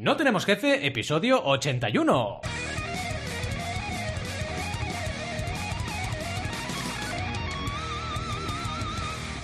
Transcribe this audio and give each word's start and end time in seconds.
No 0.00 0.16
tenemos 0.16 0.44
jefe, 0.46 0.86
episodio 0.86 1.42
81. 1.44 2.40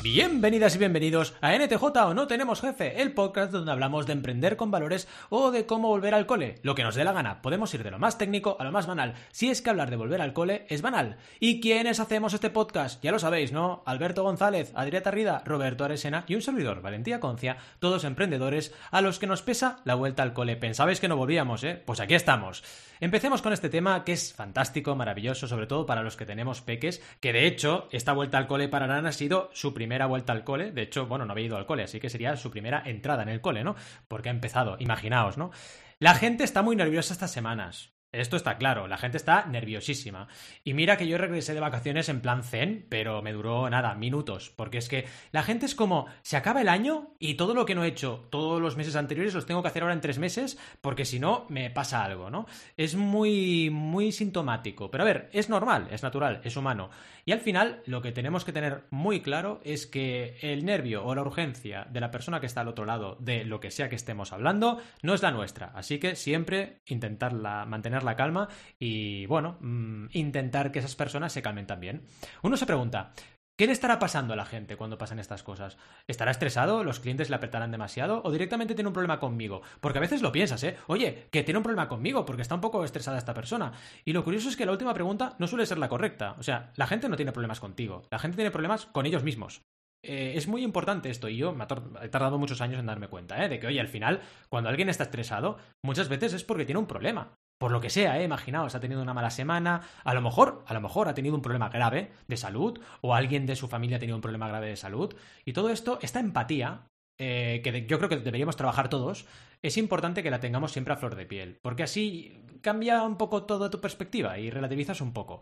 Bienvenidas 0.05 0.75
y 0.75 0.79
bienvenidos 0.79 1.35
a 1.41 1.57
NTJ 1.57 1.83
o 1.83 2.13
No 2.13 2.27
Tenemos 2.27 2.61
Jefe, 2.61 3.01
el 3.01 3.15
podcast 3.15 3.51
donde 3.51 3.73
hablamos 3.73 4.05
de 4.05 4.13
emprender 4.13 4.59
con 4.59 4.71
valores 4.71 5.09
o 5.31 5.51
de 5.51 5.65
cómo 5.65 5.89
volver 5.89 6.13
al 6.13 6.27
cole. 6.27 6.57
Lo 6.61 6.75
que 6.75 6.83
nos 6.83 6.95
dé 6.95 7.05
la 7.05 7.15
gana. 7.15 7.41
Podemos 7.41 7.73
ir 7.73 7.83
de 7.83 7.91
lo 7.91 7.99
más 7.99 8.19
técnico 8.19 8.59
a 8.61 8.65
lo 8.65 8.71
más 8.71 8.87
banal. 8.87 9.15
Si 9.33 9.49
es 9.49 9.63
que 9.63 9.71
hablar 9.71 9.89
de 9.89 9.97
volver 9.97 10.21
al 10.21 10.35
cole 10.35 10.67
es 10.69 10.83
banal. 10.83 11.17
¿Y 11.41 11.59
quiénes 11.59 12.01
hacemos 12.01 12.35
este 12.35 12.51
podcast? 12.51 13.03
Ya 13.03 13.13
lo 13.13 13.19
sabéis, 13.19 13.53
¿no? 13.53 13.83
Alberto 13.87 14.23
González, 14.23 14.73
Adrieta 14.75 15.11
Rida, 15.11 15.43
Roberto 15.47 15.87
Aresena 15.87 16.27
y 16.29 16.35
un 16.35 16.43
servidor, 16.43 16.83
Valentía 16.83 17.19
Concia, 17.19 17.57
todos 17.79 18.05
emprendedores 18.05 18.75
a 18.91 19.01
los 19.01 19.19
que 19.19 19.27
nos 19.27 19.41
pesa 19.41 19.79
la 19.85 19.95
vuelta 19.95 20.23
al 20.23 20.35
cole. 20.35 20.57
Pensabais 20.57 21.01
que 21.01 21.09
no 21.09 21.17
volvíamos, 21.17 21.65
¿eh? 21.65 21.83
Pues 21.83 22.01
aquí 22.01 22.13
estamos. 22.13 22.63
Empecemos 23.05 23.43
con 23.43 23.53
este 23.53 23.69
tema 23.69 24.03
que 24.03 24.15
es 24.15 24.33
fantástico, 24.33 24.97
maravilloso, 24.97 25.47
sobre 25.47 25.67
todo 25.67 25.85
para 25.85 26.03
los 26.03 26.17
que 26.17 26.25
tenemos 26.25 26.63
peques, 26.63 27.03
que 27.21 27.35
de 27.35 27.47
hecho 27.47 27.87
esta 27.93 28.15
vuelta 28.15 28.39
al 28.39 28.47
cole 28.47 28.71
para 28.71 28.87
Arán 28.87 29.05
ha 29.05 29.13
sido 29.13 29.51
su 29.53 29.75
primera 29.75 30.07
vuelta 30.07 30.33
al 30.33 30.43
cole. 30.43 30.73
De 30.73 30.81
hecho, 30.81 31.07
bueno, 31.07 31.27
no 31.27 31.33
había 31.33 31.45
ido 31.45 31.59
al 31.59 31.67
cole, 31.67 31.83
así 31.83 32.01
que 32.01 32.09
sería 32.09 32.35
su 32.39 32.51
primera 32.51 32.83
entrada 32.87 33.23
en 33.23 33.29
el 33.29 33.43
cole, 33.43 33.63
¿no? 33.63 33.77
Porque 34.09 34.31
ha 34.31 34.33
empezado, 34.33 34.79
imaginaos, 34.79 35.37
¿no? 35.37 35.51
La 35.99 36.15
gente 36.15 36.45
está 36.45 36.63
muy 36.63 36.77
nerviosa 36.77 37.13
estas 37.13 37.31
semanas. 37.31 37.93
Esto 38.21 38.37
está 38.37 38.57
claro, 38.59 38.87
la 38.87 38.99
gente 38.99 39.17
está 39.17 39.47
nerviosísima. 39.47 40.29
Y 40.63 40.75
mira 40.75 40.97
que 40.97 41.07
yo 41.07 41.19
regresé 41.19 41.55
de 41.55 41.61
vacaciones 41.61 42.09
en 42.09 42.21
plan 42.21 42.45
zen, 42.45 42.87
pero 42.89 43.23
me 43.23 43.33
duró 43.33 43.69
nada, 43.69 43.95
minutos, 43.95 44.53
porque 44.55 44.79
es 44.79 44.89
que 44.89 45.07
la 45.33 45.43
gente 45.43 45.67
es 45.67 45.75
como, 45.75 46.07
se 46.23 46.37
acaba 46.37 46.61
el 46.61 46.69
año 46.69 47.15
y 47.19 47.35
todo 47.35 47.55
lo 47.55 47.67
que 47.67 47.75
no 47.75 47.85
he 47.85 47.89
hecho 47.89 48.27
todos 48.31 48.61
los 48.61 48.77
meses 48.77 48.97
anteriores 48.97 49.35
los 49.35 49.47
tengo 49.47 49.63
que 49.63 49.69
hacer 49.69 49.83
ahora 49.83 49.95
en 49.95 50.01
tres 50.01 50.19
meses, 50.19 50.59
porque 50.81 51.05
si 51.05 51.19
no, 51.19 51.47
me 51.49 51.71
pasa 51.71 52.05
algo, 52.05 52.31
¿no? 52.31 52.47
Es 52.77 52.95
muy, 52.95 53.71
muy 53.71 54.13
sintomático. 54.13 54.91
Pero 54.91 55.05
a 55.05 55.07
ver, 55.07 55.31
es 55.33 55.49
normal, 55.49 55.89
es 55.91 56.03
natural, 56.03 56.41
es 56.45 56.57
humano. 56.57 56.91
Y 57.27 57.33
al 57.33 57.41
final, 57.41 57.83
lo 57.87 58.03
que 58.03 58.13
tenemos 58.13 58.45
que 58.45 58.53
tener 58.53 58.85
muy 58.91 59.21
claro 59.21 59.61
es 59.65 59.87
que 59.87 60.37
el 60.43 60.65
nervio 60.65 61.05
o 61.05 61.15
la 61.15 61.23
urgencia 61.23 61.87
de 61.91 62.01
la 62.01 62.11
persona 62.11 62.41
que 62.41 62.47
está 62.47 62.61
al 62.61 62.69
otro 62.69 62.85
lado 62.85 63.17
de 63.21 63.45
lo 63.45 63.61
que 63.61 63.71
sea 63.71 63.89
que 63.89 63.97
estemos 63.97 64.33
hablando 64.33 64.81
no 65.03 65.15
es 65.15 65.23
la 65.23 65.31
nuestra. 65.31 65.73
Así 65.75 65.99
que 65.99 66.17
siempre 66.17 66.81
intentarla, 66.87 67.65
la 68.05 68.17
calma 68.17 68.49
y, 68.79 69.27
bueno, 69.27 69.59
mm, 69.61 70.07
intentar 70.13 70.73
que 70.73 70.81
esas 70.81 70.97
personas 70.97 71.33
se 71.33 71.43
calmen 71.43 71.67
también. 71.67 72.07
Uno 72.43 72.57
se 72.57 72.67
pregunta, 72.67 73.13
¿Qué 73.57 73.69
le 73.69 73.73
estará 73.73 74.01
pasando 74.01 74.33
a 74.33 74.37
la 74.37 74.47
gente 74.47 74.77
cuando 74.77 74.99
pasan 74.99 75.21
estas 75.21 75.45
cosas? 75.45 75.77
¿Estará 76.09 76.33
estresado? 76.33 76.83
¿Los 76.83 76.99
clientes 76.99 77.31
le 77.31 77.37
apretarán 77.37 77.71
demasiado? 77.71 78.21
¿O 78.25 78.33
directamente 78.33 78.75
tiene 78.75 78.89
un 78.89 78.95
problema 78.95 79.21
conmigo? 79.21 79.63
Porque 79.81 79.99
a 79.99 80.01
veces 80.01 80.23
lo 80.23 80.33
piensas, 80.33 80.65
¿eh? 80.65 80.77
Oye, 80.89 81.29
que 81.31 81.45
tiene 81.45 81.59
un 81.59 81.63
problema 81.63 81.87
conmigo 81.87 82.25
porque 82.25 82.43
está 82.43 82.57
un 82.57 82.61
poco 82.61 82.85
estresada 82.85 83.17
esta 83.17 83.33
persona. 83.33 83.73
Y 84.05 84.13
lo 84.13 84.25
curioso 84.25 84.49
es 84.49 84.57
que 84.57 84.67
la 84.67 84.73
última 84.73 84.93
pregunta 84.93 85.37
no 85.39 85.47
suele 85.47 85.67
ser 85.67 85.79
la 85.79 85.89
correcta. 85.89 86.35
O 86.37 86.43
sea, 86.43 86.73
la 86.75 86.89
gente 86.89 87.09
no 87.09 87.15
tiene 87.15 87.31
problemas 87.31 87.61
contigo. 87.61 88.03
La 88.11 88.19
gente 88.19 88.35
tiene 88.35 88.51
problemas 88.51 88.87
con 88.87 89.07
ellos 89.07 89.23
mismos. 89.23 89.63
Eh, 90.03 90.33
es 90.35 90.49
muy 90.49 90.65
importante 90.65 91.09
esto 91.09 91.29
y 91.29 91.37
yo 91.37 91.57
he 92.03 92.09
tardado 92.09 92.39
muchos 92.39 92.61
años 92.61 92.81
en 92.81 92.87
darme 92.87 93.07
cuenta, 93.07 93.43
¿eh? 93.45 93.49
De 93.49 93.61
que, 93.61 93.69
oye, 93.69 93.81
al 93.81 93.87
final, 93.87 94.21
cuando 94.49 94.69
alguien 94.69 94.89
está 94.89 95.05
estresado, 95.05 95.59
muchas 95.85 96.09
veces 96.09 96.33
es 96.33 96.43
porque 96.43 96.65
tiene 96.65 96.81
un 96.81 96.89
problema 96.89 97.37
por 97.59 97.71
lo 97.71 97.81
que 97.81 97.91
sea, 97.91 98.21
¿eh? 98.21 98.25
imaginaos, 98.25 98.75
ha 98.75 98.81
tenido 98.81 99.03
una 99.03 99.15
mala 99.15 99.31
semana, 99.31 99.83
a 100.05 100.15
lo 100.15 100.21
mejor, 100.21 100.65
a 100.67 100.75
lo 100.75 100.81
mejor 100.81 101.09
ha 101.09 101.15
tenido 101.15 101.35
un 101.35 101.43
problema 101.43 101.69
grave 101.69 102.13
de 102.27 102.37
salud, 102.37 102.81
o 103.01 103.15
alguien 103.15 103.47
de 103.47 103.57
su 103.57 103.69
familia 103.69 103.97
ha 103.97 104.01
tenido 104.01 104.17
un 104.17 104.23
problema 104.23 104.49
grave 104.49 104.69
de 104.69 104.77
salud, 104.77 105.15
y 105.45 105.53
todo 105.53 105.71
esto, 105.71 105.99
esta 106.03 106.21
empatía, 106.21 106.89
eh, 107.19 107.61
que 107.63 107.87
yo 107.87 107.99
creo 107.99 108.09
que 108.09 108.17
deberíamos 108.17 108.57
trabajar 108.57 108.89
todos, 108.89 109.27
es 109.63 109.77
importante 109.77 110.23
que 110.23 110.31
la 110.31 110.41
tengamos 110.41 110.73
siempre 110.73 110.95
a 110.95 110.97
flor 110.97 111.15
de 111.15 111.27
piel, 111.27 111.59
porque 111.63 111.85
así 111.85 112.45
cambia 112.61 113.03
un 113.03 113.17
poco 113.17 113.45
toda 113.45 113.71
tu 113.71 113.81
perspectiva 113.81 114.39
y 114.39 114.51
relativizas 114.51 115.01
un 115.01 115.13
poco. 115.13 115.41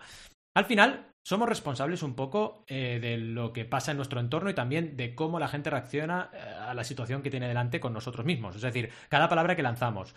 Al 0.54 0.66
final, 0.66 1.11
somos 1.24 1.48
responsables 1.48 2.02
un 2.02 2.14
poco 2.14 2.64
eh, 2.66 2.98
de 3.00 3.16
lo 3.16 3.52
que 3.52 3.64
pasa 3.64 3.90
en 3.90 3.96
nuestro 3.96 4.20
entorno 4.20 4.50
y 4.50 4.54
también 4.54 4.96
de 4.96 5.14
cómo 5.14 5.38
la 5.38 5.48
gente 5.48 5.70
reacciona 5.70 6.30
eh, 6.32 6.38
a 6.38 6.74
la 6.74 6.84
situación 6.84 7.22
que 7.22 7.30
tiene 7.30 7.48
delante 7.48 7.80
con 7.80 7.92
nosotros 7.92 8.26
mismos. 8.26 8.56
Es 8.56 8.62
decir, 8.62 8.90
cada 9.08 9.28
palabra 9.28 9.56
que 9.56 9.62
lanzamos, 9.62 10.14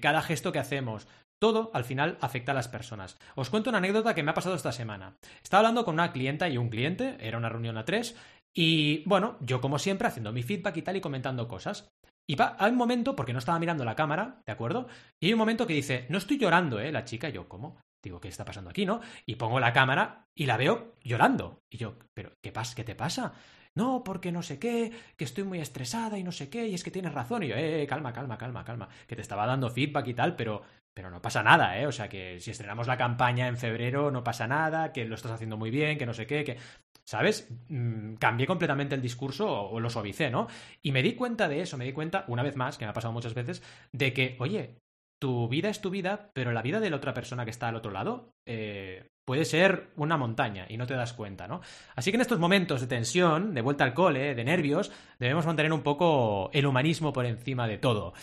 cada 0.00 0.22
gesto 0.22 0.52
que 0.52 0.58
hacemos, 0.58 1.06
todo, 1.38 1.70
al 1.74 1.84
final, 1.84 2.16
afecta 2.20 2.52
a 2.52 2.54
las 2.54 2.68
personas. 2.68 3.18
Os 3.34 3.50
cuento 3.50 3.70
una 3.70 3.78
anécdota 3.78 4.14
que 4.14 4.22
me 4.22 4.30
ha 4.30 4.34
pasado 4.34 4.54
esta 4.54 4.72
semana. 4.72 5.16
Estaba 5.42 5.60
hablando 5.60 5.84
con 5.84 5.94
una 5.94 6.12
clienta 6.12 6.48
y 6.48 6.56
un 6.56 6.70
cliente, 6.70 7.16
era 7.20 7.38
una 7.38 7.48
reunión 7.48 7.76
a 7.76 7.84
tres, 7.84 8.16
y 8.54 9.02
bueno, 9.04 9.36
yo 9.40 9.60
como 9.60 9.78
siempre 9.78 10.08
haciendo 10.08 10.32
mi 10.32 10.42
feedback 10.42 10.78
y 10.78 10.82
tal 10.82 10.96
y 10.96 11.02
comentando 11.02 11.46
cosas. 11.46 11.88
Y 12.28 12.34
va, 12.34 12.56
hay 12.58 12.72
un 12.72 12.78
momento, 12.78 13.14
porque 13.14 13.32
no 13.32 13.38
estaba 13.38 13.58
mirando 13.58 13.84
la 13.84 13.94
cámara, 13.94 14.40
¿de 14.46 14.52
acuerdo? 14.52 14.88
Y 15.20 15.26
hay 15.26 15.32
un 15.34 15.38
momento 15.38 15.66
que 15.66 15.74
dice, 15.74 16.06
no 16.08 16.18
estoy 16.18 16.38
llorando, 16.38 16.80
¿eh? 16.80 16.90
La 16.90 17.04
chica, 17.04 17.28
yo, 17.28 17.48
¿cómo? 17.48 17.78
Digo, 18.06 18.20
¿qué 18.20 18.28
está 18.28 18.44
pasando 18.44 18.70
aquí, 18.70 18.86
no? 18.86 19.00
Y 19.26 19.34
pongo 19.34 19.58
la 19.58 19.72
cámara 19.72 20.28
y 20.32 20.46
la 20.46 20.56
veo 20.56 20.94
llorando. 21.02 21.64
Y 21.68 21.76
yo, 21.76 21.98
¿pero 22.14 22.32
qué, 22.40 22.52
pasa? 22.52 22.76
¿Qué 22.76 22.84
te 22.84 22.94
pasa? 22.94 23.32
No, 23.74 24.04
porque 24.04 24.30
no 24.30 24.42
sé 24.42 24.60
qué, 24.60 24.92
que 25.16 25.24
estoy 25.24 25.42
muy 25.42 25.60
estresada 25.60 26.16
y 26.16 26.22
no 26.22 26.30
sé 26.30 26.48
qué, 26.48 26.68
y 26.68 26.74
es 26.74 26.84
que 26.84 26.92
tienes 26.92 27.12
razón. 27.12 27.42
Y 27.42 27.48
yo, 27.48 27.56
eh, 27.56 27.84
calma, 27.88 28.12
calma, 28.12 28.38
calma, 28.38 28.64
calma. 28.64 28.88
Que 29.08 29.16
te 29.16 29.22
estaba 29.22 29.44
dando 29.44 29.68
feedback 29.70 30.06
y 30.06 30.14
tal, 30.14 30.36
pero 30.36 30.62
pero 30.96 31.10
no 31.10 31.20
pasa 31.20 31.42
nada, 31.42 31.78
¿eh? 31.78 31.86
O 31.86 31.92
sea, 31.92 32.08
que 32.08 32.40
si 32.40 32.50
estrenamos 32.50 32.86
la 32.86 32.96
campaña 32.96 33.48
en 33.48 33.58
febrero 33.58 34.10
no 34.10 34.24
pasa 34.24 34.46
nada, 34.46 34.94
que 34.94 35.04
lo 35.04 35.14
estás 35.14 35.32
haciendo 35.32 35.58
muy 35.58 35.70
bien, 35.70 35.98
que 35.98 36.06
no 36.06 36.14
sé 36.14 36.26
qué, 36.26 36.42
que... 36.42 36.56
¿Sabes? 37.04 37.50
Mm, 37.68 38.14
cambié 38.14 38.46
completamente 38.46 38.94
el 38.94 39.02
discurso 39.02 39.46
o, 39.46 39.78
lo 39.78 39.90
suavicé, 39.90 40.30
¿no? 40.30 40.46
Y 40.80 40.92
me 40.92 41.02
di 41.02 41.14
cuenta 41.14 41.48
de 41.48 41.60
eso, 41.60 41.76
me 41.76 41.84
di 41.84 41.92
cuenta, 41.92 42.24
una 42.28 42.42
vez 42.42 42.56
más, 42.56 42.78
que 42.78 42.86
me 42.86 42.92
ha 42.92 42.94
pasado 42.94 43.12
muchas 43.12 43.34
veces, 43.34 43.62
de 43.92 44.14
que, 44.14 44.36
oye, 44.40 44.78
tu 45.18 45.48
vida 45.48 45.68
es 45.68 45.80
tu 45.80 45.90
vida, 45.90 46.30
pero 46.32 46.52
la 46.52 46.62
vida 46.62 46.80
de 46.80 46.90
la 46.90 46.96
otra 46.96 47.14
persona 47.14 47.44
que 47.44 47.50
está 47.50 47.68
al 47.68 47.76
otro 47.76 47.90
lado 47.90 48.34
eh, 48.44 49.08
puede 49.24 49.44
ser 49.44 49.90
una 49.96 50.16
montaña 50.16 50.66
y 50.68 50.76
no 50.76 50.86
te 50.86 50.94
das 50.94 51.12
cuenta, 51.12 51.48
¿no? 51.48 51.60
Así 51.94 52.10
que 52.10 52.16
en 52.16 52.20
estos 52.20 52.38
momentos 52.38 52.80
de 52.80 52.86
tensión, 52.86 53.54
de 53.54 53.60
vuelta 53.60 53.84
al 53.84 53.94
cole, 53.94 54.34
de 54.34 54.44
nervios, 54.44 54.92
debemos 55.18 55.46
mantener 55.46 55.72
un 55.72 55.82
poco 55.82 56.50
el 56.52 56.66
humanismo 56.66 57.12
por 57.12 57.26
encima 57.26 57.66
de 57.66 57.78
todo. 57.78 58.14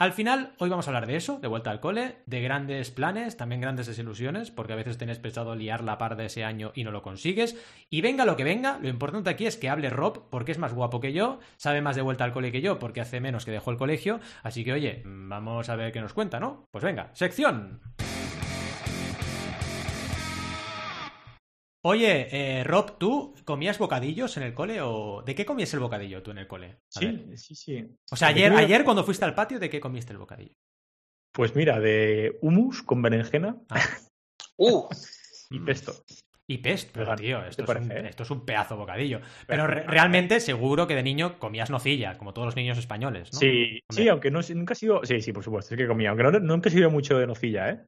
Al 0.00 0.14
final, 0.14 0.54
hoy 0.56 0.70
vamos 0.70 0.86
a 0.86 0.90
hablar 0.92 1.06
de 1.06 1.16
eso, 1.16 1.40
de 1.40 1.46
vuelta 1.46 1.70
al 1.70 1.78
cole, 1.78 2.22
de 2.24 2.40
grandes 2.40 2.90
planes, 2.90 3.36
también 3.36 3.60
grandes 3.60 3.86
desilusiones, 3.86 4.50
porque 4.50 4.72
a 4.72 4.76
veces 4.76 4.96
tienes 4.96 5.18
pensado 5.18 5.54
liar 5.54 5.84
la 5.84 5.98
par 5.98 6.16
de 6.16 6.24
ese 6.24 6.42
año 6.42 6.72
y 6.74 6.84
no 6.84 6.90
lo 6.90 7.02
consigues. 7.02 7.54
Y 7.90 8.00
venga 8.00 8.24
lo 8.24 8.34
que 8.34 8.42
venga, 8.42 8.78
lo 8.80 8.88
importante 8.88 9.28
aquí 9.28 9.44
es 9.44 9.58
que 9.58 9.68
hable 9.68 9.90
Rob, 9.90 10.30
porque 10.30 10.52
es 10.52 10.58
más 10.58 10.72
guapo 10.72 11.00
que 11.00 11.12
yo, 11.12 11.38
sabe 11.58 11.82
más 11.82 11.96
de 11.96 12.02
vuelta 12.02 12.24
al 12.24 12.32
cole 12.32 12.50
que 12.50 12.62
yo, 12.62 12.78
porque 12.78 13.02
hace 13.02 13.20
menos 13.20 13.44
que 13.44 13.50
dejó 13.50 13.72
el 13.72 13.76
colegio. 13.76 14.20
Así 14.42 14.64
que, 14.64 14.72
oye, 14.72 15.02
vamos 15.04 15.68
a 15.68 15.76
ver 15.76 15.92
qué 15.92 16.00
nos 16.00 16.14
cuenta, 16.14 16.40
¿no? 16.40 16.64
Pues 16.70 16.82
venga, 16.82 17.10
sección. 17.12 17.82
Oye, 21.82 22.28
eh, 22.30 22.64
Rob, 22.64 22.98
¿tú 22.98 23.34
comías 23.44 23.78
bocadillos 23.78 24.36
en 24.36 24.42
el 24.42 24.54
cole 24.54 24.80
o 24.82 25.22
de 25.22 25.34
qué 25.34 25.46
comías 25.46 25.72
el 25.72 25.80
bocadillo 25.80 26.22
tú 26.22 26.30
en 26.30 26.38
el 26.38 26.46
cole? 26.46 26.80
sí, 26.88 27.36
sí, 27.36 27.54
sí. 27.54 27.96
O 28.10 28.16
sea, 28.16 28.28
ayer, 28.28 28.52
ayer 28.52 28.84
cuando 28.84 29.04
fuiste 29.04 29.24
al 29.24 29.34
patio, 29.34 29.58
¿de 29.58 29.70
qué 29.70 29.80
comiste 29.80 30.12
el 30.12 30.18
bocadillo? 30.18 30.54
Pues 31.32 31.54
mira, 31.54 31.80
de 31.80 32.38
humus 32.42 32.82
con 32.82 33.00
berenjena 33.00 33.56
ah. 33.70 33.80
uh. 34.58 34.88
y 35.50 35.60
pesto. 35.60 35.94
Y 36.46 36.58
pesto, 36.58 36.90
pero 36.92 37.14
tío, 37.14 37.44
esto, 37.44 37.62
es 37.62 37.80
un, 37.80 37.92
esto 37.92 38.22
es 38.24 38.30
un 38.30 38.44
pedazo 38.44 38.76
bocadillo. 38.76 39.20
Pero 39.46 39.66
realmente 39.68 40.40
seguro 40.40 40.86
que 40.86 40.96
de 40.96 41.02
niño 41.04 41.38
comías 41.38 41.70
nocilla, 41.70 42.18
como 42.18 42.34
todos 42.34 42.46
los 42.46 42.56
niños 42.56 42.76
españoles, 42.76 43.30
¿no? 43.32 43.38
Sí, 43.38 43.80
sí, 43.88 44.08
aunque 44.08 44.32
no, 44.32 44.40
nunca 44.54 44.72
he 44.74 44.76
sido... 44.76 45.00
Sí, 45.04 45.22
sí, 45.22 45.32
por 45.32 45.44
supuesto, 45.44 45.74
es 45.74 45.78
que 45.78 45.86
comía. 45.86 46.10
Aunque 46.10 46.24
no, 46.24 46.32
nunca 46.40 46.68
he 46.68 46.72
sido 46.72 46.90
mucho 46.90 47.16
de 47.16 47.28
nocilla, 47.28 47.70
¿eh? 47.70 47.80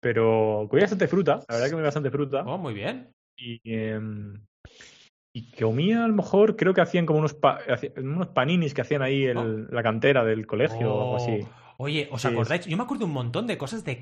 Pero 0.00 0.66
comía 0.68 0.84
bastante 0.84 1.08
fruta, 1.08 1.40
la 1.48 1.54
verdad 1.54 1.64
que 1.64 1.72
comía 1.72 1.86
bastante 1.86 2.10
fruta. 2.10 2.42
Oh, 2.44 2.58
muy 2.58 2.74
bien. 2.74 3.10
Y, 3.36 3.60
eh, 3.64 4.00
y 5.34 5.50
comía 5.52 6.04
a 6.04 6.08
lo 6.08 6.14
mejor, 6.14 6.56
creo 6.56 6.74
que 6.74 6.82
hacían 6.82 7.06
como 7.06 7.20
unos, 7.20 7.36
unos 7.96 8.28
paninis 8.28 8.74
que 8.74 8.82
hacían 8.82 9.02
ahí 9.02 9.24
en 9.24 9.36
oh. 9.38 9.44
la 9.70 9.82
cantera 9.82 10.24
del 10.24 10.46
colegio 10.46 10.94
o 10.94 11.02
algo 11.02 11.16
así. 11.16 11.40
Oh. 11.42 11.62
Oye, 11.78 12.08
¿os 12.12 12.24
acordáis? 12.24 12.66
Yo 12.66 12.76
me 12.76 12.84
acuerdo 12.84 13.06
un 13.06 13.12
montón 13.12 13.46
de 13.46 13.58
cosas 13.58 13.84
de, 13.84 13.96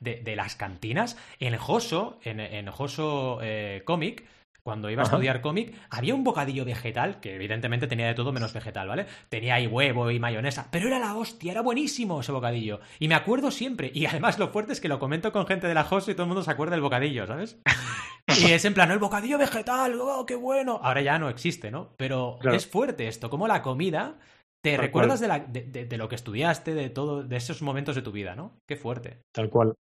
de, 0.00 0.22
de, 0.22 0.36
las 0.36 0.56
cantinas. 0.56 1.18
En 1.38 1.54
Joso, 1.56 2.18
en, 2.22 2.40
en 2.40 2.70
Joso 2.70 3.40
eh, 3.42 3.82
Comic, 3.84 4.24
cuando 4.64 4.88
iba 4.88 5.02
a 5.02 5.04
estudiar 5.04 5.42
cómic, 5.42 5.74
había 5.90 6.14
un 6.14 6.24
bocadillo 6.24 6.64
vegetal, 6.64 7.20
que 7.20 7.34
evidentemente 7.34 7.86
tenía 7.86 8.06
de 8.06 8.14
todo 8.14 8.32
menos 8.32 8.54
vegetal, 8.54 8.88
¿vale? 8.88 9.06
Tenía 9.28 9.56
ahí 9.56 9.66
huevo 9.66 10.10
y 10.10 10.18
mayonesa, 10.18 10.68
pero 10.70 10.88
era 10.88 10.98
la 10.98 11.14
hostia, 11.14 11.52
era 11.52 11.60
buenísimo 11.60 12.20
ese 12.20 12.32
bocadillo. 12.32 12.80
Y 12.98 13.08
me 13.08 13.14
acuerdo 13.14 13.50
siempre, 13.50 13.90
y 13.94 14.06
además 14.06 14.38
lo 14.38 14.48
fuerte 14.48 14.72
es 14.72 14.80
que 14.80 14.88
lo 14.88 14.98
comento 14.98 15.32
con 15.32 15.46
gente 15.46 15.68
de 15.68 15.74
la 15.74 15.84
Joso 15.84 16.10
y 16.10 16.14
todo 16.14 16.24
el 16.24 16.28
mundo 16.28 16.42
se 16.42 16.50
acuerda 16.50 16.72
del 16.72 16.80
bocadillo, 16.80 17.26
¿sabes? 17.26 17.60
y 18.40 18.52
es 18.52 18.64
en 18.64 18.72
plan, 18.72 18.90
el 18.90 18.98
bocadillo 18.98 19.36
vegetal, 19.36 20.00
¡oh, 20.00 20.24
qué 20.24 20.34
bueno! 20.34 20.80
Ahora 20.82 21.02
ya 21.02 21.18
no 21.18 21.28
existe, 21.28 21.70
¿no? 21.70 21.94
Pero 21.98 22.38
es 22.50 22.66
fuerte 22.66 23.06
esto, 23.06 23.28
como 23.28 23.46
la 23.46 23.60
comida 23.60 24.18
te 24.62 24.78
recuerdas 24.78 25.20
de, 25.20 25.28
la, 25.28 25.40
de, 25.40 25.62
de, 25.62 25.96
lo 25.98 26.08
que 26.08 26.14
estudiaste, 26.14 26.72
de 26.72 26.88
todo, 26.88 27.22
de 27.22 27.36
esos 27.36 27.60
momentos 27.60 27.96
de 27.96 28.00
tu 28.00 28.12
vida, 28.12 28.34
¿no? 28.34 28.56
Qué 28.66 28.76
fuerte. 28.76 29.20
Tal 29.30 29.50
cual. 29.50 29.74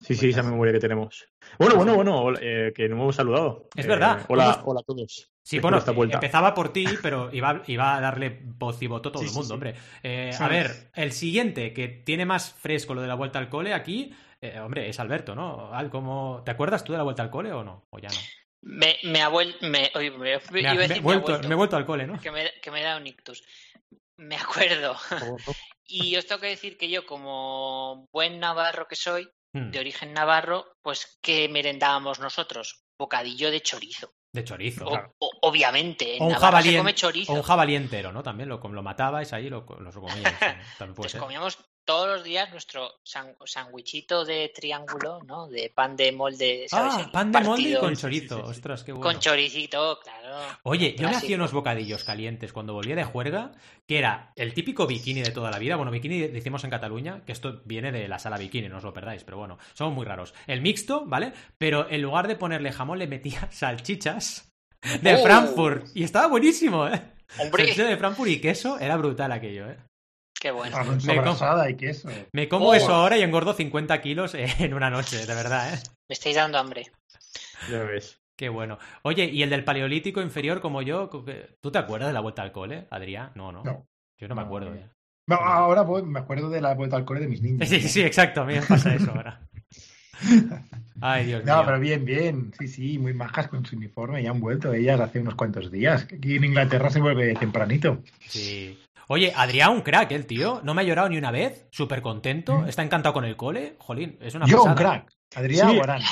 Sí, 0.00 0.14
sí, 0.14 0.30
esa 0.30 0.42
memoria 0.42 0.72
que 0.72 0.80
tenemos. 0.80 1.26
Bueno, 1.58 1.76
bueno, 1.76 1.94
bueno, 1.94 2.38
eh, 2.40 2.72
que 2.74 2.88
no 2.88 2.96
hemos 2.96 3.16
saludado. 3.16 3.68
Es 3.74 3.86
verdad. 3.86 4.24
Hola, 4.28 4.62
hola 4.64 4.80
a 4.80 4.82
todos. 4.82 5.30
Sí, 5.42 5.58
bueno, 5.58 5.82
empezaba 5.86 6.54
por 6.54 6.72
ti, 6.72 6.86
pero 7.02 7.30
iba, 7.32 7.62
iba 7.66 7.96
a 7.96 8.00
darle 8.00 8.40
voz 8.42 8.82
y 8.82 8.88
voto 8.88 9.10
a 9.10 9.12
todo 9.12 9.22
el 9.22 9.30
mundo, 9.30 9.54
hombre. 9.54 9.74
a 10.04 10.48
ver, 10.48 10.90
el 10.94 11.12
siguiente, 11.12 11.72
que 11.72 11.88
tiene 11.88 12.26
más 12.26 12.52
fresco 12.52 12.94
lo 12.94 13.02
de 13.02 13.08
la 13.08 13.14
vuelta 13.14 13.38
al 13.38 13.48
cole 13.48 13.74
aquí, 13.74 14.12
hombre, 14.62 14.88
es 14.88 14.98
Alberto, 15.00 15.34
¿no? 15.34 15.72
Al, 15.72 15.90
¿cómo... 15.90 16.42
¿Te 16.44 16.50
acuerdas 16.50 16.84
tú 16.84 16.92
de 16.92 16.98
la 16.98 17.04
vuelta 17.04 17.22
al 17.22 17.30
cole 17.30 17.52
o 17.52 17.64
no? 17.64 17.86
¿O 17.90 17.98
ya 17.98 18.08
no? 18.08 18.16
Me, 18.66 18.98
me 19.04 19.22
ha 19.22 19.28
vuelto. 19.28 19.58
Me, 19.62 19.90
me, 20.18 20.34
he 20.34 21.00
vuelto, 21.00 21.38
me, 21.40 21.52
he 21.52 21.54
vuelto 21.54 21.76
al 21.76 21.86
cole, 21.86 22.06
¿no? 22.06 22.20
Que 22.20 22.32
me, 22.32 22.50
que 22.60 22.70
me 22.72 22.80
he 22.80 22.84
dado 22.84 23.00
un 23.00 23.06
ictus. 23.06 23.44
Me 24.16 24.36
acuerdo. 24.36 24.96
y 25.86 26.16
os 26.16 26.26
tengo 26.26 26.40
que 26.40 26.48
decir 26.48 26.76
que 26.76 26.88
yo, 26.88 27.06
como 27.06 28.08
buen 28.12 28.40
navarro 28.40 28.88
que 28.88 28.96
soy, 28.96 29.28
hmm. 29.56 29.70
de 29.70 29.78
origen 29.78 30.12
navarro, 30.12 30.66
pues, 30.82 31.18
¿qué 31.22 31.48
merendábamos 31.48 32.20
nosotros? 32.20 32.84
Bocadillo 32.98 33.50
de 33.50 33.60
chorizo. 33.60 34.12
De 34.32 34.44
chorizo, 34.44 34.84
claro. 34.84 35.14
obviamente, 35.42 36.16
en 36.16 36.22
un 36.22 36.34
jabalí, 36.34 36.72
se 36.72 36.76
come 36.78 36.94
chorizo. 36.94 37.32
O 37.32 37.36
un 37.36 37.42
jabalí 37.42 37.74
entero, 37.74 38.12
¿no? 38.12 38.22
También 38.22 38.48
lo, 38.48 38.58
lo 38.58 38.82
matabais 38.82 39.32
ahí, 39.32 39.48
lo, 39.48 39.60
lo 39.60 39.92
comíais. 39.92 40.22
También 40.78 40.94
puede 40.94 41.08
ser. 41.08 41.20
comíamos 41.20 41.58
todos 41.86 42.08
los 42.08 42.24
días 42.24 42.50
nuestro 42.50 42.90
sandwichito 43.44 44.24
de 44.24 44.52
triángulo, 44.54 45.22
¿no? 45.22 45.46
De 45.46 45.72
pan 45.74 45.96
de 45.96 46.10
molde, 46.12 46.66
¿sabes? 46.68 46.94
Ah, 46.98 47.10
pan 47.12 47.30
de 47.30 47.40
molde 47.40 47.70
y 47.70 47.76
con 47.76 47.94
chorizo. 47.94 48.42
Ostras, 48.44 48.82
qué 48.82 48.92
bueno. 48.92 49.04
Con 49.04 49.20
choricito, 49.20 50.00
claro. 50.02 50.36
Oye, 50.64 50.96
yo 50.98 51.08
me 51.08 51.14
hacía 51.14 51.36
unos 51.36 51.52
bocadillos 51.52 52.02
calientes 52.02 52.52
cuando 52.52 52.74
volvía 52.74 52.96
de 52.96 53.04
juerga, 53.04 53.52
que 53.86 53.98
era 53.98 54.32
el 54.34 54.52
típico 54.52 54.86
bikini 54.86 55.22
de 55.22 55.30
toda 55.30 55.50
la 55.50 55.58
vida. 55.58 55.76
Bueno, 55.76 55.92
bikini 55.92 56.26
decimos 56.26 56.64
en 56.64 56.70
Cataluña, 56.70 57.24
que 57.24 57.32
esto 57.32 57.62
viene 57.64 57.92
de 57.92 58.08
la 58.08 58.18
sala 58.18 58.36
bikini, 58.36 58.68
no 58.68 58.78
os 58.78 58.84
lo 58.84 58.92
perdáis, 58.92 59.22
pero 59.22 59.38
bueno, 59.38 59.56
somos 59.74 59.94
muy 59.94 60.04
raros. 60.04 60.34
El 60.48 60.60
mixto, 60.60 61.04
¿vale? 61.06 61.32
Pero 61.56 61.88
en 61.88 62.02
lugar 62.02 62.26
de 62.26 62.34
ponerle 62.34 62.72
jamón, 62.72 62.98
le 62.98 63.06
metía 63.06 63.48
salchichas 63.52 64.52
de 65.02 65.14
oh. 65.14 65.22
Frankfurt. 65.22 65.86
Y 65.94 66.02
estaba 66.02 66.26
buenísimo, 66.26 66.88
¿eh? 66.88 67.00
Hombre. 67.38 67.74
de 67.74 67.96
Frankfurt 67.96 68.30
y 68.30 68.40
queso 68.40 68.78
era 68.80 68.96
brutal 68.96 69.30
aquello, 69.30 69.70
¿eh? 69.70 69.76
Qué 70.46 70.52
bueno. 70.52 70.76
Me, 71.04 71.16
como, 71.16 71.68
y 71.68 71.74
queso. 71.74 72.08
me 72.32 72.48
como 72.48 72.72
eso 72.72 72.94
ahora 72.94 73.18
y 73.18 73.22
engordo 73.22 73.52
50 73.52 74.00
kilos 74.00 74.32
en 74.36 74.74
una 74.74 74.90
noche, 74.90 75.26
de 75.26 75.34
verdad, 75.34 75.74
¿eh? 75.74 75.78
Me 76.08 76.12
estáis 76.12 76.36
dando 76.36 76.56
hambre. 76.56 76.86
Ya 77.68 77.82
ves. 77.82 78.20
Qué 78.38 78.48
bueno. 78.48 78.78
Oye, 79.02 79.24
¿y 79.24 79.42
el 79.42 79.50
del 79.50 79.64
paleolítico 79.64 80.22
inferior 80.22 80.60
como 80.60 80.82
yo? 80.82 81.10
¿Tú 81.60 81.72
te 81.72 81.78
acuerdas 81.78 82.10
de 82.10 82.12
la 82.12 82.20
vuelta 82.20 82.42
al 82.42 82.52
cole, 82.52 82.86
Adrián? 82.90 83.32
No, 83.34 83.50
no. 83.50 83.64
Yo 84.20 84.28
no, 84.28 84.36
me 84.36 84.42
acuerdo 84.42 84.72
ya. 84.72 84.88
No, 85.26 85.34
ahora 85.34 85.82
me 86.04 86.20
acuerdo 86.20 86.48
de 86.48 86.60
la 86.60 86.74
vuelta 86.74 86.94
al 86.94 87.04
cole 87.04 87.22
de 87.22 87.28
mis 87.28 87.42
niños. 87.42 87.68
Sí, 87.68 87.80
sí, 87.80 88.02
exacto. 88.02 88.42
A 88.42 88.44
mí 88.44 88.54
me 88.54 88.62
pasa 88.62 88.94
eso 88.94 89.10
ahora. 89.10 89.40
Ay, 91.00 91.26
Dios 91.26 91.42
mío. 91.42 91.56
No, 91.56 91.66
pero 91.66 91.80
bien, 91.80 92.04
bien. 92.04 92.52
Sí, 92.56 92.68
sí, 92.68 92.98
muy 93.00 93.14
majas 93.14 93.48
con 93.48 93.66
su 93.66 93.74
uniforme. 93.74 94.22
Ya 94.22 94.30
han 94.30 94.38
vuelto 94.38 94.72
ellas 94.72 95.00
hace 95.00 95.18
unos 95.18 95.34
cuantos 95.34 95.72
días. 95.72 96.04
Aquí 96.04 96.36
en 96.36 96.44
Inglaterra 96.44 96.88
se 96.88 97.00
vuelve 97.00 97.34
tempranito. 97.34 98.00
Sí. 98.28 98.78
Oye, 99.08 99.32
Adrián, 99.34 99.70
un 99.70 99.82
crack, 99.82 100.10
el 100.12 100.26
tío. 100.26 100.60
No 100.64 100.74
me 100.74 100.82
ha 100.82 100.84
llorado 100.84 101.08
ni 101.08 101.18
una 101.18 101.30
vez. 101.30 101.68
Súper 101.70 102.02
contento. 102.02 102.58
Mm. 102.60 102.68
Está 102.68 102.82
encantado 102.82 103.12
con 103.12 103.24
el 103.24 103.36
cole. 103.36 103.76
Jolín, 103.78 104.18
es 104.20 104.34
una 104.34 104.46
Yo, 104.46 104.64
un 104.64 104.74
crack. 104.74 105.12
Adrián 105.34 105.78
o 105.78 105.82
Arán. 105.82 106.02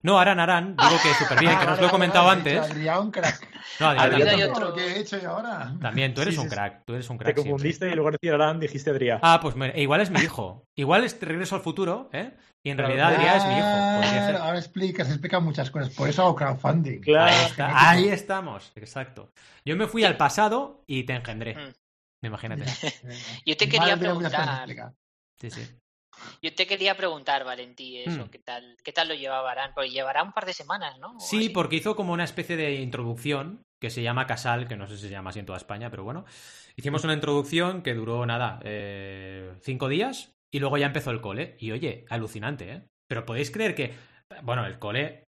No, 0.00 0.16
Aran, 0.18 0.38
Aran, 0.38 0.76
digo 0.76 0.96
que 1.02 1.12
súper 1.14 1.40
bien, 1.40 1.58
que 1.58 1.66
nos 1.66 1.80
lo 1.80 1.88
he 1.88 1.90
comentado 1.90 2.30
antes. 2.30 2.60
Adrián, 2.60 3.00
un 3.00 3.10
crack. 3.10 3.48
No, 3.80 3.88
Adrián, 3.88 4.28
también. 4.28 4.50
otro 4.52 4.72
que 4.72 4.86
he 4.86 5.00
hecho 5.00 5.20
yo 5.20 5.30
ahora. 5.30 5.74
También, 5.80 6.14
tú 6.14 6.22
eres 6.22 6.38
un 6.38 6.48
crack, 6.48 6.84
tú 6.84 6.94
eres 6.94 7.10
un 7.10 7.18
crack. 7.18 7.34
Te 7.34 7.42
confundiste 7.42 7.88
y 7.88 7.90
en 7.90 7.98
lugar 7.98 8.12
de 8.12 8.18
decir 8.22 8.32
Aran 8.32 8.60
dijiste 8.60 8.90
Adrián. 8.90 9.18
Ah, 9.22 9.40
pues 9.42 9.56
igual 9.74 10.00
es 10.00 10.10
mi 10.10 10.20
hijo. 10.20 10.64
Igual 10.76 11.02
es 11.02 11.20
Regreso 11.20 11.56
al 11.56 11.62
Futuro, 11.62 12.10
¿eh? 12.12 12.32
Y 12.62 12.70
en 12.70 12.78
realidad 12.78 13.14
Adrián 13.14 13.36
es 13.38 13.46
mi 13.46 13.54
hijo. 13.54 14.24
Ser. 14.26 14.36
Ahora 14.36 14.58
explica, 14.58 15.04
se 15.04 15.12
explican 15.12 15.42
muchas 15.42 15.70
cosas. 15.70 15.90
Por 15.90 16.08
eso 16.08 16.22
hago 16.22 16.36
crowdfunding. 16.36 17.00
Claro. 17.00 17.34
Ahí, 17.34 17.44
está, 17.44 17.90
ahí 17.90 18.08
estamos, 18.08 18.72
exacto. 18.76 19.32
Yo 19.64 19.76
me 19.76 19.88
fui 19.88 20.04
al 20.04 20.16
pasado 20.16 20.84
y 20.86 21.02
te 21.04 21.14
engendré. 21.14 21.56
Imagínate. 22.22 22.64
Yo 23.46 23.56
te 23.56 23.68
quería 23.68 23.96
preguntar. 23.96 24.66
Sí, 25.40 25.50
sí. 25.50 25.62
Yo 26.42 26.54
te 26.54 26.66
quería 26.66 26.96
preguntar, 26.96 27.44
Valentí, 27.44 27.98
eso, 27.98 28.26
hmm. 28.26 28.28
¿qué 28.30 28.38
tal, 28.38 28.76
qué 28.82 28.92
tal 28.92 29.08
lo 29.08 29.14
llevarán? 29.14 29.72
Porque 29.74 29.90
llevará 29.90 30.22
un 30.22 30.32
par 30.32 30.46
de 30.46 30.52
semanas, 30.52 30.98
¿no? 30.98 31.18
Sí, 31.20 31.48
porque 31.48 31.76
hizo 31.76 31.96
como 31.96 32.12
una 32.12 32.24
especie 32.24 32.56
de 32.56 32.76
introducción 32.76 33.62
que 33.80 33.90
se 33.90 34.02
llama 34.02 34.26
Casal, 34.26 34.66
que 34.66 34.76
no 34.76 34.86
sé 34.86 34.96
si 34.96 35.02
se 35.02 35.10
llama 35.10 35.30
así 35.30 35.38
en 35.38 35.46
toda 35.46 35.58
España, 35.58 35.90
pero 35.90 36.04
bueno. 36.04 36.24
Hicimos 36.76 37.04
una 37.04 37.14
introducción 37.14 37.82
que 37.82 37.94
duró 37.94 38.24
nada, 38.26 38.60
eh, 38.64 39.54
cinco 39.62 39.88
días, 39.88 40.32
y 40.52 40.60
luego 40.60 40.78
ya 40.78 40.86
empezó 40.86 41.10
el 41.10 41.20
cole. 41.20 41.56
Y 41.58 41.72
oye, 41.72 42.04
alucinante, 42.08 42.72
¿eh? 42.72 42.82
Pero 43.08 43.24
podéis 43.24 43.50
creer 43.50 43.74
que, 43.74 43.94
bueno, 44.42 44.66
el 44.66 44.78
cole, 44.78 45.24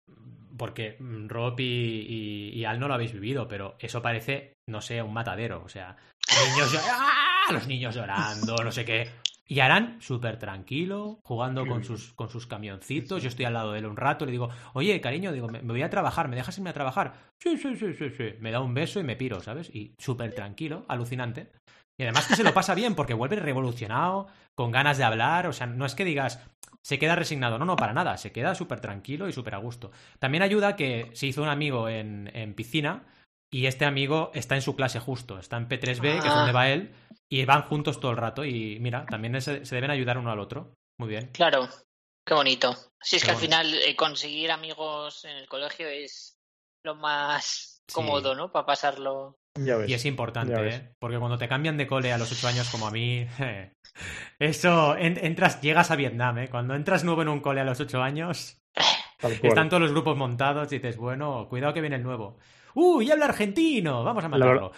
porque 0.57 0.97
Rob 0.99 1.59
y, 1.61 2.51
y 2.55 2.65
Al 2.65 2.81
no 2.81 2.89
lo 2.89 2.95
habéis 2.95 3.13
vivido, 3.13 3.49
pero 3.49 3.77
eso 3.79 4.03
parece, 4.03 4.55
no 4.69 4.81
sé, 4.81 5.03
un 5.03 5.13
matadero. 5.13 5.63
O 5.63 5.69
sea, 5.69 5.97
niños, 6.27 6.83
¡ah! 6.91 7.53
los 7.53 7.67
niños 7.67 7.95
llorando, 7.95 8.57
no 8.57 8.73
sé 8.73 8.85
qué. 8.85 9.11
Y 9.49 9.61
Aran, 9.61 10.01
súper 10.01 10.39
tranquilo, 10.39 11.21
jugando 11.23 11.67
con 11.67 11.85
sus, 11.85 12.13
con 12.15 12.29
sus 12.29 12.49
camioncitos. 12.49 13.23
Yo 13.23 13.29
estoy 13.29 13.45
al 13.45 13.55
lado 13.55 13.73
de 13.73 13.79
él 13.79 13.87
un 13.87 13.97
rato, 13.97 14.27
le 14.27 14.33
digo, 14.33 14.49
oye, 14.73 15.01
cariño, 15.01 15.31
digo, 15.31 15.47
me, 15.47 15.61
voy 15.61 15.83
a 15.83 15.91
trabajar, 15.91 16.27
¿me 16.27 16.35
dejas 16.35 16.59
irme 16.59 16.71
a 16.71 16.75
trabajar? 16.75 17.15
Sí, 17.39 17.57
sí, 17.57 17.77
sí, 17.77 17.95
sí, 17.95 18.11
sí. 18.11 18.35
Me 18.41 18.51
da 18.51 18.61
un 18.61 18.75
beso 18.75 18.99
y 18.99 19.05
me 19.05 19.15
piro, 19.15 19.41
¿sabes? 19.41 19.71
Y 19.73 19.95
súper 19.99 20.35
tranquilo, 20.35 20.85
alucinante. 20.89 21.53
Y 21.97 22.03
además 22.03 22.27
que 22.27 22.35
se 22.35 22.43
lo 22.43 22.53
pasa 22.53 22.75
bien 22.75 22.97
porque 22.97 23.15
vuelve 23.15 23.37
revolucionado, 23.37 24.27
con 24.57 24.73
ganas 24.73 24.99
de 24.99 25.05
hablar. 25.05 25.47
O 25.47 25.53
sea, 25.53 25.69
no 25.69 25.87
es 25.87 25.95
que 25.95 26.05
digas, 26.05 26.45
se 26.83 26.99
queda 26.99 27.15
resignado. 27.15 27.57
No, 27.59 27.65
no, 27.65 27.77
para 27.77 27.93
nada. 27.93 28.17
Se 28.19 28.33
queda 28.33 28.57
súper 28.57 28.81
tranquilo 28.81 29.29
y 29.29 29.33
súper 29.33 29.55
a 29.55 29.59
gusto. 29.59 29.93
También 30.19 30.43
ayuda 30.43 30.77
que 30.77 31.11
se 31.15 31.29
hizo 31.29 31.43
un 31.43 31.49
amigo 31.49 31.89
en, 31.89 32.31
en 32.35 32.55
piscina 32.55 33.05
y 33.51 33.67
este 33.67 33.85
amigo 33.85 34.31
está 34.35 34.55
en 34.55 34.63
su 34.63 34.77
clase 34.77 35.01
justo, 35.01 35.39
está 35.39 35.57
en 35.57 35.69
P3B, 35.69 36.21
que 36.21 36.29
es 36.29 36.35
donde 36.35 36.51
ah. 36.51 36.55
va 36.55 36.69
él, 36.69 36.95
y 37.29 37.45
van 37.45 37.63
juntos 37.63 38.01
todo 38.01 38.11
el 38.11 38.17
rato. 38.17 38.45
Y 38.45 38.79
mira, 38.81 39.07
también 39.07 39.41
se, 39.41 39.61
deben 39.61 39.91
ayudar 39.91 40.19
uno 40.19 40.31
al 40.31 40.41
otro. 40.41 40.75
Muy 40.99 41.09
bien. 41.09 41.31
Claro, 41.33 41.69
qué 42.27 42.35
bonito. 42.35 42.75
Si 43.01 43.17
es 43.17 43.25
que 43.25 43.31
al 43.31 43.37
final 43.37 43.73
eh, 43.75 43.95
conseguir 43.95 44.51
amigos 44.51 45.25
en 45.25 45.37
el 45.37 45.49
colegio 45.49 45.89
es 45.89 46.37
lo 46.85 46.95
más 46.95 47.83
cómodo, 47.93 48.35
¿no? 48.35 48.51
Para 48.51 48.67
pasarlo. 48.67 49.39
y 49.57 49.93
es 49.93 50.05
importante, 50.07 50.69
¿eh? 50.69 50.93
Porque 50.99 51.19
cuando 51.19 51.39
te 51.39 51.49
cambian 51.49 51.77
de 51.77 51.87
cole 51.87 52.13
a 52.13 52.19
los 52.19 52.33
ocho 52.33 52.49
años 52.49 52.69
como 52.71 52.89
a 52.89 52.91
mí, 52.91 53.27
eso, 54.39 54.97
entras, 54.97 55.61
llegas 55.61 55.91
a 55.91 55.97
Vietnam, 55.97 56.39
¿eh? 56.39 56.49
Cuando 56.49 56.75
entras 56.75 57.05
nuevo 57.05 57.23
en 57.23 57.29
un 57.29 57.41
cole 57.41 57.61
a 57.61 57.65
los 57.65 57.81
ocho 57.81 58.03
años, 58.03 58.59
están 59.43 59.69
todos 59.69 59.83
los 59.83 59.93
grupos 59.93 60.17
montados 60.17 60.73
y 60.73 60.77
dices, 60.77 60.97
bueno, 60.97 61.47
cuidado 61.49 61.75
que 61.75 61.81
viene 61.81 61.97
el 61.97 62.03
nuevo. 62.03 62.39
¡Uh, 62.79 63.01
y 63.01 63.11
habla 63.11 63.25
argentino! 63.25 64.05
Vamos 64.05 64.23
a 64.23 64.29
matarlo. 64.29 64.71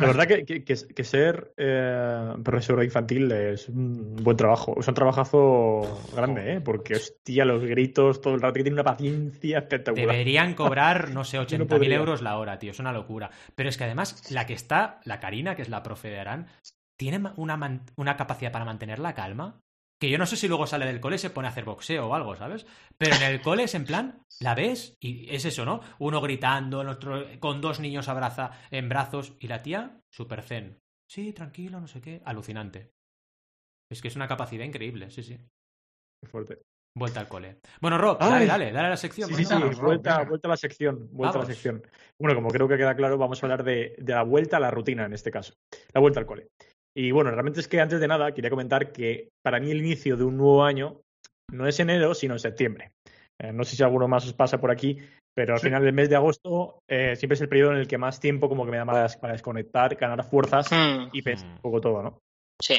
La, 0.00 0.06
verdad 0.08 0.26
que, 0.26 0.64
que, 0.64 1.04
ser 1.04 1.54
eh, 1.56 2.34
profesor 2.42 2.82
infantil 2.82 3.30
es 3.30 3.68
un 3.68 4.16
buen 4.16 4.36
trabajo. 4.36 4.74
Es 4.80 4.88
un 4.88 4.94
trabajazo 4.94 5.82
grande, 6.12 6.54
¿eh? 6.54 6.60
Porque, 6.60 6.94
hostia, 6.94 7.44
los 7.44 7.64
gritos 7.64 8.20
todo 8.20 8.34
el 8.34 8.40
rato, 8.40 8.54
que 8.54 8.64
tiene 8.64 8.74
una 8.74 8.82
paciencia 8.82 9.58
espectacular. 9.58 10.08
Deberían 10.08 10.54
cobrar, 10.54 11.12
no 11.12 11.22
sé, 11.22 11.38
80.000 11.40 11.92
euros 11.92 12.20
la 12.20 12.36
hora, 12.36 12.58
tío. 12.58 12.72
Es 12.72 12.80
una 12.80 12.90
locura. 12.90 13.30
Pero 13.54 13.68
es 13.68 13.76
que 13.76 13.84
además, 13.84 14.28
la 14.32 14.44
que 14.44 14.54
está, 14.54 14.98
la 15.04 15.20
Karina, 15.20 15.54
que 15.54 15.62
es 15.62 15.68
la 15.68 15.84
profe 15.84 16.08
de 16.08 16.18
Arán, 16.18 16.48
tiene 16.96 17.30
una, 17.36 17.84
una 17.94 18.16
capacidad 18.16 18.50
para 18.50 18.64
mantener 18.64 18.98
la 18.98 19.14
calma 19.14 19.62
que 20.00 20.10
yo 20.10 20.18
no 20.18 20.26
sé 20.26 20.36
si 20.36 20.48
luego 20.48 20.66
sale 20.66 20.86
del 20.86 21.00
cole 21.00 21.16
y 21.16 21.20
se 21.20 21.30
pone 21.30 21.48
a 21.48 21.50
hacer 21.50 21.64
boxeo 21.64 22.08
o 22.08 22.14
algo, 22.14 22.36
¿sabes? 22.36 22.66
Pero 22.98 23.16
en 23.16 23.22
el 23.22 23.40
cole 23.40 23.64
es 23.64 23.74
en 23.74 23.84
plan, 23.84 24.22
la 24.40 24.54
ves 24.54 24.96
y 25.00 25.34
es 25.34 25.44
eso, 25.44 25.64
¿no? 25.64 25.80
Uno 25.98 26.20
gritando, 26.20 26.82
el 26.82 26.88
otro 26.88 27.24
con 27.40 27.60
dos 27.60 27.80
niños 27.80 28.08
abraza 28.08 28.50
en 28.70 28.88
brazos 28.88 29.34
y 29.40 29.48
la 29.48 29.62
tía, 29.62 30.00
super 30.10 30.42
zen. 30.42 30.78
Sí, 31.10 31.32
tranquilo, 31.32 31.80
no 31.80 31.86
sé 31.86 32.00
qué. 32.00 32.20
Alucinante. 32.24 32.90
Es 33.90 34.02
que 34.02 34.08
es 34.08 34.16
una 34.16 34.28
capacidad 34.28 34.64
increíble, 34.64 35.10
sí, 35.10 35.22
sí. 35.22 35.38
Qué 36.20 36.28
fuerte. 36.28 36.62
Vuelta 36.96 37.20
al 37.20 37.28
cole. 37.28 37.58
Bueno, 37.80 37.98
Rob, 37.98 38.18
dale, 38.18 38.46
dale, 38.46 38.72
dale 38.72 38.86
a 38.86 38.90
la 38.90 38.96
sección. 38.96 39.28
Sí, 39.28 39.44
sí, 39.44 39.54
vuelta, 39.54 40.24
vuelta, 40.24 40.48
a 40.48 40.50
la 40.50 40.56
sección. 40.56 41.08
Vuelta 41.12 41.38
a 41.38 41.42
la 41.42 41.46
sección. 41.46 41.82
Bueno, 42.18 42.34
como 42.34 42.48
creo 42.48 42.66
que 42.66 42.78
queda 42.78 42.96
claro, 42.96 43.18
vamos 43.18 43.42
a 43.42 43.46
hablar 43.46 43.64
de, 43.64 43.94
de 43.98 44.14
la 44.14 44.22
vuelta 44.22 44.56
a 44.56 44.60
la 44.60 44.70
rutina 44.70 45.04
en 45.04 45.12
este 45.12 45.30
caso. 45.30 45.52
La 45.92 46.00
vuelta 46.00 46.20
al 46.20 46.26
cole. 46.26 46.48
Y 46.98 47.10
bueno, 47.10 47.30
realmente 47.30 47.60
es 47.60 47.68
que 47.68 47.78
antes 47.78 48.00
de 48.00 48.08
nada 48.08 48.32
quería 48.32 48.48
comentar 48.48 48.90
que 48.90 49.28
para 49.42 49.60
mí 49.60 49.70
el 49.70 49.80
inicio 49.80 50.16
de 50.16 50.24
un 50.24 50.38
nuevo 50.38 50.64
año 50.64 51.02
no 51.52 51.68
es 51.68 51.78
enero, 51.78 52.14
sino 52.14 52.32
en 52.34 52.40
septiembre. 52.40 52.92
Eh, 53.38 53.52
no 53.52 53.64
sé 53.64 53.76
si 53.76 53.82
alguno 53.82 54.08
más 54.08 54.24
os 54.24 54.32
pasa 54.32 54.58
por 54.58 54.70
aquí, 54.70 54.98
pero 55.34 55.52
al 55.52 55.60
final 55.60 55.84
del 55.84 55.92
mes 55.92 56.08
de 56.08 56.16
agosto 56.16 56.80
eh, 56.88 57.14
siempre 57.16 57.34
es 57.34 57.42
el 57.42 57.50
periodo 57.50 57.72
en 57.72 57.78
el 57.78 57.86
que 57.86 57.98
más 57.98 58.18
tiempo 58.18 58.48
como 58.48 58.64
que 58.64 58.70
me 58.70 58.78
da 58.78 58.86
para, 58.86 59.32
desconectar, 59.32 59.94
ganar 59.96 60.24
fuerzas 60.24 60.70
hmm. 60.72 61.10
y 61.12 61.20
pensar 61.20 61.50
un 61.50 61.58
poco 61.58 61.82
todo, 61.82 62.02
¿no? 62.02 62.18
Sí. 62.62 62.76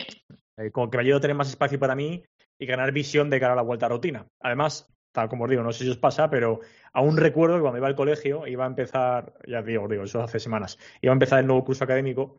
Eh, 0.57 0.71
como 0.71 0.89
que 0.89 0.97
me 0.97 1.03
ayuda 1.03 1.17
a 1.17 1.21
tener 1.21 1.35
más 1.35 1.49
espacio 1.49 1.77
para 1.77 1.93
mí 1.93 2.23
y 2.59 2.65
ganar 2.65 2.91
visión 2.91 3.29
de 3.29 3.39
cara 3.39 3.53
a 3.53 3.57
la 3.57 3.61
vuelta 3.61 3.85
a 3.85 3.89
rutina. 3.89 4.25
Además, 4.41 4.91
tal 5.13 5.29
como 5.29 5.43
os 5.43 5.49
digo, 5.51 5.61
no 5.61 5.71
sé 5.71 5.83
si 5.83 5.91
os 5.91 5.97
pasa, 5.97 6.27
pero 6.31 6.61
aún 6.91 7.17
recuerdo 7.17 7.57
que 7.57 7.61
cuando 7.61 7.77
iba 7.77 7.87
al 7.87 7.95
colegio 7.95 8.47
iba 8.47 8.63
a 8.63 8.67
empezar, 8.67 9.33
ya 9.45 9.61
digo, 9.61 9.87
digo, 9.87 10.05
eso 10.05 10.23
hace 10.23 10.39
semanas, 10.39 10.79
iba 11.01 11.11
a 11.11 11.13
empezar 11.13 11.37
el 11.37 11.45
nuevo 11.45 11.63
curso 11.63 11.83
académico 11.83 12.37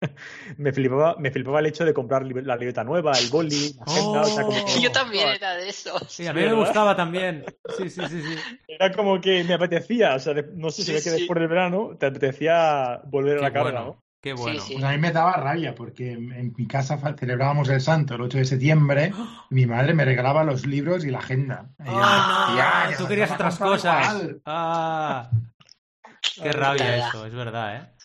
me 0.56 0.72
flipaba, 0.72 1.16
me 1.18 1.30
flipaba 1.30 1.60
el 1.60 1.66
hecho 1.66 1.84
de 1.84 1.94
comprar 1.94 2.22
la 2.22 2.56
libreta 2.56 2.84
nueva, 2.84 3.12
el 3.12 3.28
boli, 3.30 3.74
la 3.74 3.84
agenda, 3.84 4.20
o 4.20 4.24
sea, 4.24 4.44
como 4.44 4.58
oh. 4.58 4.78
Yo 4.80 4.92
también 4.92 5.28
era 5.28 5.54
de 5.54 5.68
eso. 5.68 5.98
Sí, 6.08 6.26
a 6.26 6.32
mí 6.32 6.42
me 6.42 6.54
gustaba 6.54 6.96
también. 6.96 7.44
Sí, 7.76 7.90
sí, 7.90 8.00
sí, 8.08 8.22
sí. 8.22 8.36
Era 8.66 8.90
como 8.92 9.20
que 9.20 9.44
me 9.44 9.54
apetecía, 9.54 10.14
o 10.14 10.18
sea, 10.18 10.34
no 10.54 10.70
sé 10.70 10.82
si 10.82 10.92
ve 10.92 11.02
que 11.02 11.10
después 11.10 11.38
del 11.38 11.48
verano 11.48 11.96
te 11.98 12.06
apetecía 12.06 13.02
volver 13.04 13.38
a 13.38 13.42
la 13.42 13.52
carga, 13.52 13.80
¿no? 13.80 14.02
Qué 14.20 14.32
bueno. 14.32 14.60
Pues 14.66 14.82
a 14.82 14.90
mí 14.90 14.98
me 14.98 15.12
daba 15.12 15.34
rabia 15.34 15.74
porque 15.74 16.12
en 16.12 16.52
mi 16.56 16.66
casa 16.66 16.98
celebrábamos 17.16 17.68
el 17.68 17.80
santo 17.80 18.14
el 18.14 18.22
8 18.22 18.38
de 18.38 18.44
septiembre 18.46 19.12
y 19.50 19.54
mi 19.54 19.66
madre 19.66 19.94
me 19.94 20.04
regalaba 20.04 20.42
los 20.42 20.66
libros 20.66 21.04
y 21.04 21.10
la 21.10 21.18
agenda. 21.18 21.68
Ah, 21.78 22.90
tú 22.98 23.06
querías 23.06 23.30
otras 23.30 23.58
cosas. 23.58 24.16
Ah, 24.44 25.30
qué 26.42 26.50
rabia 26.50 27.08
eso, 27.08 27.26
es 27.26 27.34
verdad, 27.34 27.76
¿eh? 27.76 27.97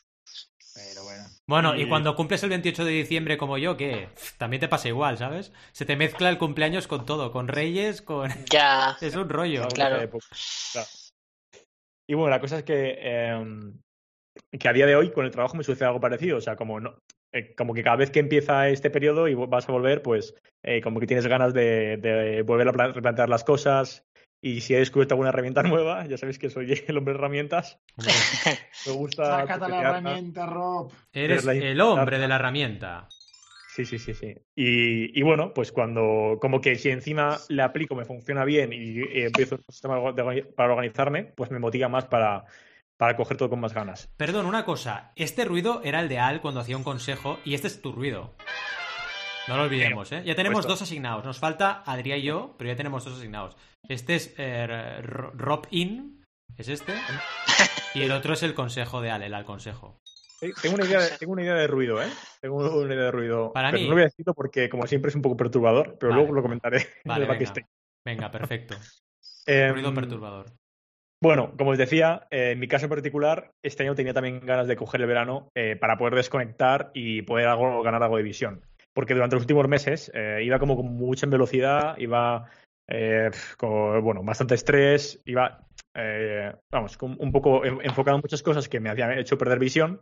Bueno. 1.47 1.75
Y 1.75 1.87
cuando 1.87 2.15
cumples 2.15 2.43
el 2.43 2.49
28 2.49 2.85
de 2.85 2.91
diciembre 2.91 3.37
como 3.37 3.57
yo, 3.57 3.75
¿qué? 3.75 4.09
También 4.37 4.61
te 4.61 4.67
pasa 4.67 4.87
igual, 4.87 5.17
¿sabes? 5.17 5.51
Se 5.71 5.85
te 5.85 5.95
mezcla 5.95 6.29
el 6.29 6.37
cumpleaños 6.37 6.87
con 6.87 7.05
todo, 7.05 7.31
con 7.31 7.47
Reyes, 7.47 8.01
con... 8.01 8.31
Ya. 8.49 8.97
Es 9.01 9.15
un 9.15 9.29
rollo. 9.29 9.67
Claro. 9.67 10.09
Y 12.07 12.13
bueno, 12.15 12.29
la 12.29 12.39
cosa 12.39 12.59
es 12.59 12.63
que 12.63 12.97
em, 13.01 13.73
que 14.59 14.67
a 14.67 14.73
día 14.73 14.85
de 14.85 14.95
hoy 14.95 15.11
con 15.11 15.25
el 15.25 15.31
trabajo 15.31 15.57
me 15.57 15.63
sucede 15.63 15.87
algo 15.87 15.99
parecido. 15.99 16.37
O 16.37 16.41
sea, 16.41 16.55
como 16.55 16.79
no, 16.79 16.95
eh, 17.31 17.53
como 17.55 17.73
que 17.73 17.83
cada 17.83 17.97
vez 17.97 18.11
que 18.11 18.19
empieza 18.19 18.69
este 18.69 18.89
periodo 18.89 19.27
y 19.27 19.33
vas 19.33 19.67
a 19.67 19.71
volver, 19.71 20.01
pues 20.01 20.35
eh, 20.63 20.81
como 20.81 20.99
que 20.99 21.07
tienes 21.07 21.27
ganas 21.27 21.53
de, 21.53 22.43
volver 22.45 22.67
a 22.67 22.71
replantear 22.71 23.29
las 23.29 23.43
cosas. 23.43 24.05
Y 24.45 24.59
si 24.59 24.75
he 24.75 24.79
descubierto 24.79 25.13
alguna 25.13 25.29
herramienta 25.29 25.63
nueva, 25.63 26.05
ya 26.05 26.17
sabéis 26.17 26.37
que 26.37 26.49
soy 26.49 26.83
el 26.85 26.97
hombre 26.97 27.13
de 27.13 27.19
herramientas. 27.19 27.79
me 28.85 28.91
gusta. 28.91 29.23
Sácate 29.23 29.69
la 29.69 29.79
herramienta, 29.79 30.45
Rob. 30.45 30.91
Eres 31.13 31.47
el 31.47 31.79
hombre 31.79 32.19
de 32.19 32.27
la 32.27 32.35
herramienta. 32.35 33.07
Sí, 33.73 33.85
sí, 33.85 33.97
sí, 33.97 34.13
sí. 34.13 34.35
Y, 34.53 35.17
y, 35.17 35.23
bueno, 35.23 35.53
pues 35.53 35.71
cuando, 35.71 36.37
como 36.41 36.59
que 36.59 36.75
si 36.75 36.89
encima 36.89 37.39
le 37.47 37.63
aplico, 37.63 37.95
me 37.95 38.05
funciona 38.05 38.43
bien 38.43 38.71
y, 38.73 39.01
empiezo 39.23 39.55
un 39.55 39.63
sistema 39.63 39.97
para 40.55 40.73
organizarme, 40.73 41.23
pues 41.23 41.49
me 41.49 41.57
motiva 41.57 41.87
más 41.87 42.05
para, 42.05 42.43
para 42.97 43.15
coger 43.15 43.37
todo 43.37 43.49
con 43.49 43.61
más 43.61 43.73
ganas. 43.73 44.11
Perdón, 44.17 44.45
una 44.45 44.65
cosa. 44.65 45.13
Este 45.15 45.45
ruido 45.45 45.81
era 45.85 46.01
el 46.01 46.09
de 46.09 46.19
Al 46.19 46.41
cuando 46.41 46.59
hacía 46.59 46.77
un 46.77 46.83
consejo 46.83 47.39
y 47.45 47.53
este 47.55 47.67
es 47.67 47.81
tu 47.81 47.93
ruido. 47.93 48.35
No 49.47 49.57
lo 49.57 49.63
olvidemos, 49.63 50.11
¿eh? 50.11 50.23
Ya 50.25 50.35
tenemos 50.35 50.65
dos 50.65 50.81
asignados. 50.81 51.25
Nos 51.25 51.39
falta 51.39 51.83
Adrián 51.85 52.19
y 52.19 52.23
yo, 52.23 52.55
pero 52.57 52.69
ya 52.69 52.75
tenemos 52.75 53.03
dos 53.03 53.17
asignados. 53.17 53.57
Este 53.87 54.15
es 54.15 54.33
eh, 54.37 55.01
Rob 55.01 55.67
In, 55.71 56.23
es 56.57 56.69
este. 56.69 56.93
Y 57.93 58.01
el 58.03 58.11
otro 58.11 58.33
es 58.33 58.43
el 58.43 58.53
consejo 58.53 59.01
de 59.01 59.11
Al, 59.11 59.23
el 59.23 59.33
al 59.33 59.45
consejo. 59.45 59.99
Tengo 60.61 60.75
una, 60.75 60.85
idea 60.85 60.99
de, 60.99 61.17
tengo 61.17 61.33
una 61.33 61.43
idea 61.43 61.55
de 61.55 61.67
ruido, 61.67 62.01
¿eh? 62.01 62.09
Tengo 62.41 62.57
una 62.57 62.93
idea 62.93 63.05
de 63.05 63.11
ruido. 63.11 63.53
Para 63.53 63.71
mí. 63.71 63.83
No 63.83 63.89
lo 63.89 63.93
voy 63.95 64.01
a 64.01 64.05
decir 64.05 64.25
porque, 64.35 64.69
como 64.69 64.87
siempre, 64.87 65.09
es 65.09 65.15
un 65.15 65.21
poco 65.21 65.37
perturbador, 65.37 65.97
pero 65.99 66.13
luego 66.13 66.33
lo 66.33 66.41
comentaré 66.41 66.87
vale, 67.05 67.25
venga. 67.25 67.53
venga, 68.05 68.31
perfecto. 68.31 68.75
ruido 69.45 69.89
em, 69.89 69.95
perturbador. 69.95 70.47
Bueno, 71.21 71.53
como 71.57 71.71
os 71.71 71.77
decía, 71.77 72.27
eh, 72.31 72.51
en 72.51 72.59
mi 72.59 72.67
caso 72.67 72.87
en 72.87 72.89
particular, 72.89 73.51
este 73.63 73.83
año 73.83 73.95
tenía 73.95 74.13
también 74.13 74.45
ganas 74.45 74.67
de 74.67 74.75
coger 74.75 74.99
el 74.99 75.07
verano 75.07 75.49
eh, 75.55 75.77
para 75.77 75.97
poder 75.97 76.15
desconectar 76.15 76.91
y 76.93 77.21
poder 77.21 77.45
ganar 77.45 78.03
algo 78.03 78.17
de 78.17 78.23
visión. 78.23 78.65
Porque 78.93 79.13
durante 79.13 79.35
los 79.35 79.43
últimos 79.43 79.67
meses 79.67 80.11
eh, 80.13 80.41
iba 80.43 80.59
como 80.59 80.75
con 80.75 80.95
mucha 80.95 81.27
velocidad, 81.27 81.97
iba 81.97 82.49
con 83.57 84.03
bueno, 84.03 84.23
bastante 84.23 84.55
estrés, 84.55 85.19
iba, 85.25 85.65
vamos, 86.69 86.97
un 87.01 87.31
poco 87.31 87.65
enfocado 87.65 88.17
en 88.17 88.21
muchas 88.21 88.43
cosas 88.43 88.69
que 88.69 88.79
me 88.79 88.89
habían 88.89 89.17
hecho 89.17 89.37
perder 89.37 89.57
visión. 89.57 90.01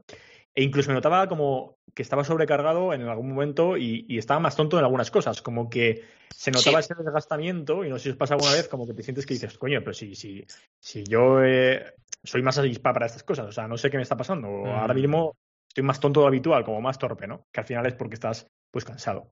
E 0.53 0.63
incluso 0.63 0.89
me 0.89 0.95
notaba 0.95 1.27
como 1.27 1.77
que 1.93 2.01
estaba 2.01 2.24
sobrecargado 2.24 2.93
en 2.93 3.03
algún 3.03 3.29
momento 3.29 3.77
y, 3.77 4.05
estaba 4.17 4.39
más 4.39 4.55
tonto 4.55 4.77
en 4.77 4.83
algunas 4.83 5.12
cosas, 5.12 5.41
como 5.41 5.69
que 5.69 6.03
se 6.29 6.51
notaba 6.51 6.79
ese 6.79 6.93
desgastamiento 6.95 7.86
y 7.86 7.89
no 7.89 7.98
sé 7.98 8.03
si 8.03 8.10
os 8.12 8.17
pasa 8.17 8.33
alguna 8.33 8.53
vez 8.53 8.67
como 8.67 8.86
que 8.86 8.93
te 8.93 9.03
sientes 9.03 9.25
que 9.25 9.33
dices, 9.33 9.57
coño, 9.57 9.79
pero 9.79 9.93
si, 9.93 10.15
si, 10.15 10.45
si 10.79 11.03
yo 11.05 11.43
eh, 11.43 11.93
soy 12.24 12.41
más 12.41 12.57
avispa 12.57 12.93
para 12.93 13.05
estas 13.05 13.24
cosas, 13.24 13.48
o 13.48 13.51
sea, 13.51 13.67
no 13.67 13.77
sé 13.77 13.89
qué 13.89 13.98
me 13.98 14.03
está 14.03 14.17
pasando, 14.17 14.48
ahora 14.48 14.93
mm. 14.93 14.98
mismo 14.98 15.36
estoy 15.69 15.83
más 15.83 16.00
tonto 16.00 16.21
de 16.21 16.27
habitual, 16.27 16.65
como 16.65 16.81
más 16.81 17.00
torpe, 17.00 17.27
¿no? 17.27 17.45
Que 17.51 17.62
al 17.62 17.65
final 17.65 17.86
es 17.86 17.93
porque 17.93 18.15
estás 18.15 18.48
pues 18.71 18.85
cansado. 18.85 19.31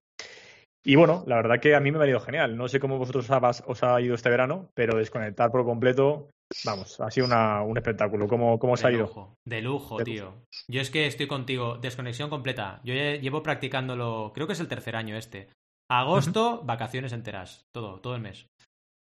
Y 0.84 0.96
bueno, 0.96 1.24
la 1.28 1.36
verdad 1.36 1.60
que 1.60 1.76
a 1.76 1.80
mí 1.80 1.92
me 1.92 2.04
ha 2.04 2.08
ido 2.08 2.20
genial. 2.20 2.56
No 2.56 2.68
sé 2.68 2.80
cómo 2.80 2.98
vosotros 2.98 3.30
os 3.66 3.84
ha 3.84 4.02
ido 4.02 4.16
este 4.16 4.30
verano, 4.30 4.70
pero 4.74 4.98
desconectar 4.98 5.52
por 5.52 5.66
completo 5.66 6.30
Vamos, 6.66 7.00
ha 7.00 7.12
sido 7.12 7.28
un 7.28 7.78
espectáculo. 7.78 8.28
¿Cómo, 8.28 8.58
cómo 8.58 8.74
os 8.74 8.84
ha 8.84 8.92
ido? 8.92 9.36
de 9.46 9.62
lujo, 9.62 10.04
tío. 10.04 10.34
Yo 10.68 10.82
es 10.82 10.90
que 10.90 11.06
estoy 11.06 11.28
contigo. 11.28 11.78
Desconexión 11.78 12.30
completa. 12.30 12.82
Yo 12.84 12.94
llevo 12.94 13.44
practicándolo, 13.44 14.32
creo 14.34 14.48
que 14.48 14.54
es 14.54 14.60
el 14.60 14.68
tercer 14.68 14.96
año 14.96 15.16
este. 15.16 15.50
Agosto, 15.90 16.62
vacaciones 16.64 17.14
enteras. 17.14 17.66
Todo, 17.74 18.00
todo 18.00 18.16
el 18.16 18.22
mes. 18.22 18.48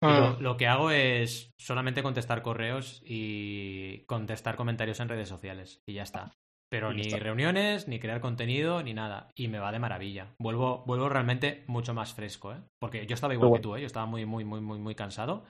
Ah. 0.02 0.38
lo, 0.40 0.56
que 0.56 0.68
hago 0.68 0.92
es 0.92 1.52
solamente 1.60 2.04
contestar 2.04 2.42
correos 2.42 3.02
y 3.06 4.06
contestar 4.06 4.56
comentarios 4.56 5.00
en 5.00 5.10
redes 5.10 5.30
sociales. 5.30 5.82
Y 5.88 5.94
ya 5.94 6.04
está. 6.04 6.34
Pero 6.72 6.94
ni 6.94 7.04
reuniones, 7.04 7.88
ni 7.88 8.00
crear 8.00 8.22
contenido, 8.22 8.84
ni 8.84 8.94
nada. 8.94 9.32
Y 9.36 9.48
me 9.48 9.60
va 9.60 9.72
de 9.72 9.80
maravilla. 9.80 10.28
Vuelvo, 10.40 10.84
vuelvo 10.86 11.10
realmente 11.10 11.64
mucho 11.68 11.96
más 11.96 12.14
fresco, 12.14 12.54
¿eh? 12.54 12.62
Porque 12.80 13.08
yo 13.08 13.16
estaba 13.16 13.34
igual 13.34 13.54
que 13.54 13.60
tú, 13.60 13.76
¿eh? 13.76 13.82
Yo 13.82 13.88
estaba 13.88 14.06
muy, 14.06 14.26
muy, 14.26 14.46
muy, 14.46 14.62
muy, 14.62 14.78
muy 14.78 14.94
cansado. 14.94 15.46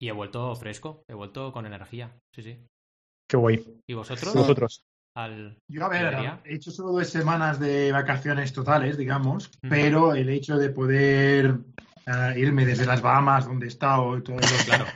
Y 0.00 0.08
he 0.08 0.12
vuelto 0.12 0.54
fresco, 0.54 1.02
he 1.10 1.14
vuelto 1.14 1.52
con 1.52 1.66
energía. 1.66 2.12
Sí, 2.34 2.42
sí. 2.42 2.58
Qué 3.28 3.36
guay. 3.36 3.80
¿Y 3.88 3.94
vosotros? 3.94 4.34
Vosotros. 4.34 4.84
Al... 5.16 5.56
Yo, 5.70 5.84
a 5.84 5.88
ver, 5.88 6.40
he 6.44 6.54
hecho 6.54 6.70
solo 6.70 6.92
dos 6.92 7.08
semanas 7.08 7.58
de 7.60 7.92
vacaciones 7.92 8.52
totales, 8.52 8.96
digamos, 8.96 9.50
pero 9.60 10.14
el 10.14 10.28
hecho 10.28 10.56
de 10.58 10.70
poder 10.70 11.58
eh, 12.06 12.34
irme 12.36 12.66
desde 12.66 12.84
las 12.84 13.00
Bahamas, 13.00 13.46
donde 13.46 13.66
he 13.66 13.68
estado, 13.68 14.20
todo 14.22 14.36
el, 14.36 14.64
claro, 14.66 14.86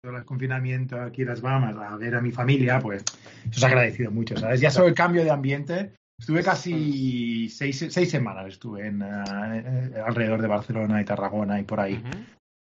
claro. 0.00 0.14
todo 0.14 0.16
el 0.18 0.24
confinamiento 0.24 1.00
aquí 1.00 1.22
en 1.22 1.28
las 1.28 1.40
Bahamas, 1.40 1.76
a 1.76 1.96
ver 1.96 2.14
a 2.14 2.20
mi 2.20 2.32
familia, 2.32 2.78
pues 2.80 3.04
eso 3.50 3.60
se 3.60 3.66
ha 3.66 3.68
agradecido 3.68 4.10
mucho, 4.10 4.36
¿sabes? 4.36 4.60
Ya 4.60 4.70
solo 4.70 4.88
el 4.88 4.94
cambio 4.94 5.24
de 5.24 5.30
ambiente. 5.30 5.92
Estuve 6.18 6.42
casi 6.42 7.48
seis, 7.48 7.86
seis 7.88 8.10
semanas, 8.10 8.46
estuve 8.48 8.86
en, 8.86 9.00
eh, 9.00 10.02
alrededor 10.04 10.42
de 10.42 10.48
Barcelona 10.48 11.00
y 11.00 11.04
Tarragona 11.04 11.58
y 11.58 11.62
por 11.64 11.80
ahí. 11.80 12.02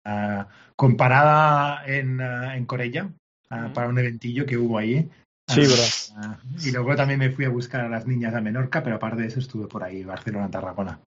Ah, 0.05 0.47
comparada 0.77 1.85
en, 1.85 2.21
uh, 2.21 2.53
en 2.53 2.65
Corella, 2.65 3.11
ah, 3.51 3.71
para 3.75 3.89
un 3.89 3.99
eventillo 3.99 4.47
que 4.47 4.57
hubo 4.57 4.79
ahí. 4.79 5.11
Sí, 5.49 5.61
verdad. 5.61 6.39
y 6.65 6.71
luego 6.73 6.95
también 6.97 7.21
me 7.21 7.31
fui 7.31 7.45
a 7.45 7.51
buscar 7.51 7.83
a 7.83 7.89
las 7.89 8.07
niñas 8.07 8.35
a 8.35 8.41
Menorca, 8.41 8.83
pero 8.83 8.97
aparte 8.97 9.23
de 9.23 9.29
eso 9.29 9.41
estuve 9.41 9.67
por 9.69 9.83
ahí, 9.83 10.05
Barcelona, 10.05 10.51
Tarragona. 10.51 11.01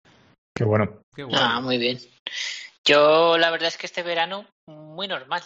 Qué 0.55 0.65
bueno. 0.65 1.03
Qué 1.15 1.25
bueno. 1.25 1.39
Ah, 1.41 1.61
muy 1.61 1.79
bien. 1.79 1.99
Yo 2.85 3.37
la 3.37 3.51
verdad 3.51 3.69
es 3.69 3.77
que 3.77 3.87
este 3.87 4.03
verano 4.03 4.47
muy 4.67 5.07
normal. 5.07 5.43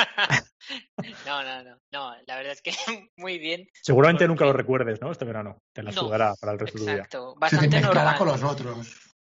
no, 1.26 1.42
no, 1.42 1.62
no, 1.62 1.76
no, 1.92 2.14
la 2.26 2.36
verdad 2.36 2.52
es 2.52 2.62
que 2.62 2.72
muy 3.16 3.38
bien. 3.38 3.66
Seguramente 3.82 4.26
nunca 4.26 4.44
lo 4.44 4.52
recuerdes, 4.52 5.00
¿no? 5.00 5.10
Este 5.10 5.24
verano. 5.24 5.58
Te 5.72 5.82
la 5.82 5.92
sudará 5.92 6.34
para 6.40 6.52
el 6.52 6.58
resto 6.58 6.78
del 6.78 6.86
día. 6.86 6.94
Exacto, 6.96 7.34
bastante 7.36 7.78
Se 7.78 7.82
normal. 7.82 8.18
con 8.18 8.28
los 8.28 8.42
otros. 8.42 8.96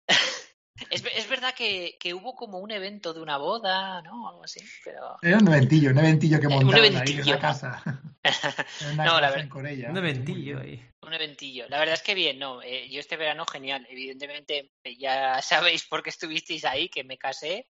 Es, 0.90 1.04
es 1.16 1.30
verdad 1.30 1.54
que, 1.56 1.96
que, 2.00 2.14
hubo 2.16 2.34
como 2.34 2.58
un 2.58 2.72
evento 2.72 3.14
de 3.14 3.22
una 3.22 3.38
boda, 3.38 4.02
¿no? 4.02 4.28
Algo 4.28 4.44
así, 4.44 4.62
pero... 4.84 5.16
Era 5.22 5.38
un 5.38 5.48
eventillo, 5.48 5.92
un 5.92 6.00
eventillo 6.00 6.40
que 6.40 6.48
montaron 6.48 6.96
ahí 6.96 7.20
en 7.20 7.28
la 7.28 7.40
casa. 7.40 7.84
no, 8.96 9.22
la 9.22 9.30
verdad. 9.30 9.48
Un 9.56 9.98
eventillo 9.98 10.60
ahí. 10.60 10.84
Un 11.04 11.14
eventillo. 11.14 11.68
La 11.70 11.78
verdad 11.80 11.94
es 11.94 12.02
que 12.02 12.16
bien, 12.16 12.40
no. 12.40 12.62
Eh, 12.64 12.90
yo 12.90 13.00
este 13.00 13.16
verano 13.16 13.46
genial. 13.46 13.86
Evidentemente, 13.90 14.72
eh, 14.84 14.98
ya 14.98 15.42
sabéis 15.42 15.86
por 15.88 16.02
qué 16.02 16.10
estuvisteis 16.10 16.66
ahí, 16.66 16.90
que 16.90 17.04
me 17.04 17.18
casé. 17.18 17.68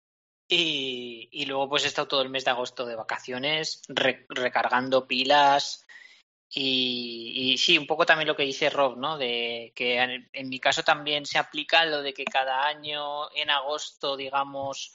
Y, 0.49 1.29
y 1.31 1.45
luego 1.45 1.69
pues 1.69 1.83
he 1.83 1.87
estado 1.87 2.07
todo 2.07 2.21
el 2.21 2.29
mes 2.29 2.45
de 2.45 2.51
agosto 2.51 2.85
de 2.85 2.95
vacaciones, 2.95 3.81
recargando 3.87 5.07
pilas, 5.07 5.87
y, 6.49 7.55
sí, 7.57 7.77
un 7.77 7.87
poco 7.87 8.05
también 8.05 8.27
lo 8.27 8.35
que 8.35 8.43
dice 8.43 8.69
Rob, 8.69 8.97
¿no? 8.97 9.17
De 9.17 9.73
que 9.75 9.97
en, 9.97 10.49
mi 10.49 10.59
caso 10.59 10.83
también 10.83 11.25
se 11.25 11.37
aplica 11.37 11.85
lo 11.85 12.01
de 12.01 12.13
que 12.13 12.23
cada 12.23 12.65
año 12.67 13.29
en 13.35 13.49
agosto, 13.49 14.15
digamos, 14.15 14.93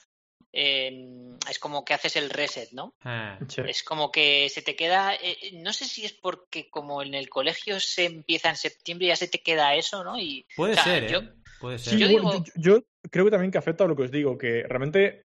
es 0.51 1.59
como 1.61 1.85
que 1.85 1.95
haces 1.95 2.17
el 2.17 2.31
reset, 2.31 2.71
¿no? 2.73 2.95
Ah. 3.03 3.39
Es 3.67 3.83
como 3.83 4.11
que 4.11 4.49
se 4.49 4.63
te 4.63 4.77
queda, 4.77 5.15
eh, 5.15 5.51
no 5.55 5.73
sé 5.73 5.85
si 5.85 6.05
es 6.05 6.13
porque 6.13 6.71
como 6.71 7.03
en 7.03 7.15
el 7.15 7.29
colegio 7.29 7.81
se 7.81 8.07
empieza 8.07 8.49
en 8.49 8.57
septiembre 8.57 9.09
ya 9.09 9.17
se 9.17 9.29
te 9.29 9.43
queda 9.43 9.75
eso, 9.75 10.05
¿no? 10.05 10.19
Y, 10.19 10.47
puede 10.57 10.77
ser, 10.77 11.11
yo, 11.11 11.19
¿eh? 11.21 11.33
Puede 11.61 11.79
ser. 11.79 11.99
yo, 11.99 12.83
creo 13.11 13.25
que 13.25 13.31
también 13.31 13.51
que 13.51 13.59
afecta 13.59 13.85
a 13.85 13.87
lo 13.87 13.97
que 13.97 14.05
os 14.05 14.11
digo, 14.11 14.39
que 14.39 14.65
realmente 14.67 15.27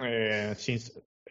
eh, 0.00 0.54
sin, 0.56 0.78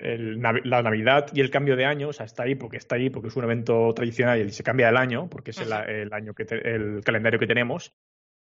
la 0.02 0.82
Navidad 0.82 1.28
y 1.34 1.42
el 1.42 1.52
cambio 1.52 1.76
de 1.76 1.86
año, 1.86 2.10
o 2.10 2.14
sea, 2.14 2.26
está 2.26 2.44
ahí 2.44 2.56
porque 2.56 2.78
está 2.78 2.96
ahí, 2.96 3.10
porque 3.10 3.28
es 3.28 3.36
un 3.36 3.44
evento 3.44 3.94
tradicional 3.94 4.42
y 4.42 4.52
se 4.52 4.64
cambia 4.64 4.90
el 4.90 4.98
año, 4.98 5.30
porque 5.30 5.52
es 5.52 5.60
el, 5.60 5.72
año 6.14 6.34
que 6.34 6.44
el 6.50 7.02
calendario 7.04 7.40
que 7.40 7.48
tenemos, 7.48 7.94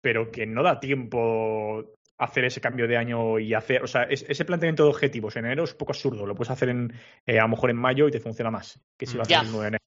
pero 0.00 0.30
que 0.30 0.46
no 0.46 0.62
da 0.62 0.80
tiempo 0.80 1.84
hacer 2.18 2.44
ese 2.44 2.60
cambio 2.60 2.86
de 2.86 2.96
año 2.96 3.38
y 3.38 3.52
hacer, 3.52 3.82
o 3.82 3.86
sea, 3.86 4.04
ese 4.04 4.44
planteamiento 4.44 4.84
de 4.84 4.90
objetivos 4.90 5.36
en 5.36 5.46
enero 5.46 5.64
es 5.64 5.72
un 5.72 5.78
poco 5.78 5.92
absurdo, 5.92 6.24
lo 6.24 6.34
puedes 6.34 6.50
hacer 6.50 6.68
en, 6.68 6.92
eh, 7.26 7.38
a 7.38 7.42
lo 7.42 7.48
mejor 7.48 7.70
en 7.70 7.76
mayo 7.76 8.08
y 8.08 8.10
te 8.10 8.20
funciona 8.20 8.50
más 8.50 8.80
que 8.96 9.06
si 9.06 9.16
lo 9.16 9.22
haces 9.22 9.36
en 9.36 9.60
enero. 9.60 9.84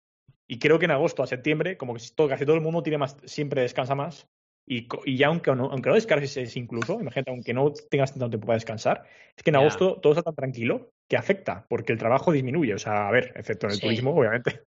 Y 0.48 0.58
creo 0.58 0.78
que 0.78 0.86
en 0.86 0.90
agosto 0.90 1.22
a 1.22 1.26
septiembre, 1.26 1.76
como 1.76 1.94
que 1.94 2.00
casi 2.28 2.44
todo 2.44 2.56
el 2.56 2.62
mundo 2.62 2.82
tiene 2.82 2.98
más, 2.98 3.16
siempre 3.24 3.62
descansa 3.62 3.94
más. 3.94 4.28
Y, 4.66 4.86
y 5.04 5.16
ya 5.16 5.26
aunque 5.26 5.54
no, 5.54 5.70
aunque 5.70 5.88
no 5.88 5.94
descargues 5.96 6.56
incluso, 6.56 7.00
imagínate, 7.00 7.30
aunque 7.30 7.52
no 7.52 7.72
tengas 7.90 8.12
tanto 8.12 8.30
tiempo 8.30 8.46
para 8.46 8.56
descansar, 8.56 9.02
es 9.36 9.42
que 9.42 9.50
en 9.50 9.56
agosto 9.56 9.98
todo 10.00 10.12
está 10.12 10.22
tan 10.22 10.34
tranquilo 10.34 10.92
que 11.08 11.16
afecta, 11.16 11.66
porque 11.68 11.92
el 11.92 11.98
trabajo 11.98 12.32
disminuye. 12.32 12.74
O 12.74 12.78
sea, 12.78 13.08
a 13.08 13.10
ver, 13.10 13.32
excepto 13.36 13.66
en 13.66 13.72
el 13.72 13.80
turismo, 13.80 14.14
obviamente. 14.14 14.62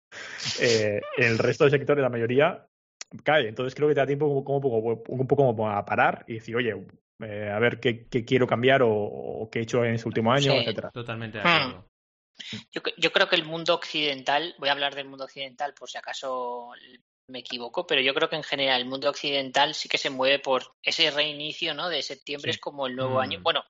Eh, 0.59 0.99
en 1.17 1.27
el 1.27 1.37
resto 1.37 1.65
del 1.65 1.71
sector, 1.71 1.99
la 1.99 2.09
mayoría, 2.09 2.65
cae. 3.23 3.47
Entonces 3.47 3.75
creo 3.75 3.87
que 3.87 3.93
te 3.93 3.99
da 3.99 4.07
tiempo 4.07 4.43
como, 4.43 4.67
un 4.67 5.27
poco 5.27 5.45
como 5.45 5.69
a 5.69 5.85
parar 5.85 6.25
y 6.27 6.33
decir, 6.33 6.55
oye, 6.55 6.75
eh, 7.19 7.51
a 7.53 7.59
ver 7.59 7.79
qué, 7.79 8.07
quiero 8.07 8.47
cambiar 8.47 8.81
o, 8.83 9.47
qué 9.51 9.59
he 9.59 9.61
hecho 9.61 9.85
en 9.85 9.93
ese 9.93 10.07
último 10.07 10.31
año, 10.31 10.53
etcétera. 10.53 10.89
Totalmente 10.89 11.37
de 11.37 11.43
acuerdo. 11.43 11.85
Yo, 12.71 12.81
yo, 12.97 13.11
creo 13.11 13.29
que 13.29 13.35
el 13.35 13.45
mundo 13.45 13.75
occidental, 13.75 14.55
voy 14.57 14.69
a 14.69 14.71
hablar 14.71 14.95
del 14.95 15.07
mundo 15.07 15.25
occidental 15.25 15.75
por 15.75 15.89
si 15.89 15.99
acaso 15.99 16.69
me 17.29 17.39
equivoco, 17.39 17.87
pero 17.87 18.01
yo 18.01 18.13
creo 18.13 18.29
que 18.29 18.35
en 18.35 18.43
general 18.43 18.81
el 18.81 18.87
mundo 18.87 19.09
occidental 19.09 19.73
sí 19.73 19.87
que 19.89 19.97
se 19.97 20.09
mueve 20.09 20.39
por 20.39 20.63
ese 20.83 21.09
reinicio, 21.11 21.73
¿no? 21.73 21.89
De 21.89 22.01
septiembre 22.01 22.51
es 22.51 22.57
como 22.57 22.87
el 22.87 22.95
nuevo 22.95 23.19
año. 23.19 23.39
Mm. 23.39 23.43
Bueno, 23.43 23.63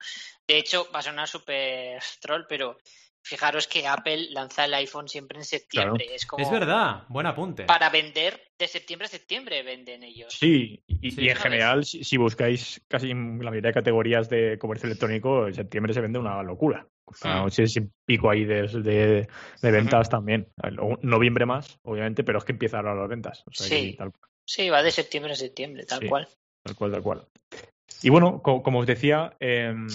de 0.47 0.57
hecho 0.57 0.87
va 0.93 0.99
a 0.99 1.03
sonar 1.03 1.27
súper 1.27 2.01
troll, 2.21 2.43
pero 2.47 2.77
fijaros 3.21 3.67
que 3.67 3.87
Apple 3.87 4.29
lanza 4.31 4.65
el 4.65 4.73
iPhone 4.73 5.07
siempre 5.07 5.37
en 5.37 5.45
septiembre. 5.45 6.05
Es, 6.13 6.25
como 6.25 6.43
es 6.43 6.51
verdad, 6.51 7.03
buen 7.09 7.27
apunte. 7.27 7.65
Para 7.65 7.89
vender 7.89 8.41
de 8.57 8.67
septiembre 8.67 9.05
a 9.05 9.09
septiembre 9.09 9.61
venden 9.63 10.03
ellos. 10.03 10.33
Sí, 10.33 10.83
y, 10.87 11.29
en 11.29 11.35
general, 11.35 11.85
si, 11.85 12.17
buscáis 12.17 12.81
casi 12.87 13.09
la 13.09 13.15
mayoría 13.15 13.69
de 13.69 13.73
categorías 13.73 14.29
de 14.29 14.57
comercio 14.57 14.87
electrónico, 14.87 15.47
en 15.47 15.53
septiembre 15.53 15.93
se 15.93 16.01
vende 16.01 16.19
una 16.19 16.41
locura. 16.43 16.87
No 17.23 17.49
sé 17.49 17.67
si 17.67 17.81
pico 18.05 18.29
ahí 18.29 18.45
de, 18.45 18.67
de, 19.61 19.71
ventas 19.71 20.09
también. 20.09 20.47
Noviembre 21.01 21.45
más, 21.45 21.79
obviamente, 21.83 22.23
pero 22.23 22.39
es 22.39 22.45
que 22.45 22.51
empiezan 22.51 22.85
ahora 22.85 23.01
las 23.01 23.09
ventas. 23.09 23.43
sí. 23.51 23.97
sí, 24.45 24.69
va 24.69 24.83
de 24.83 24.91
septiembre 24.91 25.33
a 25.33 25.35
septiembre, 25.35 25.85
tal 25.85 26.07
cual. 26.07 26.27
Tal 26.63 26.75
cual, 26.75 26.91
tal 26.91 27.03
cual. 27.03 27.27
Y 28.01 28.09
bueno, 28.09 28.41
como 28.41 28.79
os 28.79 28.87
decía, 28.87 29.35
em, 29.39 29.87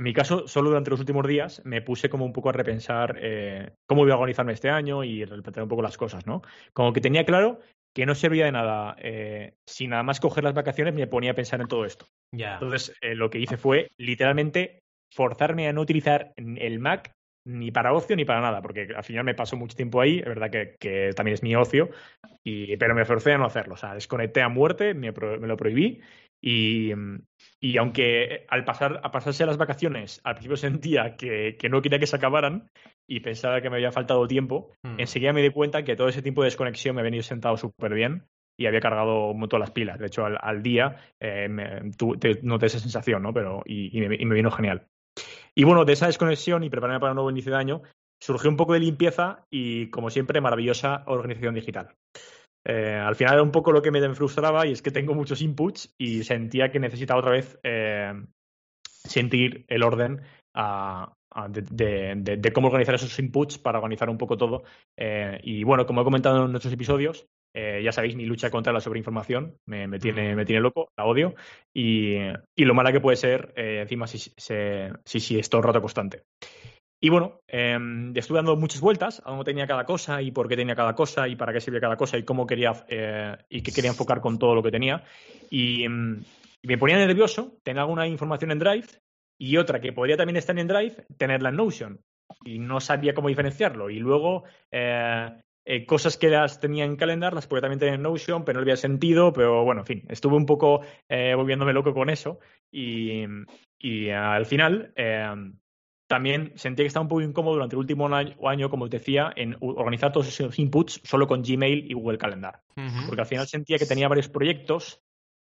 en 0.00 0.04
mi 0.04 0.14
caso, 0.14 0.48
solo 0.48 0.70
durante 0.70 0.90
los 0.90 1.00
últimos 1.00 1.26
días 1.26 1.60
me 1.64 1.82
puse 1.82 2.08
como 2.08 2.24
un 2.24 2.32
poco 2.32 2.48
a 2.48 2.52
repensar 2.52 3.18
eh, 3.20 3.72
cómo 3.86 4.02
voy 4.02 4.10
a 4.10 4.14
organizarme 4.14 4.54
este 4.54 4.70
año 4.70 5.04
y 5.04 5.24
replantear 5.24 5.64
un 5.64 5.68
poco 5.68 5.82
las 5.82 5.98
cosas, 5.98 6.26
¿no? 6.26 6.42
Como 6.72 6.92
que 6.92 7.02
tenía 7.02 7.26
claro 7.26 7.60
que 7.94 8.06
no 8.06 8.14
servía 8.14 8.46
de 8.46 8.52
nada. 8.52 8.96
Eh, 8.98 9.54
si 9.66 9.88
nada 9.88 10.02
más 10.02 10.20
coger 10.20 10.44
las 10.44 10.54
vacaciones 10.54 10.94
me 10.94 11.06
ponía 11.06 11.32
a 11.32 11.34
pensar 11.34 11.60
en 11.60 11.68
todo 11.68 11.84
esto. 11.84 12.06
Entonces, 12.32 12.94
eh, 13.02 13.14
lo 13.14 13.28
que 13.28 13.40
hice 13.40 13.56
fue 13.56 13.90
literalmente 13.98 14.80
forzarme 15.12 15.68
a 15.68 15.72
no 15.72 15.80
utilizar 15.80 16.32
el 16.36 16.78
Mac 16.78 17.12
ni 17.46 17.70
para 17.70 17.92
ocio 17.92 18.16
ni 18.16 18.24
para 18.24 18.40
nada, 18.40 18.60
porque 18.60 18.88
al 18.94 19.04
final 19.04 19.24
me 19.24 19.34
paso 19.34 19.56
mucho 19.56 19.76
tiempo 19.76 20.00
ahí, 20.00 20.18
es 20.18 20.26
verdad 20.26 20.50
que, 20.50 21.12
también 21.16 21.34
es 21.34 21.42
mi 21.42 21.56
ocio, 21.56 21.90
y, 22.44 22.76
pero 22.76 22.94
me 22.94 23.04
forcé 23.04 23.32
a 23.32 23.38
no 23.38 23.46
hacerlo, 23.46 23.74
o 23.74 23.76
sea, 23.78 23.94
desconecté 23.94 24.42
a 24.42 24.48
muerte, 24.48 24.94
me, 24.94 25.10
me 25.12 25.48
lo 25.48 25.56
prohibí 25.56 26.00
y, 26.42 26.92
y 27.60 27.76
aunque 27.76 28.46
al 28.48 28.64
pasar 28.64 29.00
a 29.02 29.10
pasarse 29.10 29.44
las 29.44 29.58
vacaciones, 29.58 30.20
al 30.24 30.34
principio 30.34 30.56
sentía 30.56 31.16
que, 31.16 31.56
que, 31.58 31.68
no 31.68 31.82
quería 31.82 31.98
que 31.98 32.06
se 32.06 32.16
acabaran 32.16 32.68
y 33.06 33.20
pensaba 33.20 33.60
que 33.60 33.68
me 33.68 33.76
había 33.76 33.92
faltado 33.92 34.26
tiempo, 34.26 34.72
hmm. 34.82 35.00
enseguida 35.00 35.32
me 35.32 35.42
di 35.42 35.50
cuenta 35.50 35.84
que 35.84 35.96
todo 35.96 36.08
ese 36.08 36.22
tiempo 36.22 36.42
de 36.42 36.46
desconexión 36.46 36.94
me 36.94 37.02
había 37.02 37.10
venido 37.10 37.22
sentado 37.22 37.56
súper 37.56 37.92
bien 37.92 38.24
y 38.58 38.66
había 38.66 38.80
cargado 38.80 39.34
mucho 39.34 39.58
las 39.58 39.70
pilas. 39.70 39.98
De 39.98 40.06
hecho, 40.06 40.24
al, 40.24 40.62
día 40.62 40.96
eh, 41.18 41.48
noté 42.42 42.66
esa 42.66 42.78
sensación, 42.78 43.22
¿no? 43.22 43.32
Pero, 43.32 43.62
y, 43.64 43.96
y, 43.96 44.06
me, 44.06 44.16
y, 44.16 44.24
me, 44.24 44.34
vino 44.34 44.50
genial. 44.50 44.86
Y 45.54 45.64
bueno, 45.64 45.84
de 45.84 45.92
esa 45.92 46.06
desconexión 46.06 46.62
y 46.64 46.70
prepararme 46.70 47.00
para 47.00 47.12
un 47.12 47.16
nuevo 47.16 47.30
inicio 47.30 47.52
de 47.52 47.58
año, 47.58 47.82
surgió 48.20 48.50
un 48.50 48.56
poco 48.56 48.74
de 48.74 48.80
limpieza 48.80 49.46
y, 49.50 49.88
como 49.90 50.10
siempre, 50.10 50.40
maravillosa 50.40 51.02
organización 51.06 51.54
digital. 51.54 51.96
Eh, 52.66 52.94
al 52.94 53.16
final 53.16 53.34
era 53.34 53.42
un 53.42 53.52
poco 53.52 53.72
lo 53.72 53.82
que 53.82 53.90
me 53.90 54.14
frustraba 54.14 54.66
y 54.66 54.72
es 54.72 54.82
que 54.82 54.90
tengo 54.90 55.14
muchos 55.14 55.40
inputs 55.40 55.94
y 55.98 56.24
sentía 56.24 56.70
que 56.70 56.78
necesitaba 56.78 57.20
otra 57.20 57.32
vez 57.32 57.58
eh, 57.62 58.12
sentir 58.84 59.64
el 59.68 59.82
orden 59.82 60.20
de, 61.48 62.52
cómo 62.52 62.68
organizar 62.68 62.94
esos 62.94 63.18
inputs 63.18 63.58
para 63.58 63.78
organizar 63.78 64.10
un 64.10 64.18
poco 64.18 64.36
todo. 64.36 64.64
Eh, 64.96 65.40
y 65.42 65.64
bueno, 65.64 65.86
como 65.86 66.02
he 66.02 66.04
comentado 66.04 66.44
en 66.44 66.50
nuestros 66.50 66.74
episodios, 66.74 67.26
ya 67.54 67.92
sabéis 67.92 68.16
mi 68.16 68.26
lucha 68.26 68.50
contra 68.50 68.72
la 68.72 68.80
sobreinformación, 68.80 69.56
me, 69.66 69.86
me, 69.86 69.98
tiene, 69.98 70.36
me 70.36 70.44
tiene 70.44 70.60
loco, 70.60 70.90
la 70.96 71.04
odio, 71.04 71.34
y, 71.74 72.16
lo 72.56 72.74
mala 72.74 72.92
que 72.92 73.00
puede 73.00 73.16
ser 73.16 73.52
encima 73.56 74.06
si, 74.06 74.18
si, 74.18 75.20
si, 75.20 75.38
es 75.38 75.50
todo 75.50 75.60
el 75.60 75.66
rato 75.66 75.80
constante. 75.80 76.22
Y 77.02 77.08
bueno, 77.08 77.40
em, 77.48 78.14
estuve 78.14 78.38
dando 78.38 78.56
muchas 78.56 78.82
vueltas 78.82 79.22
a 79.24 79.30
dónde 79.30 79.44
tenía 79.44 79.66
cada 79.66 79.86
cosa 79.86 80.20
y 80.20 80.32
por 80.32 80.48
qué 80.48 80.56
tenía 80.56 80.76
cada 80.76 80.94
cosa 80.94 81.28
y 81.28 81.36
para 81.36 81.52
qué 81.52 81.60
servía 81.60 81.80
cada 81.80 81.96
cosa 81.96 82.18
y 82.18 82.24
cómo 82.24 82.46
quería 82.46 82.84
eh, 82.88 83.38
y 83.48 83.62
qué 83.62 83.72
quería 83.72 83.90
enfocar 83.90 84.20
con 84.20 84.38
todo 84.38 84.54
lo 84.54 84.62
que 84.62 84.70
tenía. 84.70 85.02
Y, 85.48 85.84
em, 85.84 86.22
me 86.62 86.76
ponía 86.76 86.98
nervioso 86.98 87.56
tener 87.62 87.80
alguna 87.80 88.06
información 88.06 88.50
en 88.50 88.58
Drive 88.58 88.86
y 89.38 89.56
otra 89.56 89.80
que 89.80 89.94
podría 89.94 90.18
también 90.18 90.36
estar 90.36 90.58
en 90.58 90.68
Drive, 90.68 91.06
tenerla 91.16 91.48
en 91.48 91.56
Notion. 91.56 92.00
Y 92.44 92.58
no 92.58 92.80
sabía 92.80 93.14
cómo 93.14 93.28
diferenciarlo. 93.28 93.88
Y 93.88 93.98
luego, 93.98 94.44
eh, 94.70 95.40
eh, 95.74 95.86
cosas 95.86 96.16
que 96.16 96.28
las 96.28 96.60
tenía 96.60 96.84
en 96.84 96.96
Calendar 96.96 97.32
las 97.32 97.46
podía 97.46 97.62
también 97.62 97.78
tener 97.78 97.94
en 97.94 98.02
Notion, 98.02 98.44
pero 98.44 98.58
no 98.58 98.62
había 98.62 98.76
sentido. 98.76 99.32
Pero 99.32 99.64
bueno, 99.64 99.82
en 99.82 99.86
fin, 99.86 100.04
estuve 100.08 100.36
un 100.36 100.46
poco 100.46 100.80
volviéndome 101.08 101.72
loco 101.72 101.94
con 101.94 102.10
eso. 102.10 102.40
Y, 102.70 103.24
y 103.78 104.10
al 104.10 104.46
final 104.46 104.92
em, 104.96 105.58
también 106.10 106.52
sentí 106.56 106.82
que 106.82 106.88
estaba 106.88 107.04
un 107.04 107.08
poco 107.08 107.22
incómodo 107.22 107.54
durante 107.54 107.76
el 107.76 107.80
último 107.80 108.10
año, 108.12 108.68
como 108.68 108.88
te 108.88 108.98
decía, 108.98 109.32
en 109.36 109.56
organizar 109.60 110.10
todos 110.10 110.26
esos 110.26 110.58
inputs 110.58 111.00
solo 111.04 111.28
con 111.28 111.42
Gmail 111.42 111.88
y 111.88 111.94
Google 111.94 112.18
Calendar. 112.18 112.62
Porque 113.06 113.20
al 113.20 113.28
final 113.28 113.46
sentía 113.46 113.78
que 113.78 113.86
tenía 113.86 114.08
varios 114.08 114.28
proyectos 114.28 115.04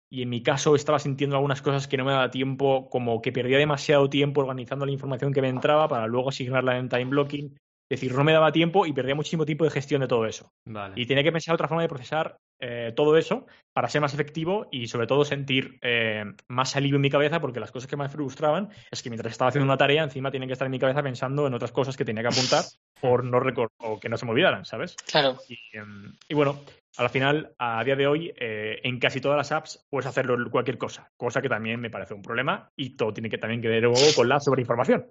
y 0.07 0.21
en 0.21 0.29
mi 0.29 0.43
caso 0.43 0.75
estaba 0.75 0.99
sintiendo 0.99 1.35
algunas 1.35 1.63
cosas 1.63 1.87
que 1.87 1.97
no 1.97 2.05
me 2.05 2.11
daba 2.11 2.29
tiempo, 2.29 2.89
como 2.89 3.23
que 3.23 3.31
perdía 3.31 3.57
demasiado 3.57 4.07
tiempo 4.07 4.41
organizando 4.41 4.85
la 4.85 4.91
información 4.91 5.33
que 5.33 5.41
me 5.41 5.49
entraba 5.49 5.87
para 5.87 6.05
luego 6.05 6.29
asignarla 6.29 6.77
en 6.77 6.89
time 6.89 7.05
blocking 7.05 7.59
es 7.91 7.99
decir, 7.99 8.15
no 8.15 8.23
me 8.23 8.31
daba 8.31 8.53
tiempo 8.53 8.85
y 8.85 8.93
perdía 8.93 9.15
muchísimo 9.15 9.45
tiempo 9.45 9.65
de 9.65 9.69
gestión 9.69 9.99
de 9.99 10.07
todo 10.07 10.25
eso. 10.25 10.53
Y 10.95 11.05
tenía 11.07 11.23
que 11.23 11.31
pensar 11.33 11.53
otra 11.53 11.67
forma 11.67 11.81
de 11.81 11.89
procesar 11.89 12.37
eh, 12.61 12.93
todo 12.95 13.17
eso 13.17 13.45
para 13.73 13.89
ser 13.89 14.01
más 14.01 14.13
efectivo 14.13 14.67
y 14.71 14.87
sobre 14.87 15.07
todo 15.07 15.25
sentir 15.25 15.79
eh, 15.81 16.23
más 16.47 16.75
alivio 16.75 16.97
en 16.97 17.01
mi 17.01 17.09
cabeza 17.09 17.39
porque 17.39 17.59
las 17.59 17.71
cosas 17.71 17.89
que 17.89 17.97
me 17.97 18.09
frustraban 18.09 18.69
es 18.91 19.01
que 19.01 19.09
mientras 19.09 19.31
estaba 19.31 19.49
haciendo 19.49 19.65
una 19.65 19.77
tarea 19.77 20.03
encima 20.03 20.31
tenía 20.31 20.47
que 20.47 20.53
estar 20.53 20.65
en 20.65 20.71
mi 20.71 20.79
cabeza 20.79 21.03
pensando 21.03 21.47
en 21.47 21.53
otras 21.53 21.71
cosas 21.71 21.97
que 21.97 22.05
tenía 22.05 22.21
que 22.21 22.29
apuntar 22.29 22.63
por 22.99 23.23
no 23.23 23.41
o 23.79 23.99
que 23.99 24.09
no 24.09 24.17
se 24.17 24.25
me 24.25 24.31
olvidaran, 24.31 24.65
¿sabes? 24.65 24.95
Claro. 25.07 25.37
Y, 25.49 25.57
em, 25.75 26.13
y 26.29 26.33
bueno, 26.33 26.59
al 26.97 27.09
final, 27.09 27.53
a 27.57 27.83
día 27.83 27.95
de 27.95 28.05
hoy, 28.05 28.33
eh, 28.37 28.79
en 28.83 28.99
casi 28.99 29.21
todas 29.21 29.37
las 29.37 29.51
apps 29.51 29.85
puedes 29.89 30.05
hacer 30.07 30.27
cualquier 30.51 30.77
cosa, 30.77 31.09
cosa 31.15 31.41
que 31.41 31.47
también 31.47 31.79
me 31.79 31.89
parece 31.89 32.13
un 32.13 32.21
problema 32.21 32.69
y 32.75 32.97
todo 32.97 33.13
tiene 33.13 33.29
que 33.29 33.37
también 33.37 33.61
que 33.61 33.69
ver 33.69 33.83
luego 33.83 33.97
con 34.15 34.27
la 34.27 34.39
sobreinformación. 34.39 35.07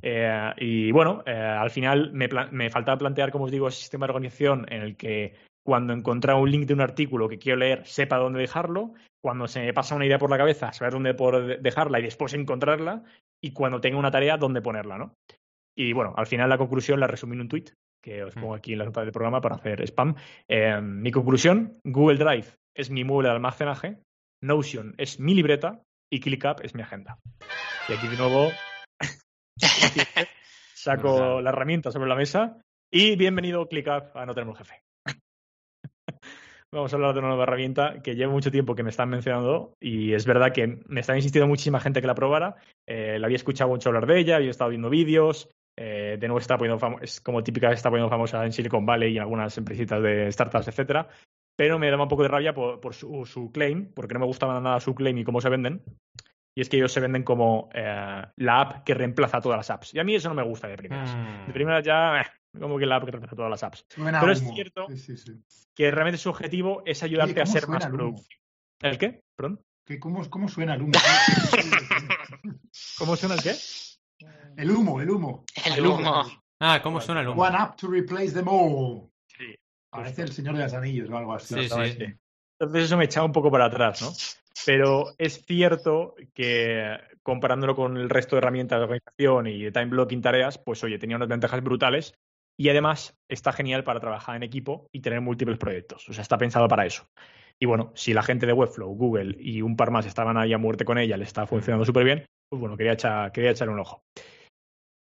Eh, 0.00 0.52
y 0.58 0.92
bueno, 0.92 1.24
eh, 1.26 1.32
al 1.32 1.70
final 1.70 2.12
me, 2.12 2.28
me 2.52 2.70
faltaba 2.70 2.98
plantear, 2.98 3.32
como 3.32 3.46
os 3.46 3.50
digo, 3.50 3.66
ese 3.66 3.80
sistema 3.80 4.06
de 4.06 4.12
organización 4.12 4.66
en 4.70 4.82
el 4.82 4.96
que 4.96 5.34
cuando 5.64 5.92
encontrara 5.92 6.38
un 6.38 6.50
link 6.50 6.66
de 6.66 6.74
un 6.74 6.80
artículo 6.80 7.28
que 7.28 7.38
quiero 7.38 7.58
leer, 7.58 7.86
sepa 7.86 8.18
dónde 8.18 8.40
dejarlo, 8.40 8.92
cuando 9.22 9.48
se 9.48 9.60
me 9.60 9.72
pasa 9.72 9.94
una 9.94 10.06
idea 10.06 10.18
por 10.18 10.30
la 10.30 10.36
cabeza, 10.36 10.72
saber 10.72 10.92
dónde 10.92 11.58
dejarla 11.60 11.98
y 11.98 12.02
después 12.02 12.34
encontrarla, 12.34 13.02
y 13.42 13.52
cuando 13.52 13.80
tenga 13.80 13.98
una 13.98 14.10
tarea, 14.10 14.36
dónde 14.36 14.62
ponerla, 14.62 14.98
¿no? 14.98 15.14
Y 15.76 15.92
bueno, 15.92 16.14
al 16.16 16.26
final 16.26 16.48
la 16.48 16.58
conclusión 16.58 17.00
la 17.00 17.06
resumí 17.06 17.34
en 17.34 17.42
un 17.42 17.48
tweet 17.48 17.72
que 18.04 18.22
os 18.22 18.34
pongo 18.34 18.54
aquí 18.54 18.74
en 18.74 18.80
la 18.80 18.84
nota 18.84 19.00
del 19.00 19.12
programa 19.12 19.40
para 19.40 19.56
hacer 19.56 19.80
spam. 19.82 20.14
Eh, 20.46 20.78
mi 20.82 21.10
conclusión, 21.10 21.78
Google 21.84 22.18
Drive 22.18 22.48
es 22.76 22.90
mi 22.90 23.02
mueble 23.02 23.30
de 23.30 23.34
almacenaje, 23.34 23.98
Notion 24.42 24.94
es 24.98 25.18
mi 25.18 25.34
libreta 25.34 25.82
y 26.12 26.20
ClickUp 26.20 26.60
es 26.62 26.74
mi 26.74 26.82
agenda. 26.82 27.18
Y 27.88 27.94
aquí 27.94 28.06
de 28.08 28.18
nuevo 28.18 28.50
saco 30.74 31.40
la 31.40 31.48
herramienta 31.48 31.90
sobre 31.90 32.08
la 32.10 32.14
mesa 32.14 32.60
y 32.92 33.16
bienvenido 33.16 33.66
ClickUp 33.66 34.14
a 34.14 34.26
No 34.26 34.34
Tenemos 34.34 34.58
Jefe. 34.58 34.83
Vamos 36.74 36.92
a 36.92 36.96
hablar 36.96 37.12
de 37.12 37.20
una 37.20 37.28
nueva 37.28 37.44
herramienta 37.44 38.02
que 38.02 38.16
lleva 38.16 38.32
mucho 38.32 38.50
tiempo 38.50 38.74
que 38.74 38.82
me 38.82 38.90
están 38.90 39.08
mencionando 39.08 39.76
y 39.80 40.12
es 40.12 40.26
verdad 40.26 40.52
que 40.52 40.80
me 40.88 41.00
está 41.00 41.14
insistiendo 41.14 41.46
muchísima 41.46 41.78
gente 41.78 42.00
que 42.00 42.08
la 42.08 42.16
probara. 42.16 42.56
Eh, 42.84 43.16
la 43.20 43.26
había 43.26 43.36
escuchado 43.36 43.70
mucho 43.70 43.90
hablar 43.90 44.06
de 44.06 44.18
ella, 44.18 44.36
había 44.36 44.50
estado 44.50 44.70
viendo 44.70 44.90
vídeos, 44.90 45.48
eh, 45.78 46.16
de 46.18 46.26
nuevo 46.26 46.40
está 46.40 46.58
poniendo 46.58 46.98
es 47.00 47.20
como 47.20 47.44
típica 47.44 47.70
está 47.70 47.90
poniendo 47.90 48.10
famosa 48.10 48.44
en 48.44 48.52
Silicon 48.52 48.84
Valley 48.84 49.12
y 49.12 49.16
en 49.18 49.22
algunas 49.22 49.56
empresitas 49.56 50.02
de 50.02 50.32
startups, 50.32 50.66
etcétera. 50.66 51.06
Pero 51.56 51.78
me 51.78 51.88
daba 51.88 52.02
un 52.02 52.08
poco 52.08 52.24
de 52.24 52.28
rabia 52.28 52.52
por, 52.54 52.92
su, 52.92 53.50
claim, 53.52 53.92
porque 53.94 54.14
no 54.14 54.20
me 54.20 54.26
gustaba 54.26 54.60
nada 54.60 54.80
su 54.80 54.96
claim 54.96 55.16
y 55.18 55.24
cómo 55.24 55.40
se 55.40 55.50
venden. 55.50 55.80
Y 56.56 56.60
es 56.60 56.68
que 56.68 56.76
ellos 56.76 56.90
se 56.90 56.98
venden 56.98 57.22
como 57.22 57.68
eh, 57.72 58.22
la 58.36 58.60
app 58.60 58.84
que 58.84 58.94
reemplaza 58.94 59.40
todas 59.40 59.58
las 59.58 59.70
apps. 59.70 59.94
Y 59.94 60.00
a 60.00 60.04
mí 60.04 60.16
eso 60.16 60.28
no 60.28 60.34
me 60.34 60.42
gusta 60.42 60.66
de 60.66 60.76
primeras. 60.76 61.14
De 61.14 61.50
mm. 61.50 61.52
primeras 61.52 61.84
ya, 61.84 62.20
eh, 62.20 62.24
como 62.58 62.78
que 62.78 62.86
la 62.86 62.96
app 62.96 63.04
que 63.04 63.10
reemplaza 63.10 63.36
todas 63.36 63.50
las 63.50 63.62
apps. 63.62 63.86
Pero 63.96 64.32
es 64.32 64.40
cierto 64.40 64.86
que 65.74 65.90
realmente 65.90 66.18
su 66.18 66.30
objetivo 66.30 66.82
es 66.86 67.02
ayudarte 67.02 67.40
a 67.40 67.46
ser 67.46 67.68
más 67.68 67.86
productivo. 67.86 68.26
¿El 68.80 68.98
qué? 68.98 69.22
¿Perdón? 69.36 69.60
cómo, 70.00 70.28
¿Cómo 70.30 70.48
suena 70.48 70.74
el 70.74 70.82
humo? 70.82 70.92
¿Cómo 72.98 73.16
suena 73.16 73.34
el 73.34 73.42
qué? 73.42 73.54
El 74.56 74.70
humo, 74.70 75.00
el 75.00 75.10
humo. 75.10 75.44
El 75.64 75.86
humo. 75.86 76.24
Ah, 76.60 76.80
¿cómo 76.82 77.00
suena 77.00 77.20
el 77.20 77.28
humo? 77.28 77.42
One 77.42 77.56
up 77.60 77.76
to 77.76 77.88
replace 77.88 78.32
them 78.32 78.48
all. 78.48 79.10
Sí. 79.26 79.54
Parece 79.90 80.22
el 80.22 80.32
Señor 80.32 80.56
de 80.56 80.64
los 80.64 80.74
Anillos 80.74 81.10
o 81.10 81.16
algo 81.16 81.34
así. 81.34 81.54
Sí, 81.54 81.68
sí. 81.68 82.06
Entonces 82.58 82.84
eso 82.84 82.96
me 82.96 83.04
echaba 83.04 83.26
un 83.26 83.32
poco 83.32 83.50
para 83.50 83.66
atrás, 83.66 84.02
¿no? 84.02 84.12
Pero 84.64 85.14
es 85.18 85.44
cierto 85.44 86.14
que 86.32 86.96
comparándolo 87.22 87.74
con 87.74 87.96
el 87.96 88.08
resto 88.08 88.36
de 88.36 88.38
herramientas 88.38 88.78
de 88.78 88.84
organización 88.84 89.46
y 89.48 89.64
de 89.64 89.72
time 89.72 89.86
blocking 89.86 90.22
tareas, 90.22 90.58
pues 90.58 90.82
oye, 90.84 90.98
tenía 90.98 91.16
unas 91.16 91.28
ventajas 91.28 91.62
brutales 91.62 92.14
y 92.56 92.68
además 92.68 93.14
está 93.28 93.52
genial 93.52 93.84
para 93.84 94.00
trabajar 94.00 94.36
en 94.36 94.42
equipo 94.42 94.86
y 94.92 95.00
tener 95.00 95.20
múltiples 95.20 95.58
proyectos. 95.58 96.08
O 96.08 96.12
sea, 96.12 96.22
está 96.22 96.38
pensado 96.38 96.68
para 96.68 96.86
eso. 96.86 97.06
Y 97.60 97.66
bueno, 97.66 97.92
si 97.94 98.12
la 98.12 98.22
gente 98.22 98.46
de 98.46 98.52
Webflow, 98.52 98.94
Google 98.94 99.36
y 99.38 99.62
un 99.62 99.76
par 99.76 99.90
más 99.90 100.06
estaban 100.06 100.36
ahí 100.36 100.52
a 100.52 100.58
muerte 100.58 100.84
con 100.84 100.98
ella, 100.98 101.16
le 101.16 101.24
está 101.24 101.46
funcionando 101.46 101.84
súper 101.84 102.04
bien, 102.04 102.26
pues 102.48 102.60
bueno, 102.60 102.76
quería 102.76 102.92
echar, 102.92 103.32
quería 103.32 103.50
echar 103.50 103.68
un 103.68 103.80
ojo. 103.80 104.02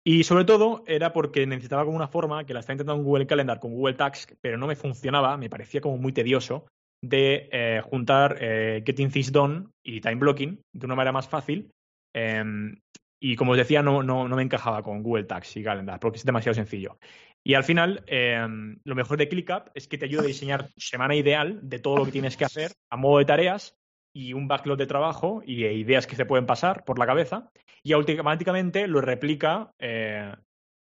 Y 0.06 0.24
sobre 0.24 0.44
todo 0.44 0.84
era 0.86 1.14
porque 1.14 1.48
necesitaba 1.48 1.86
como 1.86 1.96
una 1.96 2.10
forma 2.10 2.46
que 2.46 2.54
la 2.54 2.60
estaba 2.60 2.76
intentando 2.76 3.02
en 3.02 3.06
Google 3.06 3.28
Calendar 3.28 3.60
con 3.60 3.74
Google 3.74 3.96
Tags, 3.96 4.28
pero 4.42 4.58
no 4.58 4.68
me 4.68 4.76
funcionaba, 4.76 5.38
me 5.38 5.50
parecía 5.50 5.82
como 5.82 5.98
muy 5.98 6.12
tedioso 6.12 6.68
de 7.02 7.50
eh, 7.52 7.82
juntar 7.84 8.38
eh, 8.40 8.84
Getting 8.86 9.12
Things 9.12 9.32
Done 9.32 9.68
y 9.86 10.02
Time 10.02 10.16
Blocking 10.16 10.62
de 10.74 10.86
una 10.86 10.96
manera 10.96 11.14
más 11.14 11.28
fácil. 11.28 11.70
Em, 12.14 12.78
y 13.26 13.38
como 13.38 13.54
os 13.54 13.58
decía, 13.58 13.82
no, 13.82 14.04
no, 14.04 14.28
no, 14.28 14.36
me 14.36 14.44
encajaba 14.44 14.84
con 14.84 15.02
Google 15.02 15.24
Tags 15.24 15.56
y 15.56 15.64
Calendar 15.64 15.98
porque 15.98 16.18
es 16.18 16.26
demasiado 16.26 16.56
sencillo. 16.56 17.00
Y 17.42 17.54
al 17.54 17.64
final, 17.64 18.04
em, 18.06 18.78
lo 18.84 18.96
mejor 18.96 19.18
de 19.18 19.30
ClickUp 19.30 19.70
es 19.74 19.88
que 19.88 19.98
te 19.98 20.04
ayuda 20.04 20.24
a 20.24 20.26
diseñar 20.26 20.68
tu 20.68 20.82
semana 20.82 21.16
ideal 21.16 21.62
de 21.64 21.80
todo 21.80 21.96
lo 21.96 22.04
que 22.04 22.12
tienes 22.12 22.36
que 22.36 22.44
hacer 22.44 22.74
a 22.90 22.98
modo 22.98 23.20
de 23.20 23.26
tareas 23.26 23.78
y 24.14 24.34
un 24.34 24.50
backlog 24.50 24.78
de 24.78 24.88
trabajo 24.88 25.42
y 25.46 25.64
ideas 25.66 26.06
que 26.06 26.18
se 26.18 26.26
pueden 26.26 26.46
pasar 26.46 26.84
por 26.84 27.00
la 27.00 27.06
cabeza 27.06 27.50
y 27.82 27.94
automáticamente 27.94 28.90
lo 28.90 29.00
replica 29.00 29.72
eh, 29.80 30.34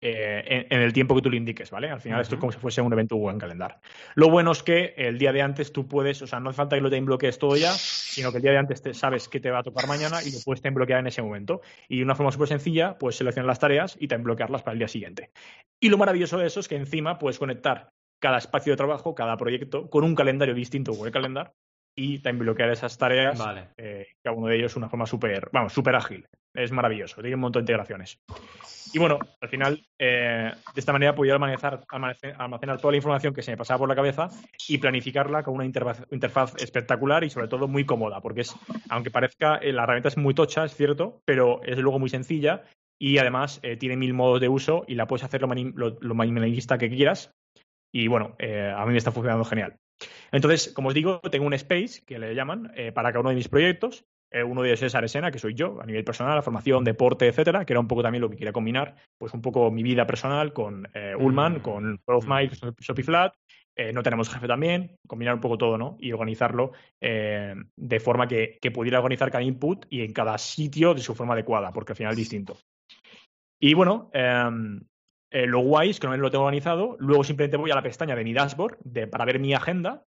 eh, 0.07 0.67
en, 0.69 0.81
el 0.81 0.93
tiempo 0.93 1.15
que 1.15 1.21
tú 1.23 1.31
le 1.31 1.37
indiques, 1.37 1.71
¿vale? 1.71 1.89
Al 1.89 1.99
final 1.99 2.21
esto 2.21 2.35
es 2.35 2.39
como 2.39 2.51
si 2.51 2.59
fuese 2.59 2.79
un 2.79 2.93
evento 2.93 3.15
Google 3.15 3.39
Calendar. 3.39 3.79
Lo 4.13 4.29
bueno 4.29 4.51
es 4.51 4.61
que 4.61 4.93
el 4.97 5.17
día 5.17 5.33
de 5.33 5.41
antes 5.41 5.73
tú 5.73 5.87
puedes, 5.87 6.21
o 6.21 6.27
sea, 6.27 6.39
no 6.39 6.51
hace 6.51 6.57
falta 6.57 6.75
que 6.75 6.81
lo 6.83 6.91
time 6.91 7.07
bloquees 7.07 7.39
todo 7.39 7.57
ya, 7.57 7.71
sino 7.71 8.29
que 8.29 8.37
el 8.37 8.43
día 8.43 8.51
de 8.51 8.59
antes 8.59 8.83
te 8.83 8.93
sabes 8.93 9.27
qué 9.27 9.39
te 9.39 9.49
va 9.49 9.59
a 9.59 9.63
tocar 9.63 9.87
mañana 9.87 10.21
y 10.21 10.31
lo 10.31 10.37
puedes 10.45 10.61
time 10.61 10.75
bloquear 10.75 10.99
en 10.99 11.07
ese 11.07 11.23
momento. 11.23 11.61
Y 11.89 11.97
de 11.97 12.03
una 12.03 12.13
forma 12.13 12.31
súper 12.31 12.49
sencilla, 12.49 12.99
puedes 12.99 13.15
seleccionar 13.15 13.47
las 13.47 13.57
tareas 13.57 13.97
y 13.99 14.07
time 14.07 14.21
bloquearlas 14.21 14.61
para 14.61 14.73
el 14.73 14.77
día 14.77 14.87
siguiente. 14.87 15.31
Y 15.79 15.89
lo 15.89 15.97
maravilloso 15.97 16.37
de 16.37 16.45
eso 16.45 16.59
es 16.59 16.67
que 16.67 16.75
encima 16.75 17.17
puedes 17.17 17.39
conectar 17.39 17.89
cada 18.19 18.37
espacio 18.37 18.73
de 18.73 18.77
trabajo, 18.77 19.15
cada 19.15 19.37
proyecto, 19.37 19.89
con 19.89 20.03
un 20.03 20.13
calendario 20.13 20.53
distinto 20.53 20.93
Google 20.93 21.11
Calendar 21.11 21.51
y 21.95 22.19
time 22.19 22.39
bloquear 22.39 22.69
esas 22.71 22.97
tareas, 22.97 23.39
vale. 23.39 23.69
Eh, 23.77 24.07
cada 24.21 24.35
uno 24.35 24.47
de 24.47 24.57
ellos 24.57 24.75
una 24.75 24.89
forma 24.89 25.05
súper, 25.05 25.49
vamos, 25.51 25.73
súper 25.73 25.95
ágil. 25.95 26.27
Es 26.53 26.71
maravilloso, 26.71 27.21
tiene 27.21 27.35
un 27.35 27.41
montón 27.41 27.61
de 27.61 27.71
integraciones. 27.71 28.19
Y 28.93 28.99
bueno, 28.99 29.19
al 29.41 29.49
final, 29.49 29.85
eh, 29.99 30.51
de 30.73 30.79
esta 30.79 30.93
manera 30.93 31.15
podía 31.15 31.33
almacenar, 31.33 31.81
almacenar, 32.37 32.79
toda 32.79 32.91
la 32.91 32.97
información 32.97 33.33
que 33.33 33.41
se 33.41 33.51
me 33.51 33.57
pasaba 33.57 33.79
por 33.79 33.89
la 33.89 33.95
cabeza 33.95 34.29
y 34.67 34.77
planificarla 34.77 35.43
con 35.43 35.55
una 35.55 35.65
interfaz, 35.65 36.53
espectacular 36.57 37.23
y 37.23 37.29
sobre 37.29 37.47
todo 37.47 37.67
muy 37.67 37.85
cómoda, 37.85 38.21
porque 38.21 38.41
es, 38.41 38.55
aunque 38.89 39.11
parezca, 39.11 39.57
eh, 39.57 39.73
la 39.73 39.83
herramienta 39.83 40.09
es 40.09 40.17
muy 40.17 40.33
tocha, 40.33 40.63
es 40.63 40.75
cierto, 40.75 41.21
pero 41.25 41.61
es 41.63 41.77
luego 41.77 41.99
muy 41.99 42.09
sencilla 42.09 42.63
y 42.97 43.17
además 43.17 43.59
tiene 43.77 43.97
mil 43.97 44.13
modos 44.13 44.39
de 44.39 44.47
uso 44.47 44.85
y 44.87 44.95
la 44.95 45.07
puedes 45.07 45.25
hacer 45.25 45.41
lo, 45.41 45.97
lo, 45.99 46.15
minimalista 46.15 46.77
que 46.77 46.89
quieras. 46.89 47.31
Y 47.91 48.07
bueno, 48.07 48.37
a 48.39 48.85
mí 48.85 48.91
me 48.91 48.97
está 48.97 49.11
funcionando 49.11 49.43
genial. 49.43 49.77
Entonces, 50.31 50.71
como 50.73 50.89
os 50.89 50.93
digo, 50.93 51.21
tengo 51.21 51.45
un 51.45 51.53
space 51.53 52.03
que 52.05 52.19
le 52.19 52.35
llaman 52.35 52.71
eh, 52.75 52.91
para 52.91 53.09
cada 53.09 53.21
uno 53.21 53.29
de 53.29 53.35
mis 53.35 53.47
proyectos. 53.47 54.05
Eh, 54.31 54.43
uno 54.43 54.61
de 54.61 54.69
ellos 54.69 54.83
es 54.83 54.95
Aresena, 54.95 55.31
que 55.31 55.39
soy 55.39 55.53
yo, 55.53 55.79
a 55.81 55.85
nivel 55.85 56.03
personal, 56.03 56.35
la 56.35 56.41
formación, 56.41 56.83
deporte, 56.83 57.27
etcétera, 57.27 57.63
que 57.63 57.73
era 57.73 57.79
un 57.79 57.87
poco 57.87 58.03
también 58.03 58.21
lo 58.21 58.29
que 58.29 58.35
quería 58.35 58.51
combinar, 58.51 58.95
pues 59.17 59.33
un 59.33 59.41
poco 59.41 59.71
mi 59.71 59.83
vida 59.83 60.05
personal 60.05 60.51
con 60.51 60.89
eh, 60.93 61.15
Ullman, 61.17 61.57
mm. 61.57 61.61
con 61.61 62.01
of 62.05 62.27
mm. 62.27 62.49
Shopify 62.79 63.03
Flat. 63.03 63.33
no 63.93 64.03
tenemos 64.03 64.29
jefe 64.29 64.47
también, 64.47 64.97
combinar 65.07 65.35
un 65.35 65.41
poco 65.41 65.57
todo, 65.57 65.77
¿no? 65.77 65.95
Y 65.99 66.11
organizarlo 66.11 66.71
de 66.99 67.99
forma 67.99 68.27
que, 68.27 68.57
que, 68.61 68.71
pudiera 68.71 68.99
organizar 68.99 69.31
cada 69.31 69.43
input 69.43 69.85
y 69.89 70.01
en 70.01 70.11
cada 70.11 70.37
sitio 70.37 70.93
de 70.93 71.01
su 71.01 71.13
forma 71.13 71.33
adecuada, 71.33 71.71
porque 71.71 71.93
al 71.93 71.97
final 71.97 72.11
es 72.11 72.17
distinto. 72.17 72.57
Y 73.59 73.73
bueno, 73.73 74.09
em, 74.13 74.81
eh, 75.35 75.47
lo 75.47 75.59
guay 75.59 75.89
es 75.89 75.99
que 75.99 76.07
no 76.07 76.15
lo 76.15 76.31
tengo 76.31 76.45
organizado. 76.45 76.95
Luego 76.97 77.25
simplemente 77.25 77.57
voy 77.57 77.69
a 77.69 77.75
la 77.75 77.83
pestaña 77.83 78.15
de 78.15 78.23
mi 78.23 78.31
dashboard 78.31 78.77
para 79.11 79.25
ver 79.25 79.37
mi 79.37 79.53
agenda 79.53 80.05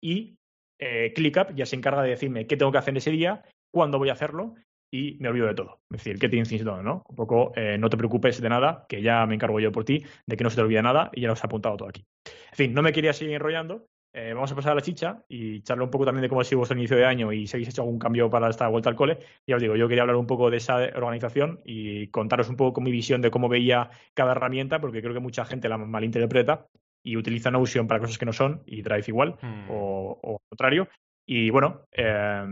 y 0.00 0.36
eh, 0.78 1.12
ClickUp 1.16 1.52
ya 1.56 1.66
se 1.66 1.74
encarga 1.74 2.00
de 2.02 2.10
decirme 2.10 2.46
qué 2.46 2.56
tengo 2.56 2.70
que 2.70 2.78
hacer 2.78 2.96
ese 2.96 3.10
día, 3.10 3.42
cuándo 3.74 3.98
voy 3.98 4.10
a 4.10 4.12
hacerlo 4.12 4.54
y 4.94 5.16
me 5.18 5.30
olvido 5.30 5.48
de 5.48 5.54
todo. 5.54 5.80
Es 5.90 6.04
decir, 6.04 6.20
qué 6.20 6.28
te 6.28 6.36
insisto, 6.36 6.80
¿no? 6.80 7.02
Un 7.08 7.16
poco, 7.16 7.52
eh, 7.56 7.76
no 7.76 7.90
te 7.90 7.96
preocupes 7.96 8.40
de 8.40 8.48
nada, 8.48 8.86
que 8.88 9.02
ya 9.02 9.26
me 9.26 9.34
encargo 9.34 9.58
yo 9.58 9.72
por 9.72 9.84
ti, 9.84 10.04
de 10.26 10.36
que 10.36 10.44
no 10.44 10.50
se 10.50 10.54
te 10.54 10.62
olvide 10.62 10.80
nada 10.80 11.10
y 11.12 11.22
ya 11.22 11.26
lo 11.26 11.32
has 11.32 11.42
apuntado 11.42 11.76
todo 11.76 11.88
aquí. 11.88 12.04
En 12.52 12.56
fin, 12.56 12.72
no 12.72 12.82
me 12.82 12.92
quería 12.92 13.12
seguir 13.12 13.34
enrollando, 13.34 13.88
eh, 14.12 14.32
vamos 14.32 14.50
a 14.50 14.54
pasar 14.54 14.72
a 14.72 14.74
la 14.76 14.80
chicha 14.80 15.22
y 15.28 15.62
charlar 15.62 15.84
un 15.84 15.90
poco 15.90 16.04
también 16.04 16.22
de 16.22 16.28
cómo 16.28 16.40
ha 16.40 16.44
sido 16.44 16.58
vuestro 16.58 16.76
inicio 16.76 16.96
de 16.96 17.04
año 17.04 17.32
y 17.32 17.46
si 17.46 17.56
habéis 17.56 17.68
hecho 17.68 17.82
algún 17.82 17.98
cambio 17.98 18.30
para 18.30 18.48
esta 18.48 18.66
vuelta 18.68 18.88
al 18.88 18.96
cole. 18.96 19.18
Ya 19.46 19.56
os 19.56 19.62
digo, 19.62 19.76
yo 19.76 19.86
quería 19.86 20.02
hablar 20.02 20.16
un 20.16 20.26
poco 20.26 20.50
de 20.50 20.56
esa 20.56 20.76
organización 20.76 21.60
y 21.64 22.08
contaros 22.08 22.48
un 22.48 22.56
poco 22.56 22.74
con 22.74 22.84
mi 22.84 22.90
visión 22.90 23.20
de 23.20 23.30
cómo 23.30 23.48
veía 23.48 23.90
cada 24.14 24.32
herramienta, 24.32 24.80
porque 24.80 25.02
creo 25.02 25.14
que 25.14 25.20
mucha 25.20 25.44
gente 25.44 25.68
la 25.68 25.78
malinterpreta 25.78 26.66
y 27.02 27.16
utiliza 27.16 27.50
Notion 27.50 27.86
para 27.86 28.00
cosas 28.00 28.18
que 28.18 28.26
no 28.26 28.32
son 28.32 28.62
y 28.66 28.82
Drive 28.82 29.04
igual 29.08 29.36
hmm. 29.40 29.66
o, 29.70 30.38
contrario. 30.48 30.88
Y 31.26 31.50
bueno, 31.50 31.82
eh, 31.92 32.46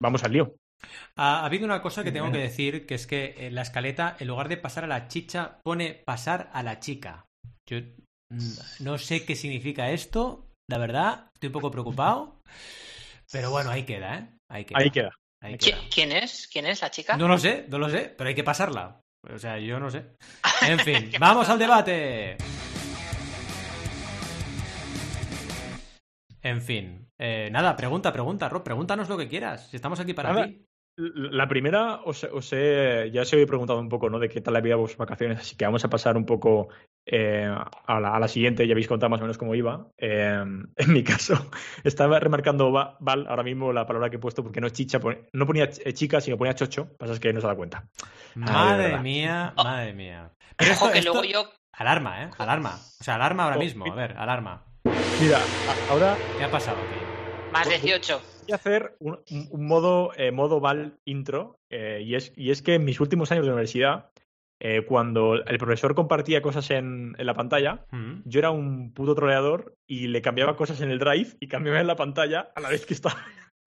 vamos 0.00 0.24
al 0.24 0.32
lío. 0.32 0.56
Ha, 1.16 1.44
habido 1.44 1.64
una 1.64 1.80
cosa 1.80 2.02
que 2.02 2.12
tengo 2.12 2.32
que 2.32 2.38
decir, 2.38 2.86
que 2.86 2.94
es 2.94 3.06
que 3.06 3.34
en 3.38 3.54
la 3.54 3.62
escaleta, 3.62 4.16
en 4.18 4.28
lugar 4.28 4.48
de 4.48 4.56
pasar 4.56 4.84
a 4.84 4.88
la 4.88 5.06
chicha, 5.08 5.60
pone 5.62 6.02
pasar 6.04 6.50
a 6.52 6.62
la 6.62 6.80
chica. 6.80 7.26
Yo 7.68 7.78
mm, 8.30 8.84
no 8.84 8.98
sé 8.98 9.24
qué 9.24 9.36
significa 9.36 9.90
esto, 9.90 10.51
la 10.68 10.78
verdad, 10.78 11.30
estoy 11.34 11.48
un 11.48 11.52
poco 11.52 11.70
preocupado. 11.70 12.40
Pero 13.30 13.50
bueno, 13.50 13.70
ahí 13.70 13.84
queda, 13.84 14.18
¿eh? 14.18 14.28
Ahí 14.48 14.64
queda. 14.64 15.12
¿Quién 15.90 16.12
es? 16.12 16.48
¿Quién 16.52 16.66
es 16.66 16.82
la 16.82 16.90
chica? 16.90 17.16
No 17.16 17.26
lo 17.28 17.38
sé, 17.38 17.66
no 17.68 17.78
lo 17.78 17.88
sé, 17.88 18.14
pero 18.16 18.28
hay 18.28 18.34
que 18.34 18.44
pasarla. 18.44 19.00
O 19.32 19.38
sea, 19.38 19.58
yo 19.58 19.78
no 19.78 19.90
sé. 19.90 20.16
En 20.68 20.78
fin, 20.78 21.10
vamos 21.18 21.48
al 21.48 21.58
debate. 21.58 22.36
En 26.42 26.60
fin. 26.60 27.08
Eh, 27.18 27.48
nada, 27.50 27.76
pregunta, 27.76 28.12
pregunta, 28.12 28.48
Rob, 28.48 28.62
pregúntanos 28.62 29.08
lo 29.08 29.16
que 29.16 29.28
quieras. 29.28 29.68
Si 29.68 29.76
estamos 29.76 29.98
aquí 30.00 30.14
para 30.14 30.44
ti. 30.44 30.64
La 30.96 31.48
primera, 31.48 32.02
os, 32.02 32.52
he, 32.52 33.10
ya 33.12 33.24
se 33.24 33.36
había 33.36 33.46
preguntado 33.46 33.80
un 33.80 33.88
poco, 33.88 34.10
¿no? 34.10 34.18
De 34.18 34.28
qué 34.28 34.40
tal 34.40 34.54
la 34.54 34.60
vida 34.60 34.74
de 34.74 34.80
vuestras 34.80 34.98
vacaciones, 34.98 35.38
así 35.38 35.56
que 35.56 35.64
vamos 35.64 35.84
a 35.84 35.88
pasar 35.88 36.16
un 36.16 36.26
poco 36.26 36.68
eh, 37.04 37.52
a, 37.86 38.00
la, 38.00 38.28
siguiente, 38.28 38.66
ya 38.66 38.72
habéis 38.72 38.86
contado 38.86 39.10
más 39.10 39.20
o 39.20 39.24
menos 39.24 39.38
cómo 39.38 39.54
iba. 39.54 39.88
Eh, 39.98 40.44
en 40.76 40.92
mi 40.92 41.02
caso, 41.02 41.50
estaba 41.84 42.20
remarcando 42.20 42.70
Val 42.70 43.26
ahora 43.28 43.42
mismo 43.42 43.72
la 43.72 43.86
palabra 43.86 44.10
que 44.10 44.16
he 44.16 44.20
puesto 44.20 44.42
porque 44.42 44.60
no 44.60 44.68
es 44.68 44.72
chicha, 44.72 45.00
no 45.32 45.46
ponía 45.46 45.64
eh, 45.64 45.92
chica, 45.92 46.20
sino 46.20 46.38
ponía 46.38 46.54
chocho, 46.54 46.96
pasa 46.96 47.14
es 47.14 47.20
que 47.20 47.32
no 47.32 47.40
se 47.40 47.46
da 47.46 47.54
cuenta. 47.54 47.88
Madre 48.34 48.98
mía, 48.98 49.52
madre 49.56 49.92
mía. 49.92 50.30
Pero 50.56 50.72
esto, 50.72 50.92
que 50.92 51.02
luego 51.02 51.24
yo... 51.24 51.50
Alarma, 51.72 52.24
¿eh? 52.24 52.30
Alarma. 52.38 52.74
O 53.00 53.04
sea, 53.04 53.14
alarma 53.14 53.44
ahora 53.44 53.56
oh, 53.56 53.60
mismo, 53.60 53.90
a 53.90 53.94
ver, 53.94 54.14
alarma. 54.16 54.64
Mira, 55.20 55.38
ahora... 55.90 56.16
¿Qué 56.36 56.44
ha 56.44 56.50
pasado 56.50 56.76
Más 57.52 57.68
18 57.68 58.20
voy 58.42 58.52
a 58.52 58.56
hacer 58.56 58.96
un, 58.98 59.22
modo, 59.52 60.10
modo 60.32 60.60
Val 60.60 60.98
intro, 61.04 61.60
y, 61.70 62.14
es, 62.16 62.32
y 62.36 62.50
es 62.50 62.60
que 62.60 62.74
en 62.74 62.84
mis 62.84 63.00
últimos 63.00 63.30
años 63.32 63.46
de 63.46 63.52
universidad 63.52 64.11
eh, 64.64 64.84
cuando 64.86 65.34
el 65.44 65.58
profesor 65.58 65.96
compartía 65.96 66.40
cosas 66.40 66.70
en, 66.70 67.16
la 67.18 67.34
pantalla, 67.34 67.84
mm. 67.90 68.20
yo 68.26 68.38
era 68.38 68.52
un 68.52 68.92
puto 68.92 69.16
troleador 69.16 69.76
y 69.88 70.06
le 70.06 70.22
cambiaba 70.22 70.54
cosas 70.54 70.80
en 70.82 70.92
el 70.92 71.00
drive 71.00 71.30
y 71.40 71.48
cambiaba 71.48 71.80
en 71.80 71.88
la 71.88 71.96
pantalla 71.96 72.52
a 72.54 72.60
la 72.60 72.68
vez 72.68 72.86
que 72.86 72.94
estaba. 72.94 73.16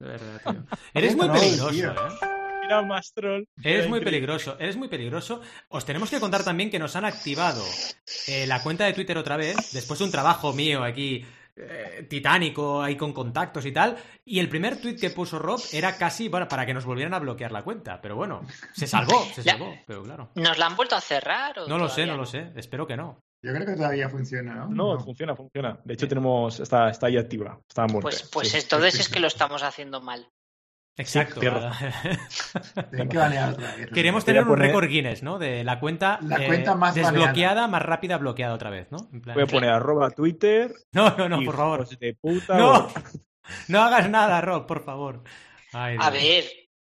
Eres 0.94 1.14
muy 1.14 1.28
peligroso, 1.28 1.70
¿eh? 1.70 2.26
Era 2.64 2.80
más 2.80 3.12
troll. 3.12 3.44
Eres 3.62 3.90
muy 3.90 4.00
peligroso, 4.00 4.56
eres 4.58 4.76
muy 4.78 4.88
peligroso. 4.88 5.42
Os 5.68 5.84
tenemos 5.84 6.08
que 6.08 6.18
contar 6.18 6.42
también 6.44 6.70
que 6.70 6.78
nos 6.78 6.96
han 6.96 7.04
activado 7.04 7.62
eh, 8.26 8.46
la 8.46 8.62
cuenta 8.62 8.86
de 8.86 8.94
Twitter 8.94 9.18
otra 9.18 9.36
vez, 9.36 9.72
después 9.74 9.98
de 9.98 10.06
un 10.06 10.10
trabajo 10.10 10.54
mío 10.54 10.82
aquí 10.82 11.26
eh, 11.58 12.06
titánico 12.08 12.82
ahí 12.82 12.96
con 12.96 13.12
contactos 13.12 13.64
y 13.64 13.72
tal. 13.72 13.96
Y 14.24 14.40
el 14.40 14.48
primer 14.48 14.80
tweet 14.80 14.96
que 14.96 15.10
puso 15.10 15.38
Rob 15.38 15.60
era 15.72 15.96
casi 15.96 16.28
para, 16.28 16.46
para 16.48 16.66
que 16.66 16.74
nos 16.74 16.84
volvieran 16.84 17.14
a 17.14 17.18
bloquear 17.18 17.50
la 17.50 17.64
cuenta. 17.64 18.00
Pero 18.00 18.16
bueno, 18.16 18.42
se 18.72 18.86
salvó, 18.86 19.24
se 19.34 19.42
salvó. 19.42 19.74
Pero 19.86 20.02
claro. 20.02 20.30
¿Nos 20.34 20.58
la 20.58 20.66
han 20.66 20.76
vuelto 20.76 20.96
a 20.96 21.00
cerrar? 21.00 21.56
no 21.66 21.78
lo 21.78 21.88
sé, 21.88 22.06
no, 22.06 22.16
lo 22.16 22.26
sé. 22.26 22.52
Espero 22.56 22.86
que 22.86 22.96
no. 22.96 23.22
Yo 23.42 23.52
creo 23.52 23.66
que 23.66 23.74
todavía 23.74 24.08
funciona, 24.08 24.54
¿no? 24.54 24.68
No, 24.68 25.00
funciona, 25.00 25.36
funciona. 25.36 25.78
De 25.84 25.94
hecho, 25.94 26.08
tenemos 26.08 26.58
está, 26.60 26.90
está 26.90 27.06
ahí 27.06 27.16
activa. 27.16 27.58
Está 27.68 27.86
Pues, 27.86 28.28
pues 28.32 28.54
entonces 28.54 29.00
es 29.00 29.08
que 29.08 29.20
lo 29.20 29.28
estamos 29.28 29.62
haciendo 29.62 30.00
mal. 30.00 30.28
Exacto. 30.98 31.40
Queremos 33.92 34.24
tener 34.24 34.44
un 34.44 34.56
récord 34.56 34.88
Guinness, 34.88 35.22
¿no? 35.22 35.38
De 35.38 35.62
la 35.62 35.78
cuenta, 35.78 36.18
eh, 36.40 36.64
desbloqueada, 36.94 37.68
más 37.68 37.82
rápida 37.82 38.16
bloqueada 38.16 38.54
otra 38.54 38.70
vez, 38.70 38.90
¿no? 38.90 39.08
Voy 39.12 39.42
a 39.42 39.46
poner 39.46 39.70
arroba 39.70 40.10
Twitter. 40.10 40.72
No, 40.92 41.14
no, 41.16 41.28
no, 41.28 41.42
por 41.42 41.56
favor. 41.56 41.86
no, 42.48 42.88
no 43.68 43.82
hagas 43.82 44.08
nada, 44.08 44.40
Rob, 44.40 44.66
por 44.66 44.84
favor. 44.84 45.22
a 45.72 46.10
ver, 46.10 46.44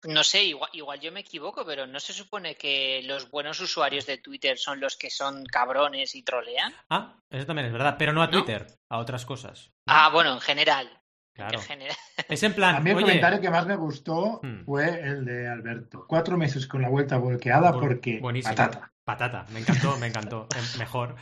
No 0.03 0.23
sé, 0.23 0.45
igual, 0.45 0.71
igual, 0.73 0.99
yo 0.99 1.11
me 1.11 1.19
equivoco, 1.19 1.63
pero 1.63 1.85
¿no 1.85 1.99
se 1.99 2.13
supone 2.13 2.55
que 2.55 3.03
los 3.03 3.29
buenos 3.29 3.59
usuarios 3.59 4.07
de 4.07 4.17
Twitter 4.17 4.57
son 4.57 4.79
los 4.79 4.97
que 4.97 5.11
son 5.11 5.45
cabrones 5.45 6.15
y 6.15 6.23
trolean? 6.23 6.73
Ah, 6.89 7.19
eso 7.29 7.45
también 7.45 7.67
es 7.67 7.73
verdad, 7.73 7.97
pero 7.99 8.13
no 8.13 8.23
a 8.23 8.31
Twitter, 8.31 8.65
a 8.89 8.97
otras 8.97 9.27
cosas. 9.27 9.71
Ah, 9.85 10.09
bueno, 10.11 10.33
en 10.33 10.41
general. 10.41 10.89
Claro. 11.33 11.59
Es 12.29 12.43
en 12.43 12.53
plan. 12.53 12.75
A 12.75 12.79
mí 12.79 12.91
el 12.91 13.01
comentario 13.01 13.41
que 13.41 13.49
más 13.49 13.65
me 13.65 13.75
gustó 13.75 14.39
hmm. 14.43 14.63
fue 14.65 15.01
el 15.01 15.25
de 15.25 15.47
Alberto. 15.47 16.05
Cuatro 16.07 16.37
meses 16.37 16.67
con 16.67 16.81
la 16.81 16.89
vuelta 16.89 17.17
bloqueada 17.17 17.73
porque. 17.73 18.19
Buenísimo. 18.19 18.55
Patata. 18.55 18.91
Patata, 19.03 19.45
me 19.51 19.59
encantó, 19.59 19.97
me 19.97 20.07
encantó. 20.07 20.47
Em, 20.55 20.79
mejor. 20.79 21.15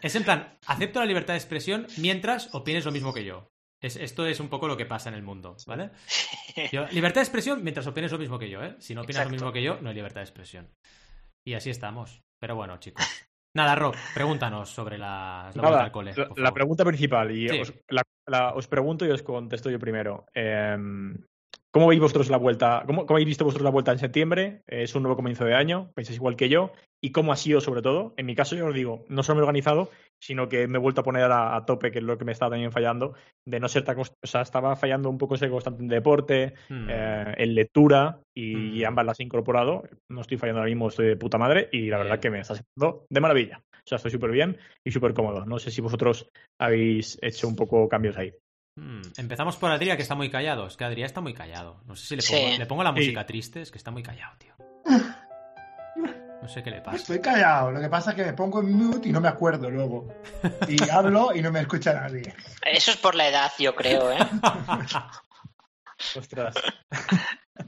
es 0.00 0.14
en 0.14 0.24
plan, 0.24 0.56
acepto 0.66 1.00
la 1.00 1.06
libertad 1.06 1.34
de 1.34 1.38
expresión 1.38 1.86
mientras 1.96 2.54
opines 2.54 2.84
lo 2.84 2.92
mismo 2.92 3.12
que 3.12 3.24
yo. 3.24 3.50
esto 3.80 4.26
es 4.26 4.38
un 4.40 4.48
poco 4.48 4.68
lo 4.68 4.76
que 4.76 4.86
pasa 4.86 5.08
en 5.08 5.16
el 5.16 5.22
mundo, 5.22 5.56
¿vale? 5.66 5.90
libertad 6.92 7.20
de 7.20 7.24
expresión 7.24 7.64
mientras 7.64 7.86
opines 7.86 8.12
lo 8.12 8.18
mismo 8.18 8.38
que 8.38 8.48
yo, 8.48 8.62
¿eh? 8.62 8.76
Si 8.78 8.94
no 8.94 9.02
opinas 9.02 9.24
lo 9.24 9.30
mismo 9.30 9.52
que 9.52 9.62
yo, 9.62 9.80
no 9.80 9.88
hay 9.88 9.96
libertad 9.96 10.20
de 10.20 10.26
expresión. 10.26 10.70
Y 11.44 11.54
así 11.54 11.70
estamos. 11.70 12.22
Pero 12.38 12.54
bueno, 12.54 12.78
chicos. 12.78 13.04
Nada, 13.54 13.74
Rob, 13.74 13.94
pregúntanos 14.14 14.68
sobre 14.68 14.98
la, 14.98 15.50
la, 15.54 15.90
la, 16.36 16.52
pregunta 16.52 16.84
principal, 16.84 17.34
y 17.34 17.48
os, 17.48 17.72
os, 18.54 18.68
pregunto 18.68 19.06
y 19.06 19.10
os 19.10 19.22
contesto 19.22 19.70
yo 19.70 19.78
primero. 19.78 20.26
Em, 20.34 21.16
¿Cómo 21.70 21.88
veis 21.88 22.00
vosotros 22.00 22.30
la 22.30 22.38
vuelta? 22.38 22.82
¿Cómo, 22.86 23.04
habéis 23.08 23.26
visto 23.26 23.44
vosotros 23.44 23.64
la 23.64 23.70
vuelta 23.70 23.92
en 23.92 23.98
septiembre? 23.98 24.62
Es 24.66 24.94
un 24.94 25.02
nuevo 25.02 25.16
comienzo 25.16 25.44
de 25.44 25.54
año, 25.54 25.92
pensáis 25.94 26.16
igual 26.16 26.36
que 26.36 26.48
yo. 26.48 26.72
¿Y 27.02 27.12
cómo 27.12 27.32
ha 27.32 27.36
sido 27.36 27.60
sobre 27.60 27.82
todo? 27.82 28.14
En 28.16 28.26
mi 28.26 28.34
caso, 28.34 28.56
yo 28.56 28.66
os 28.66 28.74
digo, 28.74 29.04
no 29.08 29.22
solo 29.22 29.36
me 29.36 29.40
he 29.40 29.42
organizado, 29.42 29.90
sino 30.20 30.48
que 30.48 30.66
me 30.66 30.78
he 30.78 30.80
vuelto 30.80 31.00
a 31.00 31.04
poner 31.04 31.30
a, 31.30 31.64
tope, 31.66 31.90
que 31.90 31.98
es 31.98 32.04
lo 32.04 32.18
que 32.18 32.24
me 32.24 32.32
estaba 32.32 32.50
también 32.50 32.72
fallando, 32.72 33.14
de 33.46 33.60
no 33.60 33.68
ser 33.68 33.84
tan... 33.84 33.98
O 33.98 34.04
sea, 34.26 34.42
estaba 34.42 34.76
fallando 34.76 35.08
un 35.08 35.18
poco 35.18 35.36
ese 35.36 35.48
constante 35.48 35.82
en 35.82 35.88
deporte, 35.88 36.54
hmm. 36.68 36.88
eh, 36.90 37.34
en 37.36 37.54
lectura, 37.54 38.20
y, 38.34 38.82
hmm. 38.82 38.86
ambas 38.86 39.06
las 39.06 39.20
he 39.20 39.24
incorporado. 39.24 39.84
No 40.10 40.20
estoy 40.20 40.38
fallando 40.38 40.60
ahora 40.60 40.70
mismo, 40.70 40.88
estoy 40.88 41.06
de 41.06 41.16
puta 41.16 41.38
madre, 41.38 41.68
y 41.72 41.88
la 41.88 41.98
verdad 41.98 42.20
que 42.20 42.30
me 42.30 42.40
está 42.40 42.54
haciendo 42.54 43.06
de 43.08 43.20
maravilla. 43.20 43.62
O 43.72 43.88
sea, 43.88 43.96
estoy 43.96 44.10
súper 44.10 44.30
bien 44.30 44.58
y 44.84 44.90
súper 44.90 45.14
cómodo. 45.14 45.46
No 45.46 45.58
sé 45.58 45.70
si 45.70 45.80
vosotros 45.80 46.28
habéis 46.60 47.18
hecho 47.22 47.48
un 47.48 47.56
poco 47.56 47.88
cambios 47.88 48.16
ahí. 48.16 48.32
Hmm, 48.76 49.02
empezamos 49.16 49.56
por 49.56 49.70
Adrián, 49.70 49.96
que 49.96 50.02
está 50.02 50.14
muy 50.14 50.30
callado. 50.30 50.66
Es 50.66 50.76
que 50.76 50.84
Adrián 50.84 51.06
está 51.06 51.20
muy 51.20 51.34
callado. 51.34 51.80
No 51.86 51.96
sé 51.96 52.06
si 52.06 52.16
le 52.16 52.22
pongo, 52.22 52.58
le 52.58 52.66
pongo 52.66 52.82
la 52.84 52.92
música 52.92 53.26
triste, 53.26 53.62
es 53.62 53.70
que 53.70 53.78
está 53.78 53.90
muy 53.90 54.02
callado, 54.02 54.36
tío. 54.38 54.67
No 56.48 56.54
sé 56.54 56.62
qué 56.62 56.70
le 56.70 56.80
pasa. 56.80 56.96
Estoy 56.96 57.20
callado. 57.20 57.72
Lo 57.72 57.78
que 57.78 57.90
pasa 57.90 58.12
es 58.12 58.16
que 58.16 58.24
me 58.24 58.32
pongo 58.32 58.60
en 58.60 58.72
mute 58.72 59.10
y 59.10 59.12
no 59.12 59.20
me 59.20 59.28
acuerdo 59.28 59.68
luego. 59.68 60.08
Y 60.66 60.78
hablo 60.90 61.34
y 61.34 61.42
no 61.42 61.52
me 61.52 61.60
escucha 61.60 61.92
nadie. 61.92 62.34
Eso 62.64 62.90
es 62.90 62.96
por 62.96 63.14
la 63.14 63.28
edad, 63.28 63.52
yo 63.58 63.74
creo, 63.74 64.10
¿eh? 64.10 64.16
Ostras. 66.16 66.54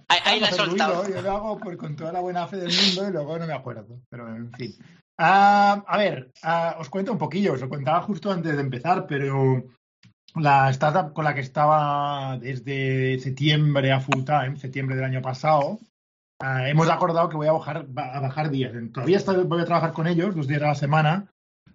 Ahí, 0.09 0.41
la 0.41 0.49
he 0.49 0.53
soltado. 0.53 1.07
Yo 1.07 1.21
lo 1.21 1.31
hago 1.31 1.61
con 1.77 1.95
toda 1.95 2.11
la 2.11 2.21
buena 2.21 2.47
fe 2.47 2.57
del 2.57 2.73
mundo 2.73 3.07
y 3.07 3.13
luego 3.13 3.39
no 3.39 3.47
me 3.47 3.53
acuerdo. 3.53 4.01
Pero 4.09 4.35
en 4.35 4.51
fin. 4.53 4.75
Ah, 5.19 5.85
a 5.87 5.99
ver, 5.99 6.33
ah, 6.43 6.77
os 6.79 6.89
cuento 6.89 7.13
un 7.13 7.19
poquillo. 7.19 7.53
Os 7.53 7.61
lo 7.61 7.69
contaba 7.69 8.01
justo 8.01 8.33
antes 8.33 8.57
de 8.57 8.63
empezar, 8.63 9.07
pero 9.07 9.63
la 10.37 10.71
startup 10.71 11.13
con 11.13 11.27
la 11.27 11.35
que 11.35 11.43
estaba 11.43 12.39
desde 12.39 13.19
septiembre 13.19 13.93
a 13.93 14.01
full 14.01 14.25
time, 14.25 14.57
septiembre 14.57 14.97
del 14.97 15.05
año 15.05 15.21
pasado, 15.21 15.79
ah, 16.41 16.69
hemos 16.69 16.89
acordado 16.89 17.29
que 17.29 17.37
voy 17.37 17.49
a 17.49 17.53
bajar, 17.53 17.87
a 17.97 18.21
bajar 18.21 18.51
días. 18.51 18.73
Todavía 18.93 19.21
voy 19.45 19.63
a 19.63 19.65
trabajar 19.65 19.93
con 19.93 20.07
ellos 20.07 20.35
dos 20.35 20.47
días 20.47 20.63
a 20.63 20.69
la 20.69 20.75
semana, 20.75 21.27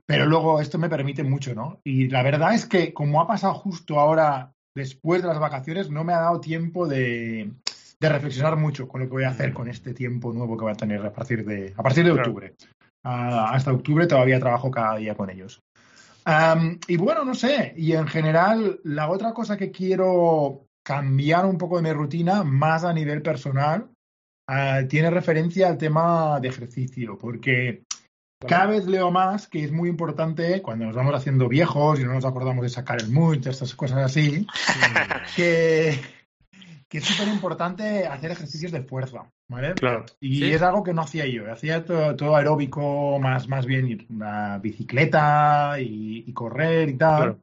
pero 0.05 0.25
luego 0.25 0.61
esto 0.61 0.77
me 0.77 0.89
permite 0.89 1.23
mucho, 1.23 1.55
¿no? 1.55 1.79
Y 1.83 2.09
la 2.09 2.23
verdad 2.23 2.53
es 2.53 2.65
que 2.65 2.93
como 2.93 3.21
ha 3.21 3.27
pasado 3.27 3.53
justo 3.53 3.99
ahora, 3.99 4.53
después 4.75 5.21
de 5.21 5.27
las 5.27 5.39
vacaciones, 5.39 5.89
no 5.89 6.03
me 6.03 6.13
ha 6.13 6.21
dado 6.21 6.39
tiempo 6.39 6.87
de, 6.87 7.51
reflexionar 7.99 8.55
mucho 8.55 8.87
con 8.87 9.01
lo 9.01 9.07
que 9.07 9.13
voy 9.13 9.23
a 9.23 9.29
hacer 9.29 9.51
con 9.51 9.67
este 9.67 9.95
tiempo 9.95 10.31
nuevo 10.31 10.55
que 10.55 10.65
voy 10.65 10.73
a 10.73 10.77
tener 10.77 11.03
a 11.03 11.11
partir 11.11 11.43
de, 11.43 11.73
a 11.75 11.81
partir 11.81 12.05
de 12.05 12.11
octubre. 12.11 12.53
Ah, 13.03 13.49
hasta 13.51 13.71
octubre 13.71 14.05
todavía 14.05 14.39
trabajo 14.39 14.69
cada 14.69 14.97
día 14.97 15.15
con 15.15 15.31
ellos 15.31 15.63
y 16.87 16.97
bueno, 16.97 17.23
no 17.23 17.35
sé, 17.35 17.73
y 17.77 17.93
en 17.93 18.07
general, 18.07 18.79
la 18.83 19.09
otra 19.09 19.33
cosa 19.33 19.57
que 19.57 19.71
quiero 19.71 20.67
cambiar 20.83 21.45
un 21.45 21.57
poco 21.57 21.77
de 21.77 21.83
mi 21.83 21.93
rutina, 21.93 22.43
más 22.43 22.83
a 22.83 22.93
nivel 22.93 23.21
personal, 23.21 23.89
ah, 24.47 24.81
tiene 24.87 25.09
referencia 25.09 25.67
al 25.67 25.77
tema 25.77 26.39
de 26.39 26.47
ejercicio, 26.47 27.17
porque 27.17 27.83
cada 28.47 28.67
vez 28.67 28.85
leo 28.85 29.11
más 29.11 29.47
que 29.47 29.63
es 29.63 29.71
muy 29.71 29.89
importante 29.89 30.61
cuando 30.61 30.85
nos 30.85 30.95
vamos 30.95 31.15
haciendo 31.15 31.47
viejos 31.47 31.99
y 31.99 32.03
no 32.03 32.13
nos 32.13 32.25
acordamos 32.25 32.63
de 32.63 32.69
sacar 32.69 33.01
el 33.01 33.11
mood, 33.11 33.47
estas 33.47 33.73
cosas 33.75 33.99
así, 33.99 34.45
que, 35.35 35.99
que 36.89 36.97
es 36.97 37.03
súper 37.03 37.27
importante 37.33 38.05
hacer 38.07 38.31
ejercicios 38.31 38.71
de 38.71 38.83
fuerza, 38.83 39.29
¿vale? 39.49 39.73
Claro. 39.73 40.05
Y 40.19 40.51
es 40.51 40.61
algo 40.61 40.83
que 40.83 40.93
no 40.93 41.01
hacía 41.01 41.25
yo, 41.25 41.51
hacía 41.51 41.85
todo, 41.85 42.35
aeróbico, 42.35 43.19
más, 43.19 43.47
más 43.47 43.65
bien 43.65 44.05
una 44.09 44.59
bicicleta 44.59 45.75
y, 45.79 46.31
correr 46.33 46.89
y 46.89 46.97
tal. 46.97 47.39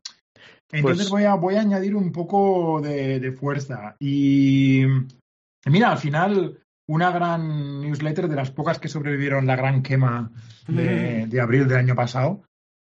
Entonces 0.70 1.08
pues 1.08 1.10
voy, 1.10 1.24
a, 1.24 1.34
voy 1.34 1.56
a 1.56 1.60
añadir 1.60 1.94
un 1.94 2.12
poco 2.12 2.80
de, 2.80 3.32
fuerza. 3.32 3.94
Y 3.98 4.84
mira, 5.66 5.92
al 5.92 5.98
final, 5.98 6.61
una 6.86 7.10
gran 7.10 7.80
newsletter 7.80 8.28
de 8.28 8.36
las 8.36 8.50
pocas 8.50 8.78
que 8.78 8.88
sobrevivieron 8.88 9.46
la 9.46 9.56
gran 9.56 9.82
quema 9.82 10.30
de, 10.66 11.40
abril 11.40 11.68
del 11.68 11.78
año 11.78 11.94
pasado, 11.94 12.42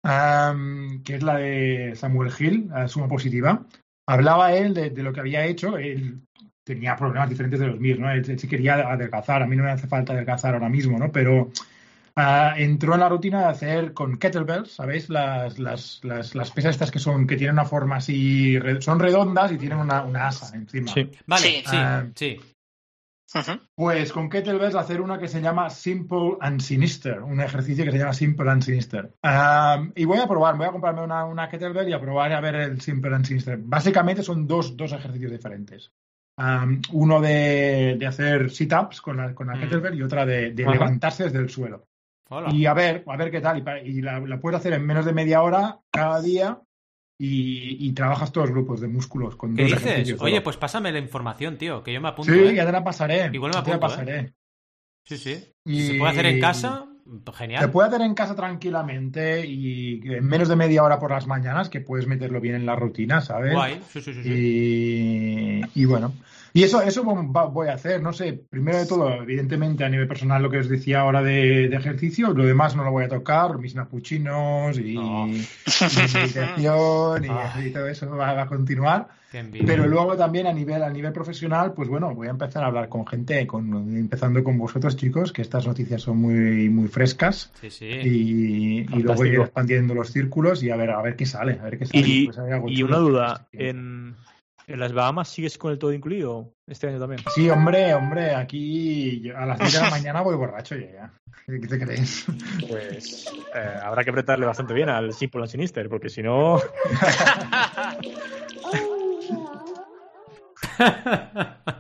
que 0.03 1.15
es 1.15 1.23
la 1.23 1.37
de 1.37 1.93
Samuel 1.95 2.33
Hill, 2.39 2.71
Suma 2.89 3.09
Positiva. 3.09 3.67
Hablaba 4.07 4.53
él 4.53 4.75
de, 4.75 4.91
de, 4.91 5.03
lo 5.03 5.13
que 5.13 5.21
había 5.21 5.45
hecho. 5.45 5.79
Él 5.79 6.23
tenía 6.65 6.97
problemas 6.97 7.29
diferentes 7.29 7.61
de 7.61 7.67
los 7.67 7.81
míos, 7.81 7.99
¿no? 7.99 8.11
Él, 8.11 8.39
sí 8.39 8.49
quería 8.49 8.75
adelgazar, 8.75 9.43
a 9.43 9.47
mí 9.47 9.57
no 9.57 9.65
me 9.65 9.71
hace 9.71 9.87
falta 9.87 10.13
adelgazar 10.13 10.55
ahora 10.55 10.69
mismo, 10.69 10.99
¿no? 10.99 11.11
Pero 11.11 11.51
ah, 12.17 12.55
entró 12.57 12.95
en 12.95 13.01
la 13.01 13.09
rutina 13.09 13.41
de 13.41 13.47
hacer 13.47 13.93
con 13.93 14.17
kettlebells, 14.17 14.73
¿sabéis? 14.73 15.09
Las, 15.09 15.59
las, 15.59 16.01
las, 16.05 16.35
las, 16.35 16.51
pesas 16.51 16.75
estas 16.75 16.91
que 16.91 16.99
son, 16.99 17.27
que 17.27 17.37
tienen 17.37 17.55
una 17.55 17.65
forma 17.65 17.97
así, 17.97 18.59
son 18.81 19.01
redondas 19.01 19.53
y 19.53 19.59
tienen 19.59 19.79
una, 19.79 20.03
una 20.03 20.29
asa 20.29 20.55
encima. 20.57 20.93
Sí, 20.93 21.11
vale, 21.27 21.65
sí, 22.15 22.39
Pues 23.75 24.13
con 24.13 24.29
kettlebells 24.29 24.75
hacer 24.75 25.01
una 25.01 25.19
que 25.19 25.29
se 25.29 25.41
llama 25.41 25.71
Simple 25.71 26.37
and 26.41 26.61
Sinister, 26.61 27.21
un 27.23 27.41
ejercicio 27.41 27.85
que 27.85 27.93
se 27.93 27.99
llama 27.99 28.13
Simple 28.13 28.51
and 28.51 28.63
Sinister. 28.63 29.15
Y 29.95 30.05
voy 30.05 30.19
a 30.19 30.27
probar, 30.27 30.57
voy 30.57 30.67
a 30.67 30.73
comprarme 30.73 31.03
una, 31.03 31.25
una 31.25 31.49
kettlebell 31.49 31.89
y 31.89 31.93
a 31.93 32.01
probar 32.01 32.33
a 32.33 32.41
ver 32.41 32.57
el 32.57 32.81
Simple 32.81 33.15
and 33.15 33.25
Sinister. 33.25 33.59
Básicamente 33.59 34.23
son 34.23 34.47
dos, 34.47 34.77
dos 34.77 34.93
ejercicios 34.93 35.33
diferentes 35.33 35.93
uno 36.93 37.21
de, 37.21 37.97
de 37.99 38.07
hacer 38.07 38.51
sit-ups 38.51 39.01
con 39.01 39.17
la, 39.17 39.35
con 39.35 39.49
la 39.49 39.55
mm. 39.55 39.61
kettlebell 39.61 39.99
y 39.99 40.03
otra 40.03 40.27
de, 40.27 40.53
levantarse 40.53 41.25
desde 41.25 41.39
el 41.39 41.51
suelo. 41.51 41.87
Y 42.51 42.65
a 42.65 42.73
ver, 42.73 43.05
a 43.07 43.17
ver 43.17 43.31
qué 43.31 43.43
tal. 43.43 43.63
Y, 43.85 44.01
la, 44.01 44.41
puedes 44.41 44.59
hacer 44.59 44.73
en 44.73 44.87
menos 44.87 45.05
de 45.05 45.13
media 45.13 45.43
hora 45.43 45.81
cada 45.91 46.23
día 46.23 46.59
y, 47.25 47.93
trabajas 47.93 48.33
todos 48.33 48.49
los 48.49 48.57
grupos 48.57 48.81
de 48.81 48.89
músculos 48.89 49.37
con 49.37 49.55
¿Qué 49.55 49.65
dices? 49.65 50.21
Oye, 50.21 50.41
pues 50.41 50.57
pásame 50.57 50.91
la 50.91 50.99
información, 50.99 51.57
tío, 51.57 51.83
que 51.83 51.93
yo 51.93 52.01
me 52.01 52.09
apunto. 52.09 52.33
Sí, 52.33 52.39
¿eh? 52.39 52.55
ya 52.55 52.67
te 52.67 52.73
la 52.73 52.83
pasaré. 52.83 53.31
Igual 53.33 53.53
me 53.53 53.59
apunto, 53.59 53.77
¿eh? 53.77 53.81
pasaré. 53.81 54.35
Sí, 55.05 55.19
sí. 55.19 55.35
¿Se 55.65 55.95
puede 55.99 56.11
hacer 56.11 56.27
en 56.27 56.41
casa? 56.41 56.89
Genial. 57.35 57.63
Se 57.63 57.69
puede 57.69 57.89
hacer 57.89 58.01
en 58.01 58.15
casa 58.15 58.35
tranquilamente 58.35 59.47
y 59.47 60.01
en 60.05 60.25
menos 60.25 60.49
de 60.49 60.57
media 60.57 60.83
hora 60.83 60.99
por 60.99 61.11
las 61.13 61.27
mañanas, 61.29 61.69
que 61.69 61.81
puedes 61.81 62.07
meterlo 62.07 62.41
bien 62.41 62.57
en 62.57 62.67
la 62.67 62.75
rutina, 62.75 63.21
¿sabes? 63.21 63.53
Guay, 63.53 63.81
sí, 63.89 64.01
sí, 64.01 64.15
sí. 64.15 64.23
Y, 64.25 65.81
y 65.81 65.85
bueno. 65.85 66.13
Y 66.55 66.65
eso, 66.65 66.83
eso 66.83 67.03
voy 67.03 67.69
a 67.69 67.75
hacer, 67.75 68.03
no 68.03 68.13
sé, 68.13 68.35
primero 68.51 68.79
de 68.79 68.87
todo, 68.87 69.11
evidentemente 69.23 69.85
a 69.85 69.89
nivel 69.89 70.07
personal 70.07 70.43
lo 70.43 70.51
que 70.51 70.59
os 70.59 70.69
decía 70.69 71.01
ahora 71.01 71.23
de, 71.23 71.65
ejercicio, 71.67 72.31
lo 72.33 72.45
demás 72.45 72.77
no 72.77 72.85
lo 72.85 72.91
voy 72.91 73.05
a 73.05 73.09
tocar, 73.09 73.59
mis 73.59 73.75
napuchinos 73.75 74.77
y, 74.79 74.99
mi 74.99 75.47
meditación 76.15 77.25
ah. 77.31 77.61
y, 77.65 77.71
todo 77.71 77.87
eso 77.89 78.11
va, 78.11 78.41
a 78.41 78.47
continuar. 78.47 79.09
Pero 79.67 79.87
luego 79.87 80.15
también 80.15 80.47
a 80.47 80.53
nivel, 80.53 80.83
a 80.83 80.91
nivel 80.91 81.11
profesional, 81.11 81.73
pues 81.73 81.89
bueno, 81.89 82.15
voy 82.15 82.27
a 82.27 82.33
empezar 82.33 82.65
a 82.65 82.67
hablar 82.67 82.91
con 82.91 83.07
gente, 83.07 83.47
con, 83.47 83.97
empezando 83.97 84.45
con 84.45 84.59
vosotros 84.59 84.95
chicos, 84.95 85.33
que 85.33 85.41
estas 85.41 85.67
noticias 85.67 86.03
son 86.03 86.19
muy, 86.19 86.69
muy 86.69 86.89
frescas. 86.89 87.51
Sí, 87.63 87.71
sí. 87.71 87.87
Y, 87.87 88.85
luego 88.85 89.25
ir 89.25 89.41
expandiendo 89.41 89.95
los 89.95 90.11
círculos 90.13 90.63
y 90.63 90.71
a 90.71 90.77
ver, 90.77 90.91
a 90.91 91.01
ver 91.01 91.17
qué 91.17 91.25
sale, 91.25 91.59
a 91.59 91.65
ver 91.65 91.79
qué 91.79 91.87
sale. 91.87 92.07
Y, 92.07 92.27
pues 92.27 92.39
y 92.67 92.83
una 92.83 92.99
duda, 92.99 93.49
en 93.53 94.17
¿En 94.67 94.79
las 94.79 94.93
Bahamas 94.93 95.29
sigues 95.29 95.59
con 95.59 95.73
el 95.73 95.79
todo 95.79 95.93
incluido 95.93 96.55
este 96.67 96.89
año 96.89 97.01
también? 97.01 97.21
Sí, 97.35 97.51
hombre, 97.51 97.95
hombre, 97.95 98.35
aquí 98.35 99.29
a 99.31 99.45
las 99.45 99.59
10 99.59 99.73
de 99.73 99.81
la 99.81 99.91
mañana 99.91 100.21
voy 100.21 100.37
borracho 100.37 100.77
ya. 100.77 101.13
¿Qué 101.47 101.59
te 101.59 101.79
crees? 101.79 102.25
Pues 102.69 103.27
eh, 103.55 103.79
habrá 103.83 104.05
que 104.05 104.11
apretarle 104.11 104.47
bastante 104.47 104.73
bien 104.75 104.89
al 104.89 105.13
Simple 105.13 105.49
Sinister, 105.49 105.89
porque 105.89 106.09
si 106.09 106.23
no. 106.23 106.61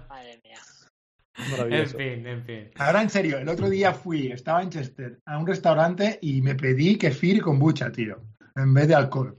Madre 0.08 0.40
mía. 0.42 0.58
En 1.78 1.88
fin, 1.88 2.26
en 2.26 2.44
fin. 2.44 2.70
Ahora 2.78 3.02
en 3.02 3.10
serio, 3.10 3.38
el 3.38 3.48
otro 3.48 3.70
día 3.70 3.94
fui, 3.94 4.32
estaba 4.32 4.62
en 4.62 4.70
Chester, 4.70 5.20
a 5.24 5.38
un 5.38 5.46
restaurante 5.46 6.18
y 6.20 6.42
me 6.42 6.56
pedí 6.56 6.98
kefir 6.98 7.42
con 7.42 7.60
bucha, 7.60 7.92
tío, 7.92 8.20
en 8.56 8.74
vez 8.74 8.88
de 8.88 8.96
alcohol. 8.96 9.38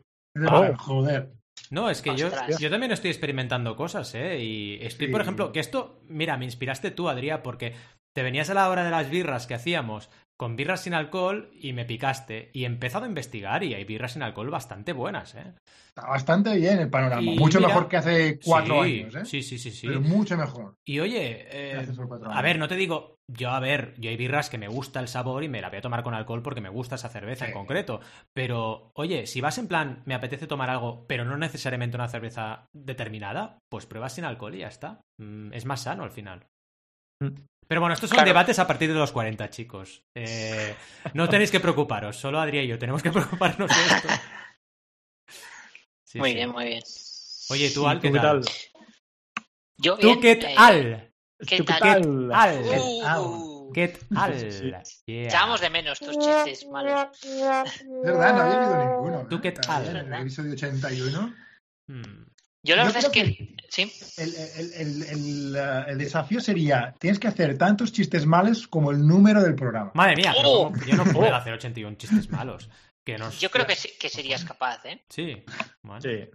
Oh. 0.49 0.73
Joder. 0.77 1.32
No, 1.69 1.89
es 1.89 2.01
que 2.01 2.15
yo, 2.15 2.29
yo, 2.59 2.69
también 2.69 2.91
estoy 2.91 3.09
experimentando 3.09 3.75
cosas, 3.75 4.13
¿eh? 4.15 4.39
Y 4.39 4.79
estoy, 4.81 5.07
por 5.07 5.21
ejemplo, 5.21 5.51
que 5.51 5.59
esto, 5.59 6.01
mira, 6.07 6.37
me 6.37 6.45
inspiraste 6.45 6.91
tú, 6.91 7.09
Adrián, 7.09 7.41
porque 7.43 7.73
te 8.13 8.21
venías 8.21 8.49
a 8.49 8.53
la 8.53 8.69
hora 8.69 8.83
de 8.83 8.91
las 8.91 9.09
birras 9.09 9.47
que 9.47 9.55
hacíamos 9.55 10.09
con 10.37 10.55
birras 10.55 10.81
sin 10.81 10.93
alcohol 10.93 11.51
y 11.53 11.73
me 11.73 11.85
picaste. 11.85 12.49
Y 12.53 12.63
he 12.63 12.65
empezado 12.65 13.05
a 13.05 13.07
investigar 13.07 13.63
y 13.63 13.73
hay 13.73 13.83
birras 13.85 14.13
sin 14.13 14.23
alcohol 14.23 14.49
bastante 14.49 14.93
buenas, 14.93 15.35
¿eh? 15.35 15.53
Está 15.87 16.07
bastante 16.07 16.55
bien 16.55 16.79
el 16.79 16.89
panorama. 16.89 17.31
mucho 17.37 17.61
mejor 17.61 17.87
que 17.87 17.97
hace 17.97 18.39
cuatro 18.43 18.81
años, 18.81 19.15
¿eh? 19.15 19.25
Sí, 19.25 19.43
sí, 19.43 19.59
sí, 19.59 19.71
sí. 19.71 19.87
Pero 19.87 20.01
mucho 20.01 20.35
mejor. 20.35 20.75
Y 20.83 20.99
oye, 20.99 21.45
eh, 21.51 21.87
a 22.31 22.41
ver, 22.41 22.57
no 22.57 22.67
te 22.67 22.75
digo, 22.75 23.17
yo 23.27 23.51
a 23.51 23.59
ver, 23.59 23.93
yo 23.97 24.09
hay 24.09 24.17
birras 24.17 24.49
que 24.49 24.57
me 24.57 24.67
gusta 24.67 24.99
el 24.99 25.07
sabor 25.07 25.43
y 25.43 25.49
me 25.49 25.61
la 25.61 25.69
voy 25.69 25.77
a 25.77 25.81
tomar 25.81 26.03
con 26.03 26.13
alcohol 26.13 26.41
porque 26.41 26.61
me 26.61 26.69
gusta 26.69 26.95
esa 26.95 27.09
cerveza 27.09 27.45
en 27.45 27.53
concreto. 27.53 27.99
Pero, 28.33 28.91
oye, 28.95 29.27
si 29.27 29.39
vas 29.39 29.57
en 29.59 29.67
plan, 29.67 30.01
me 30.05 30.15
apetece 30.15 30.47
tomar 30.47 30.69
algo, 30.69 31.05
pero 31.07 31.25
no 31.25 31.37
necesariamente 31.37 31.95
una 31.95 32.09
cerveza 32.09 32.65
determinada, 32.73 33.59
pues 33.69 33.85
pruebas 33.85 34.13
sin 34.13 34.25
alcohol 34.25 34.55
y 34.55 34.59
ya 34.59 34.67
está. 34.67 35.01
Mm, 35.19 35.53
es 35.53 35.65
más 35.65 35.81
sano 35.81 36.03
al 36.03 36.11
final. 36.11 36.47
Mm. 37.23 37.47
Pero 37.67 37.81
bueno, 37.81 37.93
estos 37.93 38.09
son 38.09 38.25
debates 38.25 38.59
a 38.59 38.67
partir 38.67 38.89
de 38.89 38.99
los 38.99 39.11
40, 39.11 39.49
chicos. 39.49 40.03
Eh, 40.15 40.75
no 41.13 41.29
tenéis 41.29 41.49
que 41.49 41.59
preocuparos, 41.59 42.17
solo 42.17 42.39
Adrián 42.39 42.65
y 42.65 42.67
yo 42.67 42.77
tenemos 42.77 43.01
que 43.01 43.11
preocuparnos 43.11 43.69
de 43.69 43.95
esto. 43.95 44.09
muy 46.15 46.33
bien, 46.33 46.51
muy 46.51 46.65
bien. 46.65 46.83
Oye, 47.49 47.71
¿tú, 47.71 47.87
Al, 47.87 47.99
qué 47.99 48.11
tal? 48.11 48.41
Yo 49.77 49.97
¿Tú 49.97 50.19
qué 50.19 50.35
tal? 50.35 51.11
¿Qué 51.47 51.63
tal? 51.63 52.31
¿Qué 53.73 53.87
tal? 54.13 54.83
Echamos 55.07 55.61
de 55.61 55.69
menos 55.69 55.99
tus 55.99 56.17
chistes 56.17 56.67
malos. 56.67 57.09
¿Verdad? 58.03 58.35
No 58.35 58.41
había 58.41 58.57
habido 58.57 58.85
ninguno. 58.85 59.27
¿Tú 59.27 59.41
qué 59.41 59.51
tal? 59.51 59.95
En 59.95 60.13
el 60.13 60.21
episodio 60.21 60.53
81. 60.53 61.33
Yo 62.63 62.77
la 62.77 62.85
verdad 62.85 63.03
es 63.03 63.09
que, 63.09 63.55
sí. 63.69 63.91
El, 64.17 65.97
desafío 65.97 66.39
sería, 66.39 66.95
tienes 66.97 67.19
que 67.19 67.27
hacer 67.27 67.57
tantos 67.57 67.91
chistes 67.91 68.25
malos 68.25 68.67
como 68.69 68.91
el 68.91 69.05
número 69.05 69.43
del 69.43 69.55
programa. 69.55 69.91
Madre 69.93 70.15
mía, 70.15 70.33
oh. 70.43 70.71
yo 70.87 70.95
no 70.95 71.03
puedo 71.03 71.35
hacer 71.35 71.53
81 71.53 71.97
chistes 71.97 72.29
malos. 72.29 72.69
Que 73.03 73.17
Yo 73.37 73.51
creo 73.51 73.67
que, 73.67 73.75
que 73.99 74.07
serías 74.07 74.45
capaz, 74.45 74.85
¿eh? 74.85 75.03
Sí. 75.09 75.43
sí. 76.01 76.29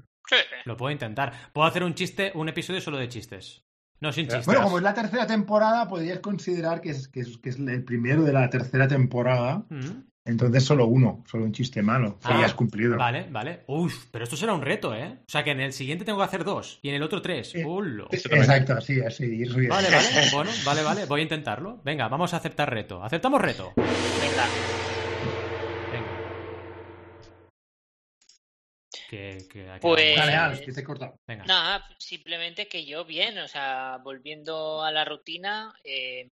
Lo 0.67 0.77
puedo 0.77 0.93
intentar. 0.93 1.51
Puedo 1.53 1.67
hacer 1.67 1.83
un 1.83 1.95
chiste, 1.95 2.31
un 2.35 2.51
episodio 2.51 2.83
solo 2.83 2.99
de 2.99 3.09
chistes. 3.09 3.65
No, 4.01 4.13
sin 4.13 4.27
chistes. 4.27 4.45
Bueno, 4.45 4.63
como 4.63 4.77
es 4.77 4.85
la 4.85 4.93
tercera 4.93 5.27
temporada, 5.27 5.89
podrías 5.89 6.21
considerar 6.21 6.83
que 6.83 6.91
es, 6.91 7.09
que 7.09 7.21
es, 7.21 7.59
el 7.59 7.85
primero 7.85 8.23
de 8.23 8.35
la 8.35 8.51
tercera 8.51 8.87
temporada. 8.87 9.65
Mm. 9.71 10.05
Entonces 10.29 10.63
solo 10.63 10.87
uno, 10.87 11.25
solo 11.27 11.45
un 11.45 11.53
chiste 11.53 11.81
malo. 11.81 12.19
Ah, 12.23 12.45
has 12.45 12.53
cumplido. 12.53 12.99
Vale, 12.99 13.27
vale. 13.31 13.65
Uf, 13.67 14.09
pero 14.11 14.25
esto 14.25 14.37
será 14.37 14.53
un 14.53 14.61
reto, 14.61 14.95
¿eh? 14.95 15.21
O 15.27 15.31
sea 15.31 15.43
que 15.43 15.53
en 15.53 15.61
el 15.61 15.73
siguiente 15.73 16.05
tengo 16.05 16.19
que 16.19 16.25
hacer 16.25 16.45
dos 16.45 16.79
y 16.83 16.91
en 16.91 16.97
el 16.97 17.03
otro 17.03 17.23
tres. 17.23 17.55
Exacto, 17.55 18.75
así, 18.75 19.01
así. 19.01 19.45
Vale, 19.69 19.89
vale. 19.89 19.89
Bueno, 20.33 20.51
vale, 20.67 20.83
vale. 20.83 21.07
Voy 21.07 21.21
a 21.21 21.23
intentarlo. 21.23 21.81
Venga, 21.83 22.09
vamos 22.09 22.35
a 22.35 22.37
aceptar 22.37 22.71
reto. 22.71 23.03
¿Aceptamos 23.03 23.41
reto? 23.41 23.73
Venga. 23.77 24.47
Venga. 25.91 26.09
Que, 29.09 29.39
que 29.51 29.79
pues... 29.81 30.17
Dale, 30.17 30.63
que 30.63 30.73
te 30.73 30.81
he 30.81 30.85
cortado. 30.85 31.17
Venga. 31.27 31.45
Nada, 31.47 31.89
simplemente 31.99 32.69
que 32.69 32.85
yo 32.85 33.07
bien, 33.07 33.39
o 33.39 33.49
sea, 33.49 33.99
volviendo 34.05 34.85
a 34.85 34.93
la 34.93 35.07
rutina, 35.07 35.73
eh, 35.83 36.29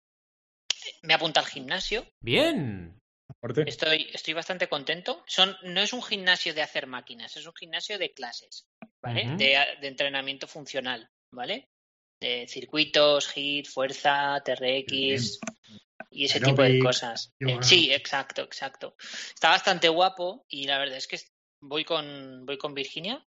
me 1.04 1.14
apunta 1.14 1.42
al 1.42 1.46
gimnasio. 1.48 2.06
Bien. 2.22 3.01
Estoy, 3.42 4.08
estoy 4.14 4.34
bastante 4.34 4.68
contento. 4.68 5.24
Son, 5.26 5.56
no 5.64 5.82
es 5.82 5.94
un 5.94 6.04
gimnasio 6.04 6.54
de 6.54 6.62
hacer 6.62 6.86
máquinas, 6.86 7.36
es 7.38 7.46
un 7.46 7.56
gimnasio 7.56 7.98
de 7.98 8.14
clases, 8.14 8.68
¿vale? 9.02 9.36
de, 9.36 9.88
entrenamiento 9.88 10.48
funcional, 10.48 11.10
¿vale? 11.32 11.70
De 12.20 12.46
circuitos, 12.48 13.36
HIT, 13.36 13.68
fuerza, 13.68 14.40
TRX 14.46 15.40
y 16.12 16.26
ese 16.26 16.40
tipo 16.40 16.62
de 16.62 16.78
cosas. 16.80 17.34
Eh, 17.40 17.58
sí, 17.62 17.92
exacto, 17.92 18.44
exacto. 18.44 18.96
Está 19.34 19.50
bastante 19.50 19.90
guapo 19.90 20.46
y 20.48 20.68
la 20.68 20.78
verdad 20.78 20.98
es 20.98 21.08
que 21.08 21.20
voy 21.62 21.84
con, 21.84 22.46
voy 22.46 22.60
con 22.60 22.76
Virginia 22.76 23.26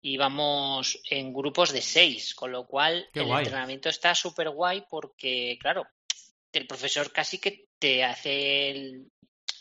y 0.00 0.16
vamos 0.16 0.98
en 1.10 1.34
grupos 1.34 1.72
de 1.72 1.82
seis, 1.82 2.34
con 2.34 2.52
lo 2.52 2.66
cual 2.66 3.06
el 3.12 3.30
entrenamiento 3.30 3.90
está 3.90 4.14
súper 4.14 4.48
guay 4.48 4.84
porque, 4.88 5.58
claro, 5.60 5.86
el 6.52 6.66
profesor 6.66 7.12
casi 7.12 7.38
que 7.38 7.66
te 7.78 8.02
hace 8.02 8.70
el, 8.70 9.12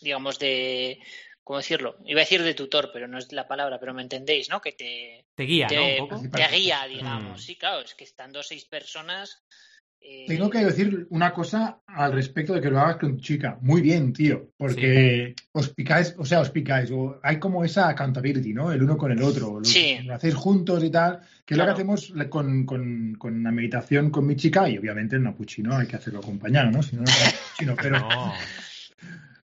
digamos, 0.02 0.40
de, 0.40 1.00
¿cómo 1.44 1.60
decirlo? 1.60 1.98
Iba 2.06 2.22
a 2.22 2.24
decir 2.24 2.44
de 2.44 2.54
tutor, 2.54 2.92
pero 2.94 3.08
no 3.08 3.18
es 3.18 3.32
la 3.32 3.48
palabra, 3.48 3.80
pero 3.80 3.94
me 3.94 4.02
entendéis, 4.02 4.50
¿no? 4.50 4.62
Que 4.62 4.74
te, 4.74 5.26
te 5.36 5.44
guía, 5.44 5.68
¿no? 5.68 6.30
Te 6.30 6.48
guía, 6.48 6.86
digamos. 6.88 7.40
Mm. 7.40 7.44
Sí, 7.44 7.56
claro, 7.56 7.82
es 7.82 7.96
que 7.96 8.04
estando 8.04 8.44
seis 8.44 8.66
personas. 8.66 9.44
Eh, 10.04 10.26
Tengo 10.28 10.50
que 10.50 10.66
decir 10.66 11.06
una 11.12 11.32
cosa 11.32 11.82
al 11.86 12.14
respecto 12.14 12.54
de 12.54 12.62
que 12.62 12.72
lo 12.72 12.80
hagas 12.80 12.98
con 12.98 13.18
tu 13.18 13.22
chica. 13.22 13.60
Muy 13.62 13.82
bien, 13.82 14.14
tío, 14.14 14.50
porque 14.58 15.36
os 15.52 15.70
picáis, 15.70 16.16
o 16.18 16.26
sea, 16.26 16.40
os 16.40 16.50
picáis, 16.50 16.90
o 16.90 17.20
hay 17.22 17.38
como 17.38 17.64
esa 17.64 17.88
accountability, 17.88 18.52
¿no? 18.52 18.72
El 18.72 18.82
uno 18.82 18.98
con 18.98 19.12
el 19.12 19.22
otro. 19.22 19.60
Lo, 19.60 19.64
sí. 19.64 20.00
lo 20.04 20.16
hacéis 20.16 20.34
juntos 20.34 20.84
y 20.84 20.90
tal, 20.90 21.20
que 21.46 21.54
es 21.54 21.58
lo 21.58 21.66
que 21.66 21.72
hacemos 21.72 22.14
con, 22.30 22.66
con, 22.66 23.16
con, 23.16 23.44
la 23.44 23.52
meditación 23.52 24.10
con 24.10 24.26
mi 24.26 24.36
chica 24.36 24.68
y 24.68 24.78
obviamente 24.80 25.18
en 25.18 25.24
Napuchino 25.24 25.78
hay 25.78 25.86
que 25.86 25.98
hacerlo 25.98 26.20
acompañado, 26.20 26.72
¿no? 26.72 26.82
Si 26.82 26.96
no, 26.96 27.04
no, 27.66 27.76
pero. 27.76 28.08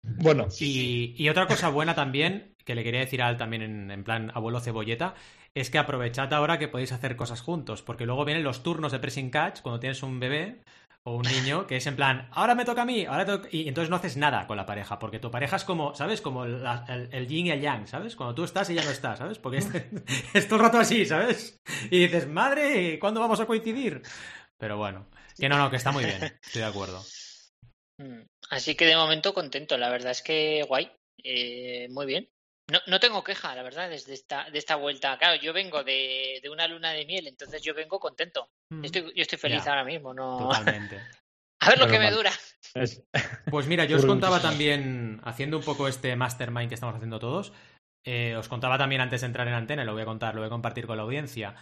No. 0.03 0.23
Bueno. 0.23 0.47
Y, 0.59 1.29
otra 1.29 1.47
cosa 1.47 1.69
buena 1.69 1.95
también, 1.95 2.55
que 2.65 2.75
le 2.75 2.83
quería 2.83 3.01
decir 3.01 3.21
a 3.21 3.27
Al 3.27 3.37
también 3.37 3.91
en, 3.91 4.03
plan 4.03 4.31
abuelo 4.33 4.59
cebolleta, 4.59 5.15
es 5.53 5.69
que 5.69 5.77
aprovechad 5.77 6.33
ahora 6.33 6.59
que 6.59 6.67
podéis 6.67 6.91
hacer 6.91 7.15
cosas 7.15 7.41
juntos, 7.41 7.81
porque 7.81 8.05
luego 8.05 8.25
vienen 8.25 8.43
los 8.43 8.63
turnos 8.63 8.91
de 8.91 8.99
pressing 8.99 9.29
catch 9.29 9.61
cuando 9.61 9.79
tienes 9.79 10.01
un 10.01 10.19
bebé 10.19 10.61
o 11.03 11.15
un 11.15 11.23
niño 11.23 11.65
que 11.65 11.77
es 11.77 11.87
en 11.87 11.95
plan, 11.95 12.29
ahora 12.31 12.53
me 12.53 12.63
toca 12.63 12.83
a 12.83 12.85
mí, 12.85 13.05
ahora 13.05 13.41
y 13.51 13.67
entonces 13.67 13.89
no 13.89 13.95
haces 13.95 14.17
nada 14.17 14.45
con 14.45 14.55
la 14.55 14.67
pareja, 14.67 14.99
porque 14.99 15.19
tu 15.19 15.31
pareja 15.31 15.55
es 15.55 15.63
como, 15.63 15.95
¿sabes? 15.95 16.21
Como 16.21 16.45
el, 16.45 17.27
yin 17.27 17.47
y 17.47 17.51
el 17.51 17.61
yang, 17.61 17.87
¿sabes? 17.87 18.15
Cuando 18.15 18.35
tú 18.35 18.43
estás 18.43 18.69
y 18.69 18.73
ella 18.73 18.85
no 18.85 18.91
está, 18.91 19.15
¿sabes? 19.15 19.39
Porque 19.39 19.57
es, 20.33 20.47
todo 20.47 20.59
el 20.59 20.65
rato 20.65 20.79
así, 20.79 21.05
¿sabes? 21.05 21.59
Y 21.89 21.99
dices, 21.99 22.27
madre, 22.27 22.99
¿cuándo 22.99 23.19
vamos 23.19 23.39
a 23.39 23.45
coincidir? 23.45 24.03
Pero 24.57 24.77
bueno, 24.77 25.07
que 25.37 25.49
no, 25.49 25.57
no, 25.57 25.71
que 25.71 25.77
está 25.77 25.91
muy 25.91 26.05
bien, 26.05 26.23
estoy 26.43 26.61
de 26.61 26.65
acuerdo. 26.65 27.01
Así 28.51 28.75
que 28.75 28.85
de 28.85 28.97
momento 28.97 29.33
contento, 29.33 29.77
la 29.77 29.89
verdad 29.89 30.11
es 30.11 30.21
que 30.21 30.63
guay, 30.67 30.91
eh, 31.23 31.87
muy 31.89 32.05
bien. 32.05 32.29
No, 32.69 32.79
no, 32.87 32.99
tengo 32.99 33.23
queja, 33.23 33.55
la 33.55 33.63
verdad, 33.63 33.89
desde 33.89 34.13
esta, 34.13 34.49
de 34.49 34.57
esta 34.57 34.75
vuelta. 34.75 35.17
Claro, 35.17 35.41
yo 35.41 35.53
vengo 35.53 35.83
de, 35.83 36.39
de 36.43 36.49
una 36.49 36.67
luna 36.67 36.91
de 36.91 37.05
miel, 37.05 37.27
entonces 37.27 37.61
yo 37.61 37.73
vengo 37.73 37.99
contento. 37.99 38.49
Mm. 38.69 38.85
Estoy, 38.85 39.01
yo 39.15 39.21
estoy 39.21 39.37
feliz 39.37 39.65
ahora 39.67 39.85
mismo, 39.85 40.13
¿no? 40.13 40.37
Totalmente. 40.49 41.01
A 41.61 41.69
ver 41.69 41.79
lo 41.79 41.87
que 41.87 41.99
me 41.99 42.11
dura. 42.11 42.31
Pues 43.49 43.67
mira, 43.67 43.83
yo 43.83 43.97
os 43.97 44.05
contaba 44.05 44.39
también, 44.41 45.19
haciendo 45.23 45.57
un 45.57 45.63
poco 45.63 45.89
este 45.89 46.15
mastermind 46.15 46.69
que 46.69 46.75
estamos 46.75 46.95
haciendo 46.95 47.19
todos, 47.19 47.51
eh, 48.05 48.35
os 48.37 48.47
contaba 48.47 48.77
también 48.77 49.01
antes 49.01 49.21
de 49.21 49.27
entrar 49.27 49.47
en 49.47 49.55
antena, 49.55 49.83
lo 49.83 49.91
voy 49.91 50.03
a 50.03 50.05
contar, 50.05 50.35
lo 50.35 50.41
voy 50.41 50.47
a 50.47 50.51
compartir 50.51 50.87
con 50.87 50.95
la 50.95 51.03
audiencia 51.03 51.55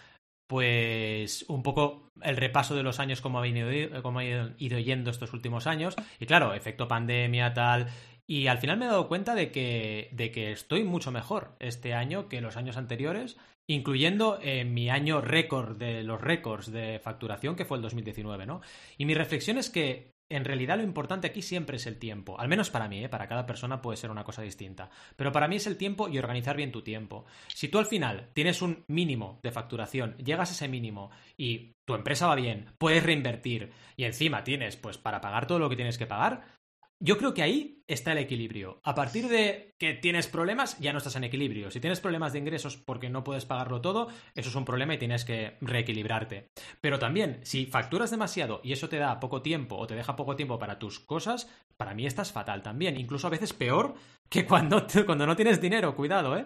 pues 0.49 1.45
un 1.47 1.61
poco 1.61 2.09
el 2.23 2.35
repaso 2.35 2.73
de 2.73 2.81
los 2.81 2.99
años 2.99 3.21
como 3.21 3.37
ha, 3.37 3.41
venido, 3.41 3.69
como 4.01 4.17
ha 4.17 4.23
ido 4.25 4.79
yendo 4.79 5.11
estos 5.11 5.31
últimos 5.31 5.67
años. 5.67 5.95
Y 6.19 6.25
claro, 6.25 6.55
efecto 6.55 6.87
pandemia, 6.87 7.53
tal. 7.53 7.87
Y 8.25 8.47
al 8.47 8.57
final 8.57 8.77
me 8.77 8.85
he 8.85 8.87
dado 8.87 9.07
cuenta 9.07 9.35
de 9.35 9.51
que, 9.51 10.09
de 10.11 10.31
que 10.31 10.51
estoy 10.51 10.83
mucho 10.83 11.11
mejor 11.11 11.55
este 11.59 11.93
año 11.93 12.27
que 12.29 12.41
los 12.41 12.57
años 12.57 12.77
anteriores, 12.77 13.37
incluyendo 13.67 14.39
en 14.41 14.73
mi 14.73 14.89
año 14.89 15.21
récord 15.21 15.77
de 15.77 16.01
los 16.01 16.19
récords 16.19 16.71
de 16.71 16.97
facturación, 16.97 17.55
que 17.55 17.65
fue 17.65 17.77
el 17.77 17.83
2019, 17.83 18.47
¿no? 18.47 18.61
Y 18.97 19.05
mi 19.05 19.13
reflexión 19.13 19.59
es 19.59 19.69
que 19.69 20.15
en 20.29 20.45
realidad 20.45 20.77
lo 20.77 20.83
importante 20.83 21.27
aquí 21.27 21.41
siempre 21.41 21.77
es 21.77 21.87
el 21.87 21.97
tiempo. 21.97 22.39
Al 22.39 22.47
menos 22.47 22.69
para 22.69 22.87
mí, 22.87 23.03
¿eh? 23.03 23.09
para 23.09 23.27
cada 23.27 23.45
persona 23.45 23.81
puede 23.81 23.97
ser 23.97 24.11
una 24.11 24.23
cosa 24.23 24.41
distinta. 24.41 24.89
Pero 25.15 25.31
para 25.31 25.47
mí 25.47 25.55
es 25.55 25.67
el 25.67 25.77
tiempo 25.77 26.07
y 26.07 26.19
organizar 26.19 26.55
bien 26.55 26.71
tu 26.71 26.81
tiempo. 26.81 27.25
Si 27.47 27.67
tú 27.67 27.79
al 27.79 27.85
final 27.85 28.29
tienes 28.33 28.61
un 28.61 28.83
mínimo 28.87 29.39
de 29.41 29.51
facturación, 29.51 30.15
llegas 30.17 30.49
a 30.49 30.53
ese 30.53 30.67
mínimo 30.67 31.09
y 31.35 31.73
tu 31.85 31.95
empresa 31.95 32.27
va 32.27 32.35
bien, 32.35 32.67
puedes 32.77 33.03
reinvertir 33.03 33.71
y 33.97 34.03
encima 34.03 34.43
tienes 34.43 34.77
pues 34.77 34.97
para 34.97 35.21
pagar 35.21 35.47
todo 35.47 35.57
lo 35.57 35.69
que 35.69 35.75
tienes 35.75 35.97
que 35.97 36.05
pagar, 36.05 36.58
yo 36.99 37.17
creo 37.17 37.33
que 37.33 37.41
ahí 37.41 37.83
está 37.87 38.11
el 38.11 38.17
equilibrio. 38.17 38.81
A 38.83 38.93
partir 38.93 39.27
de 39.29 39.73
que 39.79 39.93
tienes 39.93 40.27
problemas, 40.27 40.77
ya 40.79 40.91
no 40.91 40.97
estás 40.97 41.15
en 41.15 41.23
equilibrio. 41.23 41.71
Si 41.71 41.79
tienes 41.79 42.01
problemas 42.01 42.33
de 42.33 42.39
ingresos 42.39 42.77
porque 42.77 43.09
no 43.09 43.23
puedes 43.23 43.45
pagarlo 43.45 43.81
todo, 43.81 44.09
eso 44.35 44.49
es 44.49 44.55
un 44.55 44.65
problema 44.65 44.93
y 44.93 44.97
tienes 44.97 45.23
que 45.23 45.57
reequilibrarte. 45.61 46.49
Pero 46.81 46.99
también, 46.99 47.39
si 47.43 47.65
facturas 47.65 48.11
demasiado 48.11 48.59
y 48.63 48.73
eso 48.73 48.89
te 48.89 48.97
da 48.97 49.19
poco 49.19 49.41
tiempo 49.41 49.77
o 49.77 49.87
te 49.87 49.95
deja 49.95 50.15
poco 50.15 50.35
tiempo 50.35 50.59
para 50.59 50.77
tus 50.77 50.99
cosas, 50.99 51.49
para 51.77 51.93
mí 51.93 52.05
estás 52.05 52.31
fatal 52.31 52.61
también. 52.61 52.99
Incluso 52.99 53.27
a 53.27 53.31
veces 53.31 53.53
peor 53.53 53.95
que 54.27 54.45
cuando, 54.45 54.85
cuando 55.05 55.25
no 55.25 55.35
tienes 55.35 55.61
dinero. 55.61 55.95
Cuidado, 55.95 56.37
¿eh? 56.37 56.45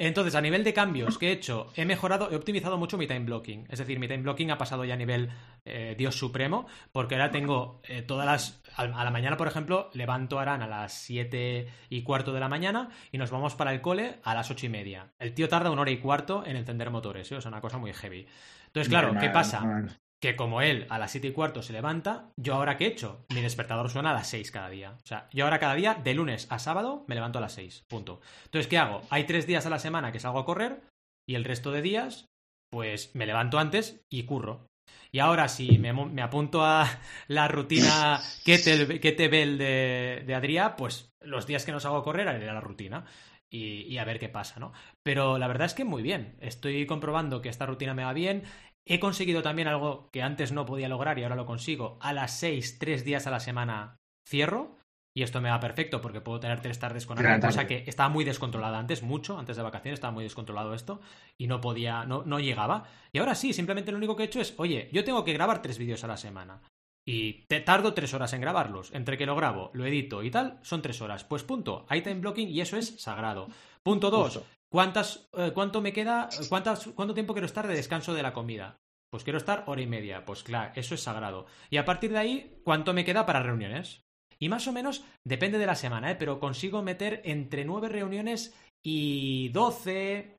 Entonces, 0.00 0.36
a 0.36 0.40
nivel 0.40 0.62
de 0.62 0.72
cambios 0.72 1.18
que 1.18 1.28
he 1.28 1.32
hecho, 1.32 1.72
he 1.74 1.84
mejorado, 1.84 2.30
he 2.30 2.36
optimizado 2.36 2.78
mucho 2.78 2.96
mi 2.96 3.08
time 3.08 3.24
blocking. 3.24 3.66
Es 3.68 3.80
decir, 3.80 3.98
mi 3.98 4.06
time 4.06 4.22
blocking 4.22 4.52
ha 4.52 4.56
pasado 4.56 4.84
ya 4.84 4.94
a 4.94 4.96
nivel 4.96 5.28
eh, 5.64 5.96
Dios 5.98 6.14
supremo, 6.14 6.68
porque 6.92 7.16
ahora 7.16 7.32
tengo 7.32 7.80
eh, 7.82 8.02
todas 8.02 8.24
las. 8.24 8.62
A 8.76 8.86
la 8.86 9.10
mañana, 9.10 9.36
por 9.36 9.48
ejemplo, 9.48 9.90
levanto 9.94 10.38
a 10.38 10.42
Aran 10.42 10.62
a 10.62 10.68
las 10.68 10.92
7 10.92 11.66
y 11.90 12.02
cuarto 12.04 12.32
de 12.32 12.38
la 12.38 12.48
mañana 12.48 12.90
y 13.10 13.18
nos 13.18 13.32
vamos 13.32 13.56
para 13.56 13.72
el 13.72 13.80
cole 13.80 14.20
a 14.22 14.34
las 14.34 14.52
8 14.52 14.66
y 14.66 14.68
media. 14.68 15.10
El 15.18 15.34
tío 15.34 15.48
tarda 15.48 15.70
una 15.70 15.82
hora 15.82 15.90
y 15.90 15.98
cuarto 15.98 16.46
en 16.46 16.54
encender 16.54 16.90
motores, 16.90 17.30
¿eh? 17.32 17.36
o 17.36 17.40
sea, 17.40 17.50
una 17.50 17.60
cosa 17.60 17.78
muy 17.78 17.92
heavy. 17.92 18.24
Entonces, 18.66 18.88
claro, 18.88 19.16
¿qué 19.18 19.30
pasa? 19.30 19.64
Que 20.20 20.36
como 20.36 20.62
él 20.62 20.86
a 20.90 20.98
las 20.98 21.12
7 21.12 21.28
y 21.28 21.32
cuarto 21.32 21.62
se 21.62 21.72
levanta, 21.72 22.30
yo 22.36 22.54
ahora 22.54 22.76
qué 22.76 22.86
he 22.86 22.88
hecho? 22.88 23.24
Mi 23.32 23.40
despertador 23.40 23.90
suena 23.90 24.10
a 24.10 24.14
las 24.14 24.28
6 24.28 24.50
cada 24.50 24.68
día. 24.68 24.92
O 25.02 25.06
sea, 25.06 25.28
yo 25.32 25.44
ahora 25.44 25.58
cada 25.58 25.74
día, 25.74 25.94
de 25.94 26.14
lunes 26.14 26.46
a 26.50 26.58
sábado, 26.58 27.04
me 27.06 27.14
levanto 27.14 27.38
a 27.38 27.42
las 27.42 27.52
6. 27.52 27.84
Punto. 27.88 28.20
Entonces, 28.44 28.68
¿qué 28.68 28.78
hago? 28.78 29.02
Hay 29.10 29.24
tres 29.24 29.46
días 29.46 29.66
a 29.66 29.70
la 29.70 29.78
semana 29.78 30.12
que 30.12 30.20
salgo 30.20 30.40
a 30.40 30.44
correr 30.44 30.82
y 31.28 31.34
el 31.34 31.44
resto 31.44 31.70
de 31.70 31.82
días, 31.82 32.26
pues 32.70 33.14
me 33.14 33.26
levanto 33.26 33.58
antes 33.58 34.00
y 34.10 34.24
curro. 34.24 34.66
Y 35.12 35.20
ahora, 35.20 35.48
si 35.48 35.78
me, 35.78 36.22
apunto 36.22 36.64
a 36.64 37.00
la 37.28 37.48
rutina 37.48 38.20
Kettlebell 38.44 39.58
de, 39.58 40.24
de 40.26 40.34
Adrià, 40.34 40.76
pues 40.76 41.10
los 41.22 41.46
días 41.46 41.64
que 41.64 41.72
no 41.72 41.80
salgo 41.80 41.98
a 41.98 42.04
correr 42.04 42.28
haré 42.28 42.44
la 42.44 42.60
rutina. 42.60 43.04
Y, 43.50 43.96
a 43.96 44.04
ver 44.04 44.18
qué 44.18 44.28
pasa, 44.28 44.60
¿no? 44.60 44.72
Pero 45.02 45.38
la 45.38 45.48
verdad 45.48 45.66
es 45.66 45.74
que 45.74 45.84
muy 45.84 46.02
bien. 46.02 46.36
Estoy 46.40 46.84
comprobando 46.84 47.40
que 47.40 47.48
esta 47.48 47.64
rutina 47.64 47.94
me 47.94 48.04
va 48.04 48.12
bien. 48.12 48.42
He 48.88 49.00
conseguido 49.00 49.42
también 49.42 49.68
algo 49.68 50.08
que 50.10 50.22
antes 50.22 50.50
no 50.50 50.64
podía 50.64 50.88
lograr 50.88 51.18
y 51.18 51.22
ahora 51.22 51.36
lo 51.36 51.46
consigo. 51.46 51.98
A 52.00 52.12
las 52.12 52.38
seis, 52.38 52.78
tres 52.78 53.04
días 53.04 53.26
a 53.26 53.30
la 53.30 53.40
semana 53.40 53.98
cierro. 54.26 54.78
Y 55.14 55.22
esto 55.22 55.40
me 55.40 55.50
va 55.50 55.58
perfecto 55.58 56.00
porque 56.00 56.20
puedo 56.20 56.38
tener 56.38 56.60
tres 56.60 56.78
tardes 56.78 57.04
con 57.04 57.18
alguien, 57.18 57.40
cosa 57.40 57.66
que 57.66 57.82
estaba 57.88 58.08
muy 58.08 58.24
descontrolada 58.24 58.78
antes, 58.78 59.02
mucho, 59.02 59.36
antes 59.36 59.56
de 59.56 59.64
vacaciones 59.64 59.96
estaba 59.96 60.12
muy 60.12 60.22
descontrolado 60.22 60.74
esto 60.74 61.00
y 61.36 61.48
no 61.48 61.60
podía, 61.60 62.04
no, 62.04 62.22
no 62.24 62.38
llegaba. 62.38 62.84
Y 63.10 63.18
ahora 63.18 63.34
sí, 63.34 63.52
simplemente 63.52 63.90
lo 63.90 63.98
único 63.98 64.14
que 64.14 64.22
he 64.22 64.26
hecho 64.26 64.40
es, 64.40 64.54
oye, 64.58 64.88
yo 64.92 65.02
tengo 65.02 65.24
que 65.24 65.32
grabar 65.32 65.60
tres 65.60 65.76
vídeos 65.76 66.04
a 66.04 66.08
la 66.08 66.16
semana. 66.16 66.62
Y 67.04 67.46
te 67.46 67.60
tardo 67.60 67.94
tres 67.94 68.14
horas 68.14 68.32
en 68.34 68.42
grabarlos. 68.42 68.92
Entre 68.92 69.16
que 69.18 69.26
lo 69.26 69.34
grabo, 69.34 69.70
lo 69.72 69.86
edito 69.86 70.22
y 70.22 70.30
tal, 70.30 70.60
son 70.62 70.82
tres 70.82 71.00
horas. 71.00 71.24
Pues 71.24 71.42
punto. 71.42 71.84
Hay 71.88 72.02
time 72.02 72.20
blocking 72.20 72.50
y 72.50 72.60
eso 72.60 72.76
es 72.76 73.00
sagrado. 73.00 73.48
Punto 73.82 74.10
dos. 74.10 74.44
¿Cuántas, 74.70 75.28
eh, 75.32 75.52
¿Cuánto 75.54 75.80
me 75.80 75.92
queda? 75.92 76.28
Cuántas, 76.48 76.88
¿Cuánto 76.88 77.14
tiempo 77.14 77.32
quiero 77.32 77.46
estar 77.46 77.66
de 77.66 77.74
descanso 77.74 78.14
de 78.14 78.22
la 78.22 78.32
comida? 78.32 78.78
Pues 79.10 79.24
quiero 79.24 79.38
estar 79.38 79.64
hora 79.66 79.80
y 79.80 79.86
media. 79.86 80.24
Pues 80.24 80.42
claro, 80.42 80.72
eso 80.74 80.94
es 80.94 81.02
sagrado. 81.02 81.46
Y 81.70 81.78
a 81.78 81.84
partir 81.84 82.12
de 82.12 82.18
ahí, 82.18 82.60
¿cuánto 82.64 82.92
me 82.92 83.04
queda 83.04 83.24
para 83.24 83.42
reuniones? 83.42 84.02
Y 84.38 84.48
más 84.48 84.68
o 84.68 84.72
menos 84.72 85.04
depende 85.24 85.58
de 85.58 85.66
la 85.66 85.74
semana, 85.74 86.10
¿eh? 86.10 86.16
pero 86.16 86.38
consigo 86.38 86.82
meter 86.82 87.22
entre 87.24 87.64
nueve 87.64 87.88
reuniones 87.88 88.54
y 88.84 89.48
doce, 89.48 90.36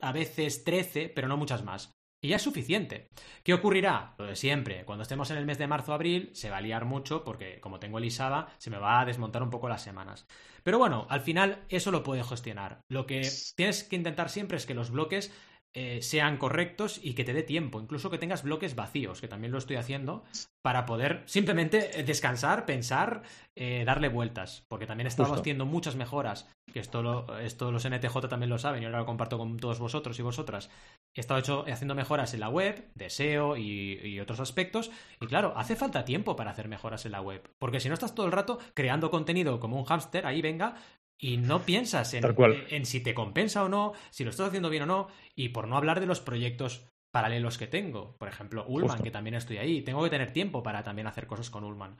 a 0.00 0.12
veces 0.12 0.64
trece, 0.64 1.08
pero 1.08 1.28
no 1.28 1.36
muchas 1.36 1.64
más. 1.64 1.97
Y 2.20 2.28
ya 2.28 2.36
es 2.36 2.42
suficiente. 2.42 3.10
¿Qué 3.44 3.54
ocurrirá? 3.54 4.14
Lo 4.18 4.26
de 4.26 4.34
siempre. 4.34 4.84
Cuando 4.84 5.02
estemos 5.02 5.30
en 5.30 5.36
el 5.36 5.46
mes 5.46 5.56
de 5.58 5.68
marzo-abril, 5.68 6.30
se 6.32 6.50
va 6.50 6.56
a 6.56 6.60
liar 6.60 6.84
mucho 6.84 7.22
porque, 7.22 7.60
como 7.60 7.78
tengo 7.78 7.98
el 7.98 8.06
ISABA, 8.06 8.48
se 8.58 8.70
me 8.70 8.78
va 8.78 9.00
a 9.00 9.04
desmontar 9.04 9.42
un 9.42 9.50
poco 9.50 9.68
las 9.68 9.82
semanas. 9.82 10.26
Pero 10.64 10.78
bueno, 10.78 11.06
al 11.10 11.20
final 11.20 11.64
eso 11.68 11.92
lo 11.92 12.02
puedes 12.02 12.26
gestionar. 12.26 12.80
Lo 12.88 13.06
que 13.06 13.28
tienes 13.54 13.84
que 13.84 13.94
intentar 13.94 14.30
siempre 14.30 14.56
es 14.56 14.66
que 14.66 14.74
los 14.74 14.90
bloques 14.90 15.32
eh, 15.74 16.00
sean 16.02 16.38
correctos 16.38 16.98
y 17.02 17.14
que 17.14 17.24
te 17.24 17.32
dé 17.32 17.42
tiempo, 17.42 17.80
incluso 17.80 18.10
que 18.10 18.18
tengas 18.18 18.42
bloques 18.42 18.74
vacíos, 18.74 19.20
que 19.20 19.28
también 19.28 19.52
lo 19.52 19.58
estoy 19.58 19.76
haciendo, 19.76 20.24
para 20.62 20.86
poder 20.86 21.22
simplemente 21.26 22.02
descansar, 22.04 22.66
pensar, 22.66 23.22
eh, 23.54 23.84
darle 23.84 24.08
vueltas, 24.08 24.64
porque 24.68 24.86
también 24.86 25.06
estamos 25.06 25.38
haciendo 25.38 25.66
muchas 25.66 25.94
mejoras, 25.94 26.48
que 26.72 26.80
esto, 26.80 27.38
esto 27.38 27.70
los 27.70 27.84
NTJ 27.84 28.28
también 28.28 28.50
lo 28.50 28.58
saben 28.58 28.82
y 28.82 28.86
ahora 28.86 28.98
lo 28.98 29.06
comparto 29.06 29.36
con 29.38 29.58
todos 29.58 29.78
vosotros 29.78 30.18
y 30.18 30.22
vosotras, 30.22 30.70
He 31.14 31.20
estado 31.20 31.40
hecho, 31.40 31.64
haciendo 31.66 31.96
mejoras 31.96 32.32
en 32.34 32.40
la 32.40 32.48
web, 32.48 32.86
de 32.94 33.10
SEO 33.10 33.56
y, 33.56 34.20
otros 34.20 34.38
aspectos. 34.40 34.90
Y 35.20 35.26
claro, 35.26 35.52
hace 35.56 35.74
falta 35.74 36.04
tiempo 36.04 36.36
para 36.36 36.52
hacer 36.52 36.68
mejoras 36.68 37.06
en 37.06 37.12
la 37.12 37.20
web. 37.20 37.42
Porque 37.58 37.80
si 37.80 37.88
no 37.88 37.94
estás 37.94 38.14
todo 38.14 38.26
el 38.26 38.32
rato 38.32 38.58
creando 38.74 39.10
contenido 39.10 39.58
como 39.58 39.78
un 39.78 39.84
hámster, 39.84 40.26
ahí 40.26 40.42
venga, 40.42 40.76
y 41.20 41.36
no 41.36 41.62
piensas 41.62 42.14
en, 42.14 42.24
en, 42.70 42.86
si 42.86 43.00
te 43.00 43.14
compensa 43.14 43.64
o 43.64 43.68
no, 43.68 43.92
si 44.10 44.24
lo 44.24 44.30
estás 44.30 44.48
haciendo 44.48 44.70
bien 44.70 44.84
o 44.84 44.86
no, 44.86 45.08
y 45.34 45.48
por 45.50 45.66
no 45.66 45.76
hablar 45.76 46.00
de 46.00 46.06
los 46.06 46.20
proyectos 46.20 46.86
paralelos 47.10 47.58
que 47.58 47.66
tengo. 47.66 48.16
Por 48.18 48.28
ejemplo, 48.28 48.64
Ullman, 48.68 49.02
que 49.02 49.10
también 49.10 49.34
estoy 49.34 49.58
ahí. 49.58 49.82
Tengo 49.82 50.02
que 50.04 50.10
tener 50.10 50.32
tiempo 50.32 50.62
para 50.62 50.84
también 50.84 51.06
hacer 51.06 51.26
cosas 51.26 51.50
con 51.50 51.64
Ullman. 51.64 51.96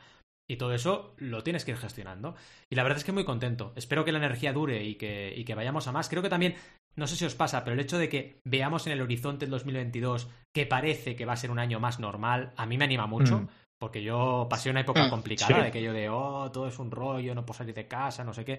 Y 0.50 0.56
todo 0.56 0.72
eso 0.72 1.14
lo 1.18 1.42
tienes 1.42 1.64
que 1.64 1.72
ir 1.72 1.76
gestionando. 1.76 2.34
Y 2.70 2.76
la 2.76 2.82
verdad 2.82 2.98
es 2.98 3.04
que 3.04 3.12
muy 3.12 3.24
contento. 3.24 3.72
Espero 3.76 4.04
que 4.04 4.12
la 4.12 4.18
energía 4.18 4.52
dure 4.52 4.82
y 4.84 4.94
que, 4.94 5.34
y 5.36 5.44
que 5.44 5.54
vayamos 5.54 5.86
a 5.88 5.92
más. 5.92 6.08
Creo 6.08 6.22
que 6.22 6.30
también 6.30 6.54
no 6.96 7.06
sé 7.06 7.16
si 7.16 7.24
os 7.24 7.34
pasa, 7.34 7.64
pero 7.64 7.74
el 7.74 7.80
hecho 7.80 7.98
de 7.98 8.08
que 8.08 8.40
veamos 8.44 8.86
en 8.86 8.92
el 8.92 9.02
horizonte 9.02 9.44
el 9.44 9.50
2022 9.50 10.28
que 10.52 10.66
parece 10.66 11.14
que 11.16 11.26
va 11.26 11.34
a 11.34 11.36
ser 11.36 11.50
un 11.50 11.58
año 11.58 11.78
más 11.80 12.00
normal, 12.00 12.52
a 12.56 12.66
mí 12.66 12.76
me 12.76 12.84
anima 12.84 13.06
mucho. 13.06 13.40
Mm. 13.40 13.48
Porque 13.78 14.02
yo 14.02 14.48
pasé 14.50 14.70
una 14.70 14.80
época 14.80 15.06
mm, 15.06 15.10
complicada 15.10 15.60
de 15.60 15.68
aquello 15.68 15.92
de, 15.92 16.08
oh, 16.08 16.50
todo 16.50 16.66
es 16.66 16.76
un 16.80 16.90
rollo, 16.90 17.32
no 17.34 17.46
puedo 17.46 17.58
salir 17.58 17.74
de 17.74 17.86
casa, 17.86 18.24
no 18.24 18.34
sé 18.34 18.44
qué. 18.44 18.58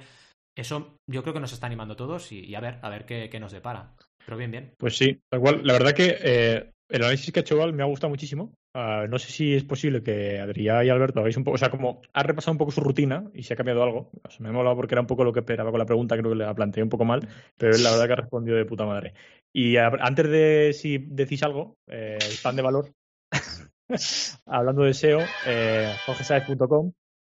Eso 0.60 0.97
yo 1.07 1.22
creo 1.22 1.34
que 1.34 1.39
nos 1.39 1.53
está 1.53 1.68
animando 1.68 1.95
todos 1.95 2.32
y, 2.34 2.53
a 2.53 2.60
ver, 2.60 2.80
a 2.82 2.89
ver 2.89 3.05
qué, 3.05 3.39
nos 3.39 3.53
depara. 3.53 3.95
Pero 4.26 4.38
bien, 4.38 4.51
bien. 4.51 4.74
Pues 4.78 4.97
sí, 4.97 5.22
tal 5.30 5.39
cual. 5.39 5.62
La 5.64 5.74
verdad 5.74 5.93
que 5.93 6.18
eh, 6.22 6.72
el 6.89 7.01
análisis 7.01 7.32
que 7.32 7.39
ha 7.39 7.41
hecho 7.41 7.57
Val 7.57 7.72
me 7.72 7.82
ha 7.82 7.86
gustado 7.86 8.10
muchísimo. 8.10 8.53
Ah, 8.74 9.05
no 9.10 9.18
sé 9.18 9.32
si 9.32 9.55
es 9.55 9.64
posible 9.64 10.03
que 10.03 10.39
Adrián 10.39 10.86
y 10.86 10.89
Alberto 10.89 11.22
hagáis 11.22 11.38
un 11.38 11.45
poco, 11.45 11.55
o 11.55 11.57
sea, 11.57 11.72
como 11.72 12.01
ha 12.14 12.24
repasado 12.24 12.51
un 12.51 12.57
poco 12.57 12.72
su 12.72 12.82
rutina 12.82 13.24
y 13.34 13.43
se 13.43 13.53
ha 13.53 13.57
cambiado 13.57 13.82
algo. 13.84 14.12
me 14.39 14.49
ha 14.49 14.51
molado 14.51 14.76
porque 14.76 14.95
era 14.95 15.01
un 15.01 15.07
poco 15.07 15.24
lo 15.24 15.32
que 15.32 15.39
esperaba 15.39 15.72
con 15.72 15.80
la 15.80 15.86
pregunta, 15.86 16.18
creo 16.18 16.32
que 16.32 16.38
la 16.38 16.53
planteé 16.53 16.84
un 16.84 16.89
poco 16.89 17.05
mal, 17.05 17.28
pero 17.57 17.78
la 17.78 17.91
verdad 17.91 18.07
que 18.07 18.14
ha 18.14 18.18
respondido 18.18 18.57
de 18.57 18.66
puta 18.66 18.86
madre. 18.86 19.14
Y 19.53 19.78
antes 19.78 20.30
de 20.30 20.74
si 20.74 20.97
decís 20.97 21.41
algo, 21.41 21.78
eh, 21.88 22.20
el 22.22 22.55
de 22.55 22.62
valor, 22.62 22.91
hablando 24.45 24.84
de 24.84 24.93
SEO, 24.93 25.22
eh, 25.47 25.93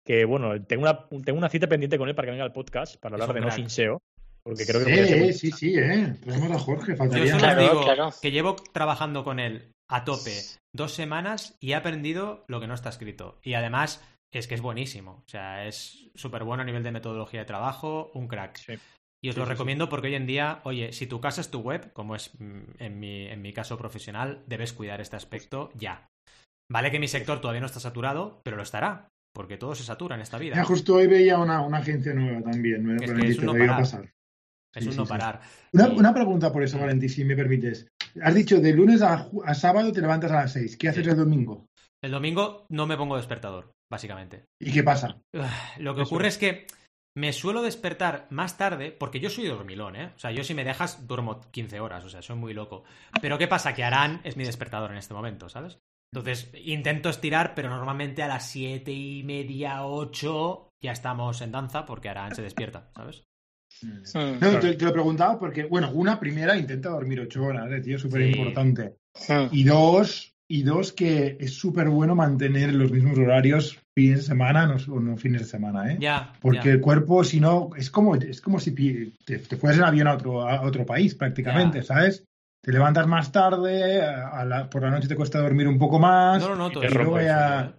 que 0.08 0.24
bueno, 0.24 0.64
tengo 0.64 0.84
una, 0.84 1.05
tengo 1.26 1.38
una 1.38 1.49
cita 1.49 1.68
pendiente 1.68 1.97
con 1.97 2.08
él 2.08 2.16
para 2.16 2.28
que 2.28 2.32
venga 2.32 2.45
al 2.45 2.53
podcast 2.53 2.95
para 2.95 3.16
hablar 3.16 3.34
de 3.34 3.41
no 3.41 3.51
sin 3.51 3.70
SEO. 3.70 4.01
Porque 4.41 4.66
creo 4.66 4.86
que 4.86 5.34
sí, 5.34 5.34
sí, 5.34 5.51
sí, 5.51 5.78
eh. 5.78 6.16
Tenemos 6.24 6.49
a 6.51 6.60
Jorge, 6.60 6.95
faltaría. 6.95 7.34
Yo 7.34 7.39
solo 7.39 7.62
digo 7.62 8.12
que 8.22 8.32
llevo 8.32 8.55
trabajando 8.55 9.26
con 9.26 9.41
él 9.41 9.74
a 9.89 10.05
tope 10.05 10.32
dos 10.74 10.93
semanas 10.93 11.58
y 11.60 11.72
he 11.72 11.76
aprendido 11.76 12.45
lo 12.47 12.62
que 12.62 12.68
no 12.68 12.74
está 12.74 12.88
escrito. 12.88 13.38
Y 13.43 13.55
además 13.55 14.01
es 14.34 14.47
que 14.47 14.55
es 14.55 14.62
buenísimo. 14.62 15.24
O 15.28 15.30
sea, 15.30 15.68
es 15.68 16.10
súper 16.16 16.45
bueno 16.45 16.64
a 16.64 16.66
nivel 16.66 16.84
de 16.84 16.93
metodología 16.93 17.41
de 17.41 17.45
trabajo, 17.45 18.10
un 18.14 18.30
crack. 18.30 18.80
Y 19.22 19.30
os 19.30 19.36
lo 19.36 19.43
recomiendo 19.43 19.89
porque 19.89 20.08
hoy 20.08 20.16
en 20.16 20.28
día, 20.28 20.62
oye, 20.64 20.93
si 20.93 21.08
tu 21.08 21.20
casa 21.20 21.41
es 21.41 21.51
tu 21.51 21.60
web, 21.60 21.91
como 21.91 22.16
es 22.16 22.32
mm, 22.39 22.62
en 22.80 22.99
mi, 23.01 23.28
en 23.28 23.41
mi 23.41 23.51
caso 23.51 23.78
profesional, 23.78 24.43
debes 24.47 24.72
cuidar 24.72 25.01
este 25.01 25.18
aspecto 25.18 25.70
ya. 25.76 26.08
Vale 26.72 26.91
que 26.91 26.99
mi 26.99 27.10
sector 27.10 27.41
todavía 27.41 27.62
no 27.62 27.68
está 27.68 27.82
saturado, 27.82 28.39
pero 28.45 28.55
lo 28.55 28.64
estará, 28.64 29.10
porque 29.38 29.57
todo 29.57 29.75
se 29.75 29.83
satura 29.83 30.15
en 30.15 30.21
esta 30.21 30.39
vida. 30.39 30.55
Ya, 30.55 30.63
justo 30.63 30.95
hoy 30.95 31.05
veía 31.05 31.38
una, 31.38 31.61
una 31.61 31.77
agencia 31.77 32.11
nueva 32.11 32.41
también, 32.41 32.83
me, 32.83 32.95
es 32.95 33.11
que 33.11 33.27
es 33.27 33.38
un 33.38 33.45
no 33.45 33.53
pasar. 33.67 34.11
Es 34.73 34.88
un 34.88 34.95
no 34.95 35.05
parar. 35.05 35.41
Una, 35.73 35.89
una, 35.89 36.11
pregunta 36.11 36.51
por 36.51 36.63
eso, 36.63 36.79
Valentín, 36.79 37.07
si 37.07 37.23
me 37.23 37.35
permites. 37.35 37.88
Has 38.19 38.33
dicho 38.33 38.59
de 38.59 38.73
lunes 38.73 39.03
a, 39.03 39.29
sábado 39.53 39.91
te 39.91 40.01
levantas 40.01 40.31
a 40.31 40.38
las 40.38 40.53
6. 40.53 40.77
¿Qué 40.77 40.89
haces 40.89 41.05
el 41.05 41.17
domingo? 41.17 41.67
El 42.01 42.09
domingo 42.09 42.65
no 42.69 42.88
me 42.88 42.97
pongo 42.97 43.15
despertador, 43.15 43.73
básicamente. 43.91 44.45
¿Y 44.59 44.71
qué 44.71 44.81
pasa? 44.81 45.21
Lo 45.77 45.93
que 45.93 46.01
ocurre 46.01 46.29
es 46.29 46.39
que 46.39 46.65
me 47.15 47.31
suelo 47.31 47.61
despertar 47.61 48.25
más 48.31 48.57
tarde, 48.57 48.91
porque 48.91 49.19
yo 49.19 49.29
soy 49.29 49.45
dormilón, 49.45 49.97
¿eh? 49.97 50.13
O 50.15 50.19
sea, 50.19 50.31
yo 50.31 50.43
si 50.43 50.55
me 50.55 50.63
dejas 50.63 51.05
duermo 51.05 51.41
15 51.51 51.79
horas, 51.79 52.03
o 52.03 52.09
sea, 52.09 52.23
soy 52.23 52.38
muy 52.38 52.55
loco. 52.55 52.85
Pero 53.21 53.38
¿qué 53.38 53.47
pasa? 53.47 53.75
Que 53.75 53.83
Arán 53.83 54.19
es 54.23 54.35
mi 54.35 54.45
despertador 54.45 54.89
en 54.89 54.97
este 54.97 55.13
momento, 55.13 55.47
¿sabes? 55.47 55.77
Entonces, 56.14 56.49
intento 56.64 57.10
estirar, 57.10 57.53
pero 57.53 57.70
normalmente 57.70 58.24
a 58.24 58.28
las 58.28 58.49
siete 58.49 58.91
y 58.91 59.24
media, 59.24 59.86
ocho, 59.86 60.70
ya 60.82 60.91
estamos 60.91 61.41
en 61.41 61.51
danza, 61.51 61.86
porque 61.86 62.10
Arán 62.10 62.34
se 62.34 62.41
despierta, 62.41 62.89
¿sabes? 62.95 63.24
Mm. 63.82 64.39
No, 64.39 64.60
te, 64.60 64.78
lo 64.78 64.93
preguntaba 64.93 65.38
porque, 65.38 65.66
bueno, 65.66 65.91
una 65.91 66.20
primera 66.20 66.58
intenta 66.58 66.89
dormir 66.89 67.20
ocho 67.20 67.43
horas, 67.43 67.72
¿eh, 67.72 67.82
tío, 67.82 67.99
súper 67.99 68.22
importante. 68.22 68.95
Y 69.51 69.64
dos, 69.64 70.34
y 70.47 70.64
dos 70.64 70.93
que 70.93 71.38
es 71.39 71.53
súper 71.53 71.89
bueno 71.89 72.16
mantener 72.16 72.74
los 72.74 72.91
mismos 72.91 73.18
horarios 73.18 73.80
fines 73.93 74.20
de 74.20 74.26
semana 74.26 74.76
o 74.88 74.99
no 74.99 75.18
fines 75.18 75.41
de 75.41 75.47
semana, 75.47 75.91
¿eh? 75.91 75.97
Ya. 75.99 76.34
Porque 76.39 76.72
el 76.72 76.82
cuerpo, 76.82 77.24
si 77.24 77.39
no, 77.39 77.72
es 77.76 77.89
como, 77.89 78.16
es 78.16 78.41
como 78.41 78.60
si 78.60 78.72
te, 78.72 79.39
fueras 79.58 79.80
en 79.80 79.84
avión 79.84 80.08
a 80.08 80.14
otro, 80.14 80.47
a 80.47 80.62
otro 80.62 80.86
país 80.86 81.16
prácticamente, 81.16 81.84
¿sabes? 81.84 82.24
Te 82.62 82.72
levantas 82.72 83.08
más 83.08 83.32
tarde, 83.32 84.01
por 84.70 84.82
la 84.82 84.89
noche 84.89 85.08
te 85.08 85.16
cuesta 85.16 85.39
dormir 85.39 85.68
un 85.68 85.80
poco 85.80 85.99
más. 85.99 86.41
No, 86.41 86.49
no, 86.49 86.55
no, 86.55 86.72
todo 86.72 86.84
¿eh? 86.84 87.74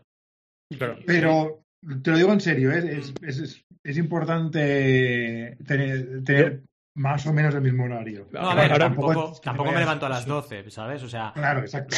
pero, 1.07 1.62
te 2.03 2.11
lo 2.11 2.16
digo 2.16 2.33
en 2.33 2.41
serio, 2.41 2.72
¿eh? 2.72 2.99
es, 2.99 3.12
es, 3.22 3.64
es 3.85 3.97
importante 3.99 5.57
tener, 5.66 6.62
más 6.99 7.26
o 7.26 7.33
menos 7.33 7.55
el 7.55 7.61
mismo 7.61 7.85
horario. 7.85 8.29
No, 8.33 8.51
a 8.51 8.55
ver, 8.55 8.76
tampoco, 8.76 9.33
tampoco 9.43 9.72
me 9.72 9.79
levanto 9.79 10.07
a 10.07 10.09
las 10.09 10.26
12, 10.26 10.70
¿sabes? 10.70 11.03
O 11.03 11.09
sea, 11.09 11.33
claro, 11.33 11.61
exacto. 11.61 11.97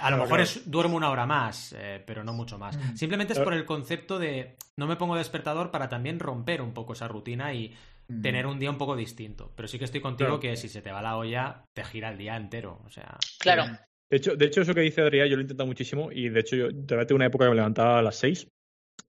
A 0.00 0.10
lo 0.10 0.18
mejor 0.18 0.40
es, 0.40 0.68
duermo 0.70 0.96
una 0.96 1.10
hora 1.10 1.26
más, 1.26 1.74
eh, 1.78 2.02
pero 2.04 2.24
no 2.24 2.32
mucho 2.32 2.58
más. 2.58 2.76
Mm. 2.76 2.96
Simplemente 2.96 3.34
es 3.34 3.38
por 3.38 3.54
el 3.54 3.64
concepto 3.64 4.18
de 4.18 4.56
no 4.76 4.86
me 4.86 4.96
pongo 4.96 5.16
despertador 5.16 5.70
para 5.70 5.88
también 5.88 6.18
romper 6.18 6.60
un 6.60 6.74
poco 6.74 6.92
esa 6.92 7.06
rutina 7.06 7.54
y 7.54 7.68
mm. 7.68 7.91
Tener 8.22 8.46
un 8.46 8.58
día 8.58 8.70
un 8.70 8.78
poco 8.78 8.96
distinto. 8.96 9.52
Pero 9.56 9.68
sí 9.68 9.78
que 9.78 9.84
estoy 9.84 10.00
contigo 10.00 10.40
que 10.40 10.56
si 10.56 10.68
se 10.68 10.82
te 10.82 10.92
va 10.92 11.02
la 11.02 11.16
olla, 11.16 11.64
te 11.74 11.84
gira 11.84 12.10
el 12.10 12.18
día 12.18 12.36
entero. 12.36 12.80
O 12.84 12.90
sea. 12.90 13.16
Claro. 13.38 13.64
De 14.10 14.18
hecho, 14.18 14.36
de 14.36 14.44
hecho, 14.44 14.60
eso 14.60 14.74
que 14.74 14.82
dice 14.82 15.00
Adrián, 15.00 15.28
yo 15.28 15.36
lo 15.36 15.40
he 15.40 15.44
intentado 15.44 15.66
muchísimo 15.66 16.12
y 16.12 16.28
de 16.28 16.40
hecho 16.40 16.54
yo 16.54 16.68
todavía 16.68 17.06
tengo 17.06 17.16
una 17.16 17.26
época 17.26 17.46
que 17.46 17.50
me 17.50 17.56
levantaba 17.56 17.98
a 17.98 18.02
las 18.02 18.16
6, 18.16 18.46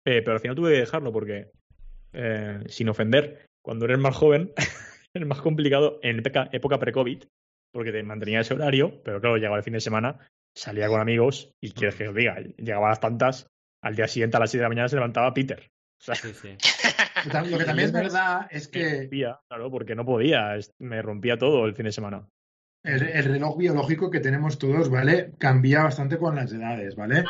eh, 0.06 0.22
pero 0.24 0.34
al 0.34 0.40
final 0.40 0.56
tuve 0.56 0.72
que 0.72 0.80
dejarlo 0.80 1.12
porque, 1.12 1.52
eh, 2.14 2.64
sin 2.66 2.90
ofender, 2.90 3.46
cuando 3.64 3.86
eres 3.86 4.00
más 4.00 4.16
joven 4.16 4.54
es 5.14 5.28
más 5.28 5.42
complicado 5.42 6.00
en 6.02 6.18
época, 6.18 6.80
pre-COVID, 6.80 7.26
porque 7.72 7.92
te 7.92 8.02
mantenía 8.02 8.40
ese 8.40 8.56
horario, 8.56 9.04
pero 9.04 9.22
claro, 9.22 9.38
llegaba 9.38 9.58
el 9.58 9.64
fin 9.64 9.74
de 9.74 9.82
semana, 9.82 10.18
salía 10.56 10.88
con 10.88 11.00
amigos 11.00 11.52
y 11.62 11.74
quieres 11.74 11.94
que 11.94 12.08
os 12.08 12.16
diga, 12.16 12.40
llegaba 12.58 12.88
a 12.88 12.90
las 12.90 13.00
tantas, 13.00 13.46
al 13.84 13.96
día 13.96 14.08
siguiente 14.08 14.38
a 14.38 14.40
las 14.40 14.50
7 14.50 14.62
de 14.62 14.64
la 14.64 14.70
mañana 14.70 14.90
se 14.90 14.96
levantaba 14.96 15.32
Peter. 15.32 15.70
Lo 17.26 17.58
que 17.58 17.66
también 17.66 17.88
es 17.88 17.92
verdad 17.92 18.48
es 18.50 18.68
que. 18.68 19.10
claro, 19.48 19.72
porque 19.72 19.96
no 19.96 20.06
podía, 20.06 20.56
me 20.80 21.02
rompía 21.02 21.38
todo 21.38 21.66
el 21.66 21.76
fin 21.76 21.86
de 21.86 21.92
semana. 21.92 22.28
El, 22.84 23.02
reloj 23.02 23.58
biológico 23.58 24.10
que 24.10 24.22
tenemos 24.22 24.58
todos, 24.58 24.90
¿vale? 24.90 25.34
Cambia 25.38 25.84
bastante 25.84 26.18
con 26.18 26.36
las 26.36 26.54
edades, 26.54 26.96
¿vale? 26.96 27.26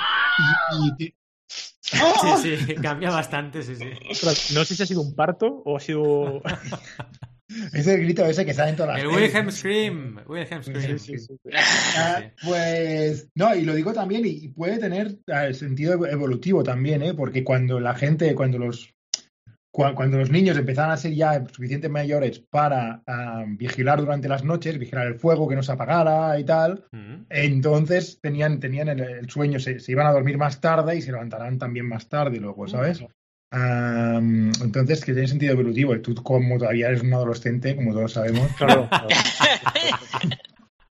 y, 1.00 1.14
Sí, 2.42 2.58
sí, 2.58 2.76
cambia 2.82 3.10
bastante, 3.12 3.64
sí, 3.64 3.76
sí. 3.76 3.86
No 4.54 4.66
sé 4.66 4.76
si 4.76 4.84
ha 4.84 4.86
sido 4.86 5.02
un 5.02 5.16
parto 5.16 5.62
o 5.66 5.78
ha 5.78 5.80
sido. 5.80 6.42
es 7.74 7.88
el 7.88 8.02
grito 8.02 8.26
ese 8.26 8.46
que 8.46 8.54
sale 8.54 8.72
en 8.72 8.76
todas 8.76 8.96
las. 8.96 9.02
El 9.02 9.08
Wilhelm 9.08 9.52
Scream. 9.52 10.22
Wilhelm 10.28 10.64
Scream. 10.64 10.98
Ah, 11.98 12.24
pues. 12.44 13.30
No, 13.36 13.56
y 13.56 13.62
lo 13.64 13.74
digo 13.74 13.94
también, 13.94 14.24
y 14.26 14.50
puede 14.50 14.80
tener 14.80 15.18
el 15.28 15.56
sentido 15.56 16.06
evolutivo 16.06 16.62
también, 16.62 17.02
¿eh? 17.04 17.14
Porque 17.14 17.44
cuando 17.44 17.80
la 17.80 17.94
gente, 17.96 18.36
cuando 18.36 18.60
los 18.60 18.94
cuando 19.78 20.18
los 20.18 20.32
niños 20.32 20.58
empezaban 20.58 20.92
a 20.92 20.98
ser 20.98 21.14
ya 21.14 21.34
suficientemente 21.46 21.90
mayores 21.90 22.40
para 22.40 23.04
vigilar 23.48 24.00
durante 24.00 24.28
las 24.28 24.44
noches, 24.44 24.80
vigilar 24.80 25.08
el 25.08 25.16
fuego 25.16 25.48
que 25.48 25.56
no 25.56 25.62
se 25.62 25.72
apagara 25.72 26.40
y 26.40 26.44
tal, 26.44 26.86
mm. 26.92 27.26
entonces 27.30 28.20
tenían, 28.20 28.60
tenían 28.60 28.90
el, 28.90 29.30
sueño, 29.30 29.60
se, 29.60 29.78
iban 29.88 30.08
a 30.08 30.12
dormir 30.12 30.38
más 30.38 30.60
tarde 30.60 30.96
y 30.96 31.02
se 31.02 31.12
levantarán 31.12 31.60
también 31.60 31.88
más 31.88 32.10
tarde 32.10 32.40
luego, 32.40 32.66
mm. 32.66 32.70
¿sabes? 32.70 33.04
entonces, 33.50 35.06
que 35.06 35.14
tiene 35.14 35.28
sentido 35.28 35.54
evolutivo. 35.54 35.98
Tú, 36.02 36.14
como 36.16 36.58
todavía 36.58 36.90
eres 36.90 37.02
un 37.02 37.14
adolescente, 37.14 37.78
como 37.78 37.94
todos 37.94 38.12
sabemos. 38.12 38.52
Claro. 38.58 38.90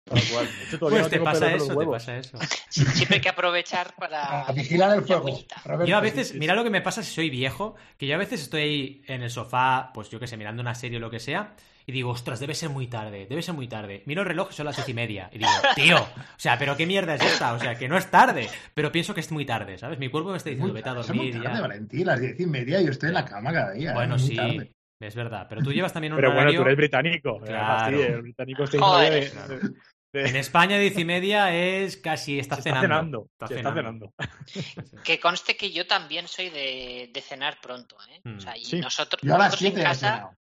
Pues 0.08 1.10
te 1.10 1.20
pasa 1.20 1.54
eso, 1.54 1.76
te 1.76 1.86
pasa 1.86 2.18
eso. 2.18 2.38
Siempre 2.70 3.16
hay 3.16 3.22
que 3.22 3.30
aprovechar 3.30 3.96
para... 3.96 4.46
vigilar 4.54 4.98
el 4.98 5.04
fuego. 5.04 5.40
Yo 5.86 5.98
a 5.98 6.02
veces, 6.02 6.36
mira 6.36 6.54
lo 6.54 6.64
que 6.64 6.70
me 6.70 6.82
pasa 6.82 7.02
si 7.02 7.14
soy 7.14 7.30
viejo, 7.32 7.76
que 7.98 8.06
yo 8.06 8.14
a 8.14 8.20
veces 8.20 8.42
estoy 8.42 9.04
en 9.08 9.24
el 9.24 9.32
sofá, 9.32 9.92
pues 9.94 10.10
yo 10.10 10.20
que 10.20 10.28
sé, 10.28 10.38
mirando 10.38 10.62
una 10.62 10.76
serie 10.76 10.98
o 10.98 11.02
lo 11.02 11.10
que 11.10 11.20
sea, 11.20 11.56
y 11.88 11.92
digo, 11.92 12.12
ostras, 12.12 12.40
debe 12.40 12.54
ser 12.54 12.70
muy 12.70 12.88
tarde, 12.88 13.26
debe 13.28 13.42
ser 13.42 13.56
muy 13.56 13.68
tarde. 13.68 14.04
Miro 14.06 14.22
el 14.22 14.28
reloj, 14.28 14.52
son 14.52 14.68
las 14.68 14.76
diez 14.76 14.90
y 14.90 14.94
media, 14.94 15.30
y 15.32 15.40
digo, 15.40 15.50
tío, 15.76 15.98
o 15.98 16.38
sea, 16.38 16.58
pero 16.60 16.78
qué 16.78 16.86
mierda 16.86 17.16
es 17.16 17.24
esta, 17.24 17.54
o 17.54 17.60
sea, 17.60 17.76
que 17.76 17.88
no 17.88 17.98
es 17.98 18.10
tarde, 18.12 18.48
pero 18.76 18.92
pienso 18.92 19.16
que 19.16 19.22
es 19.22 19.32
muy 19.32 19.46
tarde, 19.46 19.78
¿sabes? 19.80 19.98
Mi 19.98 20.10
cuerpo 20.10 20.30
me 20.30 20.38
está 20.38 20.52
diciendo, 20.52 20.74
vete 20.74 20.90
a 20.90 20.94
dormir. 20.94 21.30
Es 21.30 21.36
muy 21.36 21.44
tarde, 21.46 21.62
Valentín, 21.62 22.06
las 22.06 22.22
diez 22.22 22.40
y 22.40 22.46
media, 22.46 22.80
yo 22.80 22.92
estoy 22.92 23.10
en 23.10 23.16
la 23.16 23.26
cama 23.26 23.52
cada 23.52 23.72
día. 23.72 23.94
Bueno, 23.94 24.20
sí. 24.20 24.38
Es 25.00 25.14
verdad, 25.14 25.46
pero 25.50 25.62
tú 25.62 25.74
llevas 25.74 25.92
también 25.92 26.14
un 26.14 26.18
Pero 26.18 26.34
bueno, 26.34 26.54
tú 26.54 26.62
eres 26.62 26.78
británico. 26.78 27.40
Claro. 27.42 28.02
el 28.02 28.22
británico 28.22 28.64
está 28.64 28.80
Joder, 28.80 29.32
en 30.16 30.36
España, 30.36 30.78
diez 30.78 30.98
y 30.98 31.06
media 31.06 31.54
es 31.54 31.98
casi 31.98 32.40
está, 32.40 32.58
cenando. 32.58 33.30
Está 33.32 33.48
cenando. 33.48 34.14
Que 35.04 35.20
conste 35.20 35.58
que 35.58 35.72
yo 35.72 35.86
también 35.86 36.28
soy 36.28 36.50
de, 36.50 37.24
cenar 37.24 37.60
pronto. 37.62 37.98
¿eh? 38.10 38.22
O 38.38 38.40
sea, 38.40 38.56
y 38.58 38.76
mm. 38.76 38.80
nosotros, 38.80 39.22
yo 39.22 39.36
a 39.36 39.38
las 39.38 39.62
en 39.62 39.76
casa. 39.76 40.38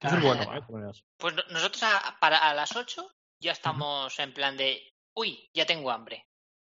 es 0.00 0.22
bueno, 0.22 0.42
¿eh? 0.56 0.92
Pues 1.16 1.34
nosotros 1.50 1.82
a, 1.82 2.18
para, 2.20 2.38
a 2.38 2.54
las 2.54 2.74
8 2.76 3.10
ya 3.40 3.52
estamos 3.52 4.18
en 4.18 4.34
plan 4.34 4.56
de, 4.56 4.92
uy, 5.14 5.48
ya 5.54 5.66
tengo 5.66 5.90
hambre. 5.90 6.26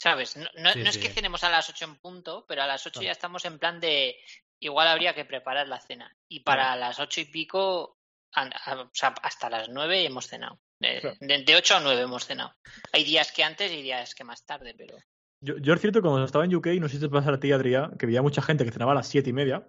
¿Sabes? 0.00 0.36
No, 0.36 0.46
no, 0.54 0.70
es 0.70 0.98
que 0.98 1.08
cenemos 1.08 1.42
a 1.42 1.50
las 1.50 1.68
8 1.68 1.84
en 1.84 1.96
punto, 1.96 2.44
pero 2.46 2.62
a 2.62 2.66
las 2.66 2.86
8 2.86 3.02
ya 3.02 3.10
estamos 3.10 3.44
en 3.44 3.58
plan 3.58 3.80
de, 3.80 4.16
igual 4.60 4.88
habría 4.88 5.14
que 5.14 5.24
preparar 5.24 5.68
la 5.68 5.80
cena. 5.80 6.14
Y 6.28 6.40
para 6.40 6.76
las 6.76 6.98
ocho 7.00 7.20
y 7.20 7.24
pico, 7.26 7.98
o 8.36 8.90
sea, 8.92 9.14
hasta 9.22 9.50
las 9.50 9.68
9 9.68 10.04
hemos 10.04 10.26
cenado. 10.26 10.60
De, 10.80 11.56
8 11.56 11.76
a 11.76 11.80
9 11.80 12.02
hemos 12.02 12.26
cenado. 12.26 12.52
Hay 12.92 13.04
días 13.04 13.32
que 13.32 13.42
antes 13.42 13.72
y 13.72 13.82
días 13.82 14.14
que 14.14 14.24
más 14.24 14.44
tarde, 14.44 14.74
pero. 14.76 14.96
Yo, 15.40 15.56
yo 15.58 15.74
es 15.74 15.80
cierto, 15.80 16.00
cuando 16.00 16.24
estaba 16.24 16.44
en 16.44 16.54
UK, 16.54 16.66
no 16.80 16.88
sé 16.88 16.96
si 16.96 17.00
te 17.00 17.08
pasa 17.08 17.32
a 17.32 17.40
ti, 17.40 17.52
Adrián, 17.52 17.96
que 17.98 18.06
veía 18.06 18.22
mucha 18.22 18.42
gente 18.42 18.64
que 18.64 18.70
cenaba 18.70 18.92
a 18.92 18.96
las 18.96 19.08
7 19.08 19.30
y 19.30 19.32
media, 19.32 19.68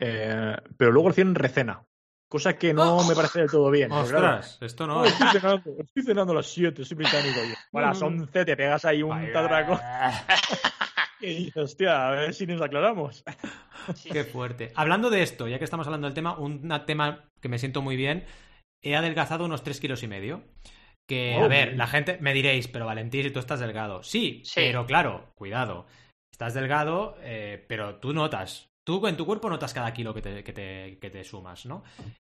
eh, 0.00 0.56
pero 0.76 0.92
luego 0.92 1.08
recién 1.08 1.34
recena. 1.34 1.84
Cosa 2.28 2.56
que 2.56 2.72
no 2.72 3.02
me 3.08 3.16
parece 3.16 3.40
del 3.40 3.50
todo 3.50 3.70
bien. 3.72 3.90
Ostras, 3.90 4.58
esto 4.60 4.86
no. 4.86 5.04
estoy, 5.04 5.40
cenando, 5.40 5.70
estoy, 5.78 6.02
cenando, 6.04 6.32
a 6.32 6.36
las 6.36 6.46
7, 6.46 6.84
soy 6.84 6.96
británico. 6.96 7.40
a 7.72 7.80
las 7.80 8.00
11 8.00 8.44
te 8.44 8.56
pegas 8.56 8.84
ahí 8.84 9.02
un 9.02 9.32
tadraco. 9.32 9.80
y 11.20 11.50
hostia, 11.58 12.08
a 12.08 12.10
ver 12.12 12.34
si 12.34 12.46
nos 12.46 12.62
aclaramos. 12.62 13.24
Qué 14.12 14.22
fuerte. 14.22 14.70
Hablando 14.76 15.10
de 15.10 15.22
esto, 15.22 15.48
ya 15.48 15.58
que 15.58 15.64
estamos 15.64 15.88
hablando 15.88 16.06
del 16.06 16.14
tema, 16.14 16.38
un 16.38 16.68
tema 16.86 17.28
que 17.40 17.48
me 17.48 17.58
siento 17.58 17.82
muy 17.82 17.96
bien 17.96 18.24
he 18.82 18.96
adelgazado 18.96 19.44
unos 19.44 19.62
3 19.62 19.80
kilos 19.80 20.02
y 20.02 20.08
medio. 20.08 20.44
Que, 21.08 21.34
a 21.34 21.48
ver, 21.48 21.76
la 21.76 21.88
gente 21.88 22.18
me 22.20 22.32
diréis, 22.32 22.68
pero 22.68 22.86
Valentín, 22.86 23.24
si 23.24 23.30
tú 23.30 23.40
estás 23.40 23.58
delgado. 23.58 24.02
Sí, 24.04 24.44
pero 24.54 24.86
claro, 24.86 25.32
cuidado. 25.34 25.86
Estás 26.32 26.54
delgado, 26.54 27.16
eh, 27.20 27.64
pero 27.68 27.96
tú 27.96 28.12
notas. 28.12 28.68
Tú 28.86 29.06
en 29.06 29.16
tu 29.16 29.26
cuerpo 29.26 29.50
notas 29.50 29.74
cada 29.74 29.92
kilo 29.92 30.14
que 30.14 30.22
te, 30.22 30.44
que, 30.44 30.52
te, 30.52 30.98
que 31.00 31.10
te 31.10 31.24
sumas, 31.24 31.66
¿no? 31.66 31.82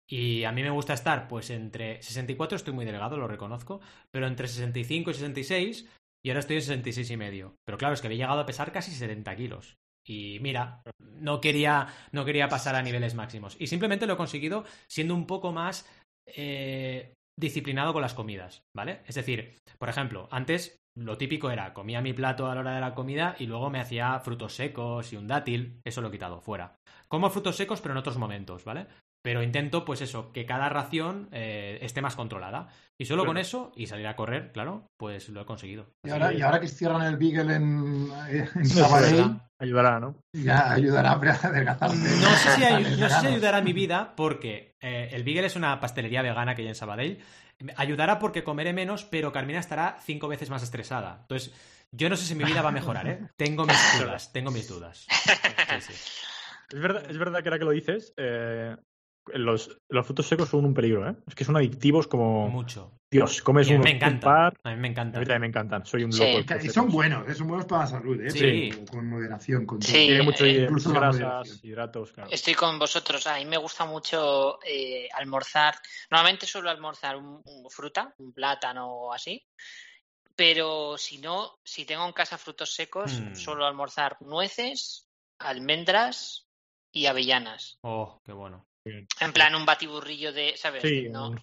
Y 0.09 0.45
a 0.45 0.53
mí 0.53 0.63
me 0.63 0.71
gusta 0.71 0.93
estar, 0.93 1.27
pues 1.29 1.51
entre 1.51 2.01
64 2.03 2.57
estoy 2.57 2.75
muy 2.75 2.85
delgado, 2.85 3.17
lo 3.17 3.27
reconozco, 3.27 3.81
pero 4.11 4.27
entre 4.27 4.49
65 4.49 5.11
y 5.11 5.15
66 5.15 5.91
y 6.25 6.31
ahora 6.31 6.41
estoy 6.41 6.57
en 6.57 6.63
66 6.63 7.11
y 7.11 7.17
medio. 7.17 7.57
Pero 7.65 7.77
claro, 7.77 7.95
es 7.95 8.01
que 8.01 8.07
había 8.07 8.19
llegado 8.19 8.41
a 8.41 8.47
pesar 8.47 8.73
casi 8.73 8.93
70 8.93 9.35
kilos. 9.37 9.77
Y 10.07 10.39
mira, 10.41 10.83
no 10.99 11.41
quería, 11.41 11.89
no 12.13 12.25
quería 12.25 12.49
pasar 12.49 12.77
a 12.77 12.83
niveles 12.83 13.15
máximos. 13.15 13.57
Y 13.59 13.67
simplemente 13.67 14.07
lo 14.07 14.15
he 14.15 14.19
conseguido 14.19 14.65
siendo 14.87 15.15
un 15.15 15.27
poco 15.27 15.53
más 15.53 15.89
eh, 16.27 17.15
disciplinado 17.39 17.93
con 17.93 18.03
las 18.03 18.15
comidas, 18.15 18.63
¿vale? 18.75 19.03
Es 19.07 19.15
decir, 19.15 19.55
por 19.79 19.89
ejemplo, 19.89 20.29
antes 20.31 20.77
lo 20.97 21.19
típico 21.19 21.51
era 21.51 21.75
comía 21.75 22.01
mi 22.01 22.13
plato 22.13 22.47
a 22.47 22.55
la 22.55 22.61
hora 22.61 22.75
de 22.75 22.81
la 22.81 22.95
comida 22.95 23.35
y 23.39 23.47
luego 23.47 23.71
me 23.71 23.81
hacía 23.81 24.21
frutos 24.21 24.55
secos 24.55 25.13
y 25.13 25.17
un 25.17 25.27
dátil, 25.27 25.81
eso 25.85 26.01
lo 26.01 26.09
he 26.09 26.13
quitado 26.13 26.41
fuera. 26.41 26.77
Como 27.09 27.31
frutos 27.31 27.57
secos 27.57 27.81
pero 27.81 27.93
en 27.95 27.99
otros 27.99 28.17
momentos, 28.17 28.65
¿vale? 28.65 28.87
Pero 29.25 29.43
intento, 29.43 29.87
pues 29.87 30.03
eso, 30.03 30.33
que 30.33 30.45
cada 30.45 30.69
ración 30.69 31.31
eh, 31.33 31.79
esté 31.81 32.03
más 32.03 32.15
controlada. 32.15 32.69
Y 32.99 33.07
solo 33.07 33.25
con 33.25 33.39
eso, 33.39 33.73
y 33.75 33.87
salir 33.87 34.07
a 34.07 34.17
correr, 34.17 34.53
claro, 34.53 34.91
pues 34.99 35.31
lo 35.31 35.41
he 35.41 35.47
conseguido. 35.47 35.87
Y 36.05 36.11
ahora, 36.11 36.35
y 36.35 36.43
ahora 36.43 36.61
que 36.61 36.69
cierran 36.69 37.01
el 37.01 37.17
Beagle 37.17 37.55
en, 37.55 38.13
en 38.29 38.67
Sabadell, 38.67 39.41
ayudará, 39.59 39.99
¿no? 39.99 40.17
Ya 40.35 40.71
ayudará 40.71 41.13
a 41.13 41.15
adelgazarse. 41.15 41.97
No 41.97 42.31
sé 42.37 42.51
si, 42.51 43.01
no 43.01 43.09
sé 43.09 43.21
si 43.21 43.27
ayudará 43.29 43.57
a 43.57 43.63
mi 43.63 43.73
vida 43.73 44.13
porque 44.15 44.77
eh, 44.79 45.09
el 45.13 45.25
Beagle 45.25 45.47
es 45.47 45.57
una 45.57 45.81
pastelería 45.81 46.21
vegana 46.21 46.55
que 46.55 46.61
hay 46.61 46.69
en 46.69 46.75
Sabadell. 46.75 47.19
Ayudará 47.77 48.19
porque 48.19 48.45
comeré 48.45 48.75
menos, 48.75 49.05
pero 49.05 49.33
Carmina 49.33 49.59
estará 49.59 49.97
cinco 50.05 50.29
veces 50.29 50.51
más 50.51 50.63
estresada. 50.63 51.21
Entonces, 51.23 51.51
yo 51.93 52.11
no 52.11 52.17
sé 52.17 52.27
si 52.27 52.35
mi 52.35 52.45
vida 52.45 52.61
va 52.61 52.69
a 52.69 52.73
mejorar, 52.73 53.09
¿eh? 53.09 53.27
Tengo 53.37 53.65
mis 53.65 53.99
dudas, 53.99 54.33
tengo 54.35 54.51
mis 54.51 54.69
dudas. 54.69 55.07
Es, 56.73 56.81
verdad, 56.81 57.05
es 57.09 57.19
verdad 57.19 57.43
que 57.43 57.49
ahora 57.51 57.59
que 57.59 57.65
lo 57.67 57.71
dices, 57.71 58.15
eh, 58.17 58.75
los, 59.33 59.79
los, 59.89 60.07
frutos 60.07 60.27
secos 60.27 60.49
son 60.49 60.65
un 60.65 60.75
peligro, 60.75 61.09
¿eh? 61.09 61.17
Es 61.27 61.35
que 61.35 61.45
son 61.45 61.57
adictivos 61.57 62.07
como. 62.07 62.49
Mucho. 62.49 62.93
Dios, 63.11 63.43
comes 63.43 63.69
un, 63.71 63.81
me 63.81 63.93
encanta. 63.93 64.49
A 64.65 64.71
mí 64.71 64.77
me 64.77 64.89
encanta. 64.89 65.19
A 65.19 65.21
mí 65.21 65.27
también 65.27 65.43
me 65.43 65.47
encantan. 65.47 65.87
Soy 65.87 66.03
un 66.03 66.11
loco. 66.11 66.57
Y 66.61 66.69
son 66.69 66.89
buenos, 66.89 67.29
¿eh? 67.29 67.35
son 67.35 67.47
buenos 67.47 67.67
para 67.67 67.83
la 67.83 67.87
salud, 67.87 68.21
¿eh? 68.21 68.31
Sí. 68.31 68.85
con 68.91 69.09
moderación. 69.09 69.67
Con 69.67 69.81
sí. 69.81 69.93
Tiene 69.93 70.23
mucho 70.23 70.45
incluso 70.45 70.93
grasas, 70.93 71.63
hidratos. 71.63 72.13
Claro. 72.13 72.31
Estoy 72.33 72.55
con 72.55 72.79
vosotros. 72.79 73.27
A 73.29 73.37
mí 73.37 73.47
me 73.47 73.57
gusta 73.57 73.85
mucho 73.85 74.59
eh, 74.67 75.09
almorzar. 75.15 75.77
Normalmente 76.11 76.47
suelo 76.47 76.71
almorzar 76.71 77.17
un, 77.17 77.43
fruta, 77.71 78.13
un 78.19 78.33
plátano 78.33 78.93
o 78.93 79.13
así. 79.13 79.47
Pero 80.35 80.99
si 80.99 81.19
no, 81.19 81.61
si 81.63 81.85
tengo 81.85 82.05
en 82.05 82.13
casa 82.13 82.37
frutos 82.37 82.75
secos, 82.75 83.21
mm. 83.21 83.37
suelo 83.37 83.65
almorzar 83.65 84.17
nueces, 84.23 85.07
almendras 85.39 86.49
y 86.91 87.07
avellanas. 87.07 87.79
Oh, 87.83 88.21
qué 88.25 88.33
bueno. 88.33 88.67
En 88.85 89.33
plan, 89.33 89.55
un 89.55 89.65
batiburrillo 89.65 90.33
de, 90.33 90.57
¿sabes? 90.57 90.83
Sí, 90.83 91.09
¿no? 91.09 91.35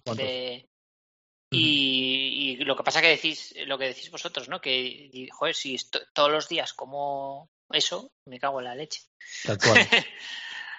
y, 1.50 2.56
lo 2.64 2.76
que 2.76 2.84
pasa 2.84 3.00
que 3.00 3.08
decís, 3.08 3.54
lo 3.66 3.78
que 3.78 3.86
decís 3.86 4.10
vosotros, 4.10 4.48
¿no? 4.48 4.60
Que, 4.60 5.28
joder, 5.32 5.54
si 5.54 5.76
todos 6.14 6.30
los 6.30 6.48
días 6.48 6.72
como 6.72 7.50
eso, 7.70 8.12
me 8.26 8.38
cago 8.38 8.60
en 8.60 8.66
la 8.66 8.74
leche. 8.74 9.00
Tal 9.44 9.58
cual. 9.58 9.76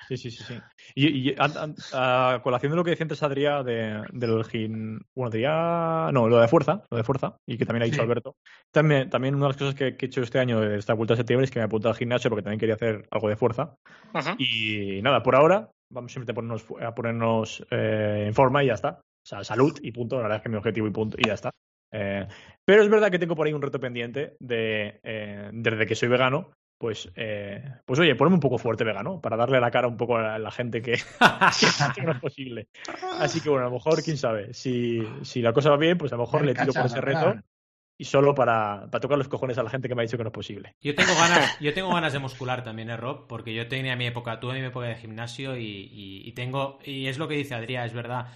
Sí, 0.08 0.18
sí, 0.18 0.32
sí, 0.32 0.44
sí. 0.44 0.60
Y, 0.96 1.34
a, 1.38 2.42
colación 2.44 2.72
de 2.72 2.76
lo 2.76 2.84
que 2.84 2.92
decía 2.92 3.06
antes 3.06 3.24
Adrián 3.24 3.66
de, 3.66 4.04
del 4.12 4.44
gin... 4.44 5.00
Bueno, 5.16 5.32
diría... 5.32 6.10
No, 6.12 6.28
lo 6.28 6.40
de 6.40 6.48
fuerza, 6.48 6.84
lo 6.90 6.98
de 6.98 7.04
fuerza, 7.04 7.38
y 7.48 7.58
que 7.58 7.66
también 7.66 7.84
ha 7.84 7.86
dicho 7.86 8.02
Alberto. 8.02 8.36
También, 8.72 9.10
también 9.10 9.36
una 9.36 9.46
de 9.46 9.50
las 9.50 9.58
cosas 9.58 9.76
que, 9.76 9.96
he 10.00 10.06
hecho 10.06 10.22
este 10.22 10.40
año 10.40 10.60
de 10.60 10.78
esta 10.78 10.94
vuelta 10.94 11.14
de 11.14 11.20
septiembre 11.20 11.46
es 11.46 11.52
que 11.52 11.60
me 11.60 11.64
he 11.64 11.68
apuntado 11.68 11.92
al 11.92 11.98
gimnasio 11.98 12.30
porque 12.30 12.44
también 12.44 12.60
quería 12.60 12.76
hacer 12.76 13.08
algo 13.12 13.30
de 13.30 13.38
fuerza. 13.38 13.76
Y 14.38 15.02
nada, 15.02 15.24
por 15.24 15.36
ahora 15.36 15.72
vamos 15.94 16.12
simplemente 16.12 16.32
a 16.32 16.36
ponernos, 16.36 16.66
a 16.82 16.96
ponernos 16.96 17.66
eh, 17.72 18.26
en 18.28 18.34
forma 18.34 18.64
y 18.64 18.68
ya 18.68 18.74
está. 18.74 19.00
O 19.00 19.26
sea, 19.26 19.44
salud 19.44 19.78
y 19.82 19.92
punto. 19.92 20.18
La 20.18 20.24
verdad 20.24 20.38
es 20.38 20.44
que 20.44 20.50
mi 20.50 20.58
objetivo 20.58 20.88
y 20.88 20.92
punto. 20.92 21.18
Y 21.20 21.28
ya 21.28 21.34
está. 21.34 21.52
Eh, 21.94 22.28
pero 22.66 22.82
es 22.82 22.90
verdad 22.90 23.12
que 23.12 23.20
tengo 23.20 23.36
por 23.36 23.46
ahí 23.46 23.54
un 23.54 23.62
reto 23.62 23.80
pendiente 23.80 24.36
de 24.40 25.00
eh, 25.04 25.50
desde 25.54 25.86
que 25.86 25.96
soy 25.96 26.10
vegano, 26.10 26.52
pues, 26.80 27.10
eh, 27.16 27.64
pues 27.86 28.00
oye, 28.00 28.16
ponme 28.16 28.34
un 28.34 28.40
poco 28.40 28.58
fuerte 28.58 28.84
vegano 28.84 29.22
para 29.22 29.38
darle 29.38 29.60
la 29.60 29.72
cara 29.72 29.88
un 29.88 29.96
poco 29.96 30.18
a 30.18 30.40
la 30.40 30.52
gente 30.52 30.82
que, 30.82 30.98
no 32.04 32.12
es 32.12 32.20
posible. 32.20 32.68
Así 33.20 33.40
que 33.42 33.50
bueno, 33.50 33.66
a 33.66 33.70
lo 33.70 33.76
mejor, 33.76 34.04
quién 34.04 34.18
sabe, 34.18 34.54
si, 34.54 35.02
si 35.22 35.42
la 35.42 35.54
cosa 35.54 35.70
va 35.70 35.78
bien, 35.78 35.98
pues 35.98 36.12
a 36.12 36.18
lo 36.18 36.24
mejor 36.24 36.44
le 36.44 36.56
tiro 36.56 36.74
por 36.74 36.88
ese 36.88 37.00
reto 37.00 37.36
y 37.98 38.06
solo 38.06 38.34
para, 38.34 38.88
para, 38.90 39.02
tocar 39.02 39.18
los 39.18 39.28
cojones 39.28 39.58
a 39.58 39.64
la 39.64 39.70
gente 39.70 39.88
que 39.88 39.96
me 39.96 40.02
ha 40.02 40.06
dicho 40.06 40.18
que 40.18 40.24
no 40.24 40.30
es 40.30 40.34
posible. 40.34 40.76
Yo 40.82 40.96
tengo 40.96 41.14
ganas, 41.16 41.58
yo 41.62 41.74
tengo 41.74 41.94
ganas 41.94 42.14
de 42.14 42.20
muscular 42.20 42.64
también, 42.64 42.90
¿eh, 42.90 42.98
Rob? 42.98 43.28
Porque 43.28 43.54
yo 43.54 43.68
tenía 43.68 43.96
mi 43.96 44.08
época, 44.08 44.40
tuve 44.40 44.60
mi 44.60 44.66
época 44.66 44.88
de 44.88 44.96
gimnasio 44.96 45.58
y, 45.58 45.90
y, 46.26 46.32
tengo, 46.34 46.80
y 46.84 47.08
es 47.08 47.18
lo 47.18 47.28
que 47.28 47.36
dice 47.36 47.56
Adrián, 47.56 47.86
es 47.86 47.94
verdad. 47.94 48.28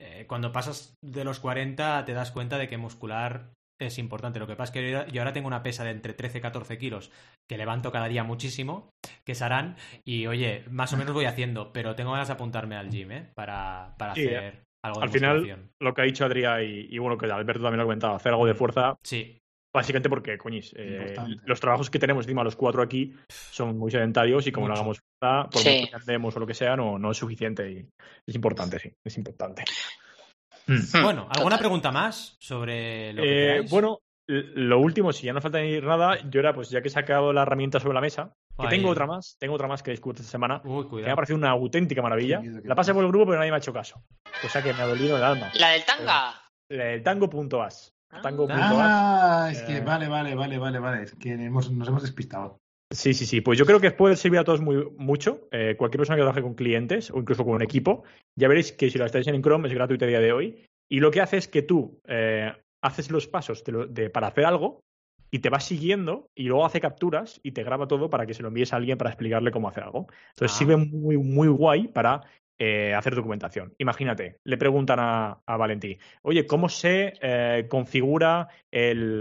Eh, 0.00 0.26
cuando 0.26 0.52
pasas 0.52 0.96
de 1.02 1.24
los 1.24 1.38
40 1.38 2.04
te 2.04 2.12
das 2.12 2.32
cuenta 2.32 2.58
de 2.58 2.68
que 2.68 2.76
muscular 2.76 3.52
es 3.78 3.98
importante. 3.98 4.38
Lo 4.38 4.46
que 4.46 4.56
pasa 4.56 4.72
es 4.72 5.06
que 5.06 5.12
yo 5.12 5.20
ahora 5.20 5.32
tengo 5.32 5.46
una 5.46 5.62
pesa 5.62 5.84
de 5.84 5.90
entre 5.90 6.14
13 6.14 6.38
y 6.38 6.40
14 6.40 6.78
kilos 6.78 7.10
que 7.48 7.58
levanto 7.58 7.92
cada 7.92 8.08
día 8.08 8.24
muchísimo, 8.24 8.90
que 9.24 9.32
es 9.32 9.42
harán, 9.42 9.76
y 10.04 10.26
oye, 10.26 10.64
más 10.70 10.92
o 10.92 10.96
menos 10.96 11.12
voy 11.12 11.26
haciendo, 11.26 11.72
pero 11.72 11.94
tengo 11.94 12.12
ganas 12.12 12.28
de 12.28 12.34
apuntarme 12.34 12.76
al 12.76 12.90
gym, 12.90 13.12
¿eh? 13.12 13.30
Para, 13.34 13.94
para 13.98 14.12
hacer 14.12 14.63
algo 14.84 15.00
de 15.00 15.04
Al 15.06 15.10
final, 15.10 15.70
lo 15.80 15.94
que 15.94 16.02
ha 16.02 16.04
dicho 16.04 16.24
Adrián 16.24 16.60
y, 16.62 16.98
bueno, 16.98 17.16
que 17.16 17.26
Alberto 17.26 17.62
también 17.62 17.78
lo 17.78 17.82
ha 17.82 17.86
comentado, 17.86 18.14
hacer 18.14 18.32
algo 18.32 18.46
de 18.46 18.54
fuerza. 18.54 18.96
Sí. 19.02 19.38
Básicamente 19.74 20.08
porque, 20.08 20.38
coñis, 20.38 20.72
eh, 20.76 21.16
los 21.46 21.58
trabajos 21.58 21.90
que 21.90 21.98
tenemos 21.98 22.26
encima 22.26 22.44
los 22.44 22.54
cuatro 22.54 22.80
aquí 22.80 23.12
son 23.28 23.76
muy 23.76 23.90
sedentarios 23.90 24.46
y 24.46 24.52
como 24.52 24.68
no 24.68 24.74
hagamos 24.74 25.00
fuerza, 25.00 25.50
por 25.50 25.64
mucho 25.64 25.90
que 25.90 25.96
hacemos 25.96 26.36
o 26.36 26.40
lo 26.40 26.46
que 26.46 26.54
sea, 26.54 26.76
no, 26.76 26.96
no 26.96 27.10
es 27.10 27.16
suficiente 27.16 27.72
y 27.72 27.88
es 28.24 28.34
importante, 28.36 28.78
sí, 28.78 28.92
es 29.02 29.16
importante. 29.16 29.64
Mm. 30.66 30.74
Hmm. 30.74 31.02
Bueno, 31.02 31.28
¿alguna 31.28 31.58
pregunta 31.58 31.90
más 31.90 32.36
sobre 32.38 33.12
lo 33.14 33.22
que 33.22 33.56
eh, 33.56 33.60
Bueno, 33.68 33.98
lo 34.28 34.78
último, 34.78 35.12
si 35.12 35.26
ya 35.26 35.32
no 35.32 35.40
falta 35.40 35.60
ni 35.60 35.80
nada, 35.80 36.20
yo 36.30 36.38
era, 36.38 36.54
pues 36.54 36.70
ya 36.70 36.80
que 36.80 36.88
he 36.88 36.92
sacado 36.92 37.32
la 37.32 37.42
herramienta 37.42 37.80
sobre 37.80 37.94
la 37.94 38.00
mesa, 38.00 38.32
que 38.60 38.68
tengo 38.68 38.88
otra 38.90 39.06
más, 39.06 39.36
tengo 39.38 39.54
otra 39.54 39.68
más 39.68 39.82
que 39.82 39.90
discutir 39.90 40.20
esta 40.20 40.32
semana, 40.32 40.62
que 40.62 41.02
me 41.02 41.10
ha 41.10 41.14
parecido 41.14 41.36
una 41.36 41.50
auténtica 41.50 42.02
maravilla. 42.02 42.42
La 42.64 42.74
pasé 42.74 42.94
por 42.94 43.04
el 43.04 43.10
grupo, 43.10 43.26
pero 43.26 43.38
nadie 43.38 43.50
me 43.50 43.56
ha 43.56 43.58
hecho 43.58 43.72
caso. 43.72 44.02
Cosa 44.42 44.62
que 44.62 44.72
me 44.72 44.82
ha 44.82 44.86
dolido 44.86 45.16
el 45.16 45.22
alma. 45.22 45.50
La 45.54 45.70
del 45.70 45.84
tanga. 45.84 46.34
La 46.68 46.84
del 46.84 47.02
tango.as. 47.02 47.94
Ah. 48.10 48.20
Tango. 48.22 48.46
Ah, 48.50 49.48
es 49.50 49.62
que 49.62 49.78
eh. 49.78 49.80
vale, 49.80 50.08
vale, 50.08 50.34
vale, 50.34 50.58
vale, 50.58 50.78
vale. 50.78 51.02
Es 51.02 51.14
que 51.14 51.36
nos 51.36 51.68
hemos 51.68 52.02
despistado. 52.02 52.60
Sí, 52.92 53.12
sí, 53.12 53.26
sí. 53.26 53.40
Pues 53.40 53.58
yo 53.58 53.66
creo 53.66 53.80
que 53.80 53.90
puede 53.90 54.16
servir 54.16 54.38
a 54.38 54.44
todos 54.44 54.60
muy, 54.60 54.88
mucho. 54.96 55.48
Eh, 55.50 55.74
cualquier 55.76 55.98
persona 55.98 56.16
que 56.16 56.22
trabaje 56.22 56.42
con 56.42 56.54
clientes 56.54 57.10
o 57.10 57.18
incluso 57.18 57.44
con 57.44 57.54
un 57.54 57.62
equipo, 57.62 58.04
ya 58.36 58.46
veréis 58.46 58.72
que 58.72 58.90
si 58.90 58.98
la 58.98 59.06
estáis 59.06 59.26
en 59.26 59.42
Chrome 59.42 59.68
es 59.68 59.74
gratuita 59.74 60.04
a 60.04 60.08
día 60.08 60.20
de 60.20 60.32
hoy 60.32 60.64
y 60.88 61.00
lo 61.00 61.10
que 61.10 61.20
hace 61.20 61.38
es 61.38 61.48
que 61.48 61.62
tú 61.62 62.00
eh, 62.06 62.52
haces 62.82 63.10
los 63.10 63.26
pasos 63.26 63.64
de, 63.64 64.10
para 64.10 64.28
hacer 64.28 64.44
algo 64.44 64.80
y 65.34 65.40
te 65.40 65.50
vas 65.50 65.64
siguiendo 65.64 66.30
y 66.36 66.44
luego 66.44 66.64
hace 66.64 66.80
capturas 66.80 67.40
y 67.42 67.50
te 67.50 67.64
graba 67.64 67.88
todo 67.88 68.08
para 68.08 68.24
que 68.24 68.34
se 68.34 68.42
lo 68.42 68.48
envíes 68.50 68.72
a 68.72 68.76
alguien 68.76 68.96
para 68.96 69.10
explicarle 69.10 69.50
cómo 69.50 69.68
hacer 69.68 69.82
algo. 69.82 70.06
Entonces 70.28 70.54
ah. 70.54 70.58
sirve 70.58 70.76
muy, 70.76 71.18
muy 71.18 71.48
guay 71.48 71.88
para 71.88 72.20
eh, 72.56 72.94
hacer 72.94 73.16
documentación. 73.16 73.74
Imagínate, 73.78 74.38
le 74.44 74.56
preguntan 74.56 75.00
a, 75.00 75.40
a 75.44 75.56
Valentí, 75.56 75.98
oye, 76.22 76.46
¿cómo 76.46 76.68
se 76.68 77.14
eh, 77.20 77.66
configura 77.68 78.46
el, 78.70 79.18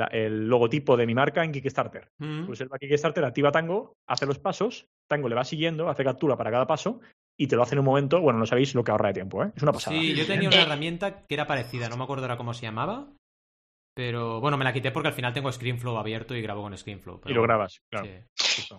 logotipo 0.47 0.95
de 0.97 1.07
mi 1.07 1.15
marca 1.15 1.43
en 1.43 1.51
Kickstarter? 1.51 2.11
Mm. 2.19 2.45
Pues 2.45 2.61
él 2.61 2.71
va 2.71 2.75
a 2.75 2.79
Kickstarter, 2.79 3.25
activa 3.25 3.51
Tango, 3.51 3.97
hace 4.05 4.27
los 4.27 4.37
pasos, 4.37 4.87
Tango 5.07 5.29
le 5.29 5.35
va 5.35 5.43
siguiendo, 5.43 5.89
hace 5.89 6.03
captura 6.03 6.37
para 6.37 6.51
cada 6.51 6.67
paso 6.67 6.99
y 7.35 7.47
te 7.47 7.55
lo 7.55 7.63
hace 7.63 7.73
en 7.73 7.79
un 7.79 7.85
momento, 7.85 8.21
bueno, 8.21 8.37
no 8.37 8.45
sabéis 8.45 8.75
lo 8.75 8.83
que 8.83 8.91
ahorra 8.91 9.07
de 9.07 9.15
tiempo, 9.15 9.43
¿eh? 9.43 9.51
Es 9.55 9.63
una 9.63 9.71
pasada. 9.71 9.97
Sí, 9.99 10.13
yo 10.13 10.27
tenía 10.27 10.49
una 10.49 10.61
herramienta 10.61 11.25
que 11.25 11.33
era 11.33 11.47
parecida, 11.47 11.89
no 11.89 11.97
me 11.97 12.03
acuerdo 12.03 12.25
ahora 12.25 12.37
cómo 12.37 12.53
se 12.53 12.67
llamaba, 12.67 13.07
pero 13.93 14.39
bueno, 14.39 14.57
me 14.57 14.63
la 14.63 14.73
quité 14.73 14.91
porque 14.91 15.09
al 15.09 15.13
final 15.13 15.33
tengo 15.33 15.51
ScreenFlow 15.51 15.97
abierto 15.97 16.35
y 16.35 16.41
grabo 16.41 16.63
con 16.63 16.77
ScreenFlow. 16.77 17.21
Y 17.25 17.33
lo 17.33 17.43
grabas, 17.43 17.81
claro. 17.89 18.07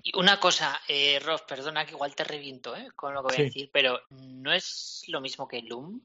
Y 0.03 0.17
una 0.19 0.41
cosa, 0.41 0.81
eh, 0.89 1.21
Ross, 1.25 1.43
perdona 1.43 1.85
que 1.85 1.93
igual 1.93 2.15
te 2.15 2.25
reviento 2.25 2.77
¿eh? 2.77 2.89
con 2.97 3.15
lo 3.15 3.23
que 3.23 3.35
voy 3.35 3.43
a 3.43 3.45
decir, 3.45 3.71
pero 3.73 4.01
¿no 4.11 4.53
es 4.53 5.05
lo 5.09 5.21
mismo 5.21 5.47
que 5.47 5.63
Loom? 5.63 6.03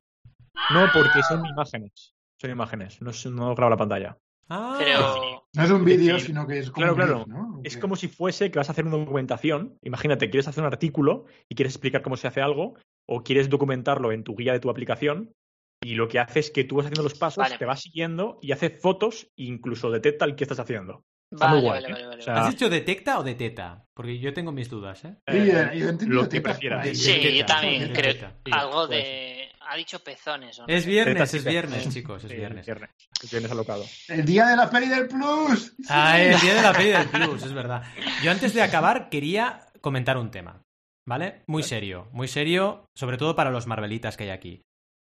No, 0.72 0.88
porque 0.94 1.22
son 1.28 1.46
imágenes. 1.46 2.14
Son 2.40 2.52
imágenes, 2.52 3.02
no, 3.02 3.12
no 3.32 3.56
graba 3.56 3.72
la 3.72 3.78
pantalla. 3.78 4.18
Ah. 4.50 4.76
Pero... 4.80 5.46
No 5.54 5.64
es 5.64 5.72
un 5.72 5.84
vídeo, 5.84 6.20
sino 6.20 6.46
que 6.46 6.60
es 6.60 6.72
como. 6.72 6.94
Claro, 6.94 6.96
claro. 6.96 7.62
Es 7.64 7.78
como 7.78 7.96
si 7.96 8.08
fuese 8.08 8.52
que 8.52 8.60
vas 8.60 8.70
a 8.70 8.72
hacer 8.72 8.86
una 8.86 8.98
documentación. 8.98 9.78
Imagínate, 9.82 10.30
quieres 10.30 10.48
hacer 10.48 10.64
un 10.64 10.68
artículo 10.68 11.26
y 11.48 11.56
quieres 11.56 11.74
explicar 11.74 12.04
cómo 12.04 12.18
se 12.18 12.28
hace 12.28 12.42
algo, 12.42 12.76
o 13.08 13.24
quieres 13.24 13.50
documentarlo 13.50 14.12
en 14.12 14.24
tu 14.24 14.36
guía 14.36 14.54
de 14.54 14.60
tu 14.60 14.70
aplicación, 14.70 15.34
y 15.82 15.96
lo 15.96 16.08
que 16.08 16.20
hace 16.20 16.40
es 16.40 16.52
que 16.52 16.64
tú 16.64 16.76
vas 16.76 16.86
haciendo 16.86 17.04
los 17.04 17.14
pasos, 17.14 17.46
te 17.58 17.66
vas 17.66 17.82
siguiendo 17.82 18.40
y 18.42 18.52
hace 18.52 18.70
fotos 18.70 19.28
e 19.38 19.44
incluso 19.44 19.90
detecta 19.90 20.26
el 20.26 20.36
que 20.36 20.44
estás 20.44 20.60
haciendo. 20.60 21.06
vale, 21.32 21.68
vale, 21.68 22.06
vale, 22.06 22.24
¿Has 22.28 22.50
dicho 22.50 22.70
detecta 22.70 23.20
o 23.20 23.24
deteta? 23.24 23.86
Porque 23.94 24.20
yo 24.20 24.34
tengo 24.34 24.52
mis 24.52 24.70
dudas, 24.70 25.06
¿eh? 25.06 25.16
eh 25.28 25.98
lo 26.08 26.28
que 26.28 26.42
prefieras. 26.42 26.98
Sí, 26.98 27.38
yo 27.38 27.46
también 27.46 27.94
creo. 27.94 28.32
algo 28.52 28.88
de 28.88 29.50
ha 29.70 29.76
dicho 29.76 30.00
pezones. 30.00 30.60
Es 30.68 30.86
viernes, 30.86 31.34
es 31.34 31.46
viernes, 31.46 31.90
chicos, 31.90 32.24
es 32.24 32.32
viernes. 32.32 32.66
viernes. 32.66 32.90
viernes 33.30 33.52
alocado. 33.52 33.86
El 34.08 34.26
día 34.26 34.48
de 34.48 34.56
la 34.56 34.70
peli 34.70 34.88
del 34.88 35.08
plus. 35.08 35.76
Ah, 35.88 36.20
el 36.20 36.40
día 36.40 36.56
de 36.56 36.62
la 36.62 36.74
peli 36.74 36.90
del 36.90 37.08
plus, 37.08 37.44
es 37.44 37.54
verdad. 37.54 37.84
Yo 38.24 38.32
antes 38.32 38.54
de 38.54 38.64
acabar 38.64 39.10
quería 39.10 39.68
comentar 39.80 40.18
un 40.18 40.32
tema, 40.32 40.64
¿vale? 41.06 41.44
Muy 41.46 41.62
serio, 41.62 42.10
muy 42.12 42.28
serio, 42.28 42.86
sobre 42.96 43.18
todo 43.18 43.36
para 43.36 43.52
los 43.52 43.68
marvelitas 43.68 44.18
que 44.18 44.24
hay 44.24 44.30
aquí. 44.32 44.62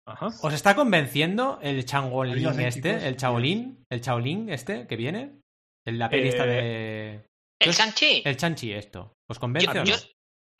Ajá. 0.06 0.26
¿Os 0.42 0.52
está 0.52 0.74
convenciendo 0.74 1.58
el 1.62 1.84
Changolin 1.84 2.60
este, 2.60 3.06
el 3.06 3.16
Chaolin, 3.16 3.84
el 3.90 4.00
Chaolin 4.00 4.48
este 4.48 4.86
que 4.86 4.96
viene? 4.96 5.40
El, 5.86 5.98
la 5.98 6.10
peli 6.10 6.30
de... 6.30 7.26
¿El 7.60 7.74
Chanchi? 7.74 8.22
El 8.24 8.36
Chanchi, 8.36 8.72
esto. 8.72 9.12
¿Os 9.28 9.38
convence 9.38 9.78
o 9.78 9.84
no? 9.84 9.94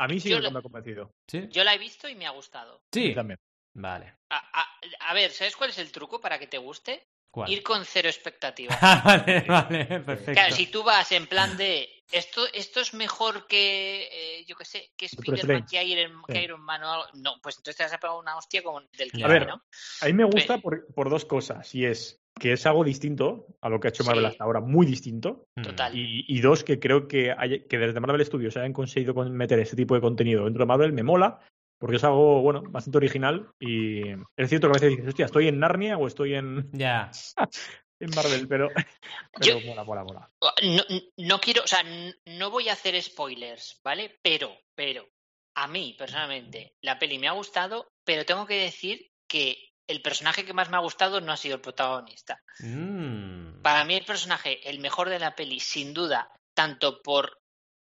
A 0.01 0.09
mí 0.09 0.18
sí 0.18 0.34
me 0.34 0.59
ha 0.59 0.62
convencido. 0.62 1.11
¿Sí? 1.30 1.49
Yo 1.51 1.62
la 1.62 1.74
he 1.74 1.78
visto 1.78 2.09
y 2.09 2.14
me 2.14 2.26
ha 2.26 2.30
gustado. 2.30 2.80
Sí, 2.93 3.14
también. 3.14 3.38
Vale. 3.74 4.14
A, 4.30 5.14
ver, 5.14 5.30
¿sabes 5.30 5.57
cuál 5.57 5.70
es 5.70 5.78
el 5.78 5.93
truco 5.93 6.20
para 6.20 6.38
que 6.38 6.47
te 6.47 6.59
guste? 6.59 7.03
Ir 7.47 7.62
con 7.62 7.85
cero 7.85 8.09
expectativas. 8.09 8.78
vale, 9.05 9.45
vale, 9.47 9.85
perfecto. 9.87 10.33
Claro, 10.33 10.55
si 10.55 10.66
tú 10.66 10.83
vas 10.83 11.12
en 11.12 11.26
plan 11.26 11.57
de 11.57 11.89
esto, 12.11 12.43
esto 12.53 12.81
es 12.81 12.93
mejor 12.93 13.47
que, 13.47 14.09
eh, 14.12 14.45
yo 14.47 14.57
qué 14.57 14.64
sé, 14.64 14.91
que 14.97 15.07
Spider-Man, 15.07 15.66
que 15.70 15.85
Iron, 15.85 16.22
que 16.26 16.43
Iron 16.43 16.61
Man 16.61 16.83
o 16.83 16.91
algo. 16.91 17.07
No, 17.14 17.35
pues 17.43 17.57
entonces 17.59 17.76
te 17.76 17.83
vas 17.85 17.93
a 17.93 17.99
pegar 17.99 18.16
una 18.16 18.37
hostia 18.37 18.62
como 18.62 18.81
del 18.81 19.11
A 19.22 19.28
ver, 19.28 19.47
¿no? 19.47 19.62
a 20.01 20.07
mí 20.07 20.12
me 20.12 20.24
gusta 20.24 20.59
por, 20.59 20.87
por, 20.93 21.09
dos 21.09 21.24
cosas. 21.24 21.72
Y 21.74 21.85
es 21.85 22.20
que 22.39 22.53
es 22.53 22.66
algo 22.66 22.83
distinto 22.83 23.47
a 23.61 23.68
lo 23.68 23.78
que 23.78 23.89
ha 23.89 23.91
hecho 23.91 24.05
Marvel 24.05 24.26
hasta 24.26 24.43
ahora, 24.43 24.61
muy 24.61 24.87
distinto. 24.87 25.47
Total. 25.62 25.97
Y, 25.97 26.24
y 26.26 26.41
dos, 26.41 26.64
que 26.64 26.81
creo 26.81 27.07
que, 27.07 27.33
hay, 27.37 27.66
que 27.66 27.78
desde 27.78 28.01
Marvel 28.01 28.24
Studios 28.24 28.57
hayan 28.57 28.72
conseguido 28.72 29.14
meter 29.14 29.59
ese 29.61 29.76
tipo 29.76 29.95
de 29.95 30.01
contenido 30.01 30.45
dentro 30.45 30.64
de 30.64 30.66
Marvel, 30.66 30.93
me 30.93 31.03
mola, 31.03 31.41
porque 31.81 31.97
es 31.97 32.05
algo, 32.05 32.43
bueno, 32.43 32.62
bastante 32.68 32.99
original 32.99 33.49
y 33.59 34.11
es 34.37 34.49
cierto 34.51 34.68
que 34.68 34.72
a 34.72 34.81
veces 34.81 34.91
dices, 34.91 35.09
hostia, 35.09 35.24
¿estoy 35.24 35.49
en 35.49 35.59
Narnia 35.59 35.97
o 35.97 36.07
estoy 36.07 36.35
en... 36.35 36.70
Ya. 36.72 37.11
en 38.01 38.11
Marvel, 38.14 38.47
pero, 38.47 38.68
pero 39.41 39.61
mola, 39.62 39.85
mola, 39.85 40.05
mola. 40.05 40.31
No, 40.62 40.83
no, 41.16 41.41
quiero, 41.41 41.64
o 41.64 41.66
sea, 41.66 41.83
no 42.26 42.51
voy 42.51 42.68
a 42.68 42.74
hacer 42.74 43.03
spoilers, 43.03 43.81
¿vale? 43.83 44.18
Pero, 44.22 44.55
pero, 44.74 45.09
a 45.55 45.66
mí, 45.68 45.95
personalmente, 45.99 46.74
la 46.83 46.99
peli 46.99 47.18
me 47.18 47.28
ha 47.28 47.33
gustado, 47.33 47.89
pero 48.05 48.26
tengo 48.26 48.47
que 48.47 48.61
decir 48.61 49.11
que 49.26 49.57
el 49.89 50.03
personaje 50.03 50.45
que 50.45 50.53
más 50.53 50.70
me 50.70 50.76
ha 50.76 50.81
gustado 50.81 51.20
no 51.20 51.33
ha 51.33 51.37
sido 51.37 51.57
el 51.57 51.62
protagonista. 51.62 52.43
Mm. 52.59 53.62
Para 53.62 53.85
mí 53.85 53.95
el 53.95 54.05
personaje, 54.05 54.68
el 54.68 54.81
mejor 54.81 55.09
de 55.09 55.18
la 55.18 55.35
peli, 55.35 55.61
sin 55.61 55.95
duda, 55.95 56.31
tanto 56.55 57.01
por 57.03 57.39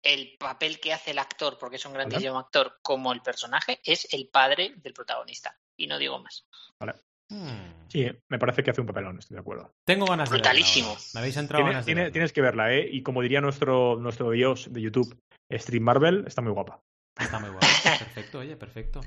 el 0.08 0.36
papel 0.38 0.80
que 0.80 0.92
hace 0.92 1.10
el 1.10 1.18
actor, 1.18 1.58
porque 1.58 1.76
es 1.76 1.84
un 1.84 1.92
grandísimo 1.92 2.38
actor, 2.38 2.78
como 2.82 3.12
el 3.12 3.20
personaje, 3.20 3.80
es 3.84 4.08
el 4.12 4.28
padre 4.28 4.72
del 4.76 4.94
protagonista. 4.94 5.54
Y 5.76 5.86
no 5.86 5.98
digo 5.98 6.18
más. 6.18 6.46
Vale. 6.80 6.94
Hmm. 7.30 7.86
Sí, 7.88 8.06
me 8.28 8.38
parece 8.38 8.62
que 8.62 8.70
hace 8.70 8.80
un 8.80 8.86
papelón, 8.86 9.18
estoy 9.18 9.34
de 9.34 9.40
acuerdo. 9.40 9.74
Tengo 9.84 10.06
ganas 10.06 10.30
de 10.30 10.36
Brutalísimo. 10.36 10.96
Me 11.12 11.20
habéis 11.20 11.36
entrado 11.36 11.64
ganas 11.64 11.84
de 11.84 12.10
Tienes 12.10 12.32
que 12.32 12.40
verla, 12.40 12.72
¿eh? 12.72 12.88
Y 12.90 13.02
como 13.02 13.20
diría 13.20 13.42
nuestro, 13.42 13.96
nuestro 13.96 14.30
dios 14.30 14.72
de 14.72 14.80
YouTube, 14.80 15.20
Stream 15.52 15.82
Marvel, 15.82 16.24
está 16.26 16.40
muy 16.40 16.52
guapa. 16.52 16.82
Está 17.18 17.38
muy 17.38 17.50
guapa. 17.50 17.66
perfecto, 17.98 18.38
oye, 18.38 18.56
perfecto. 18.56 19.00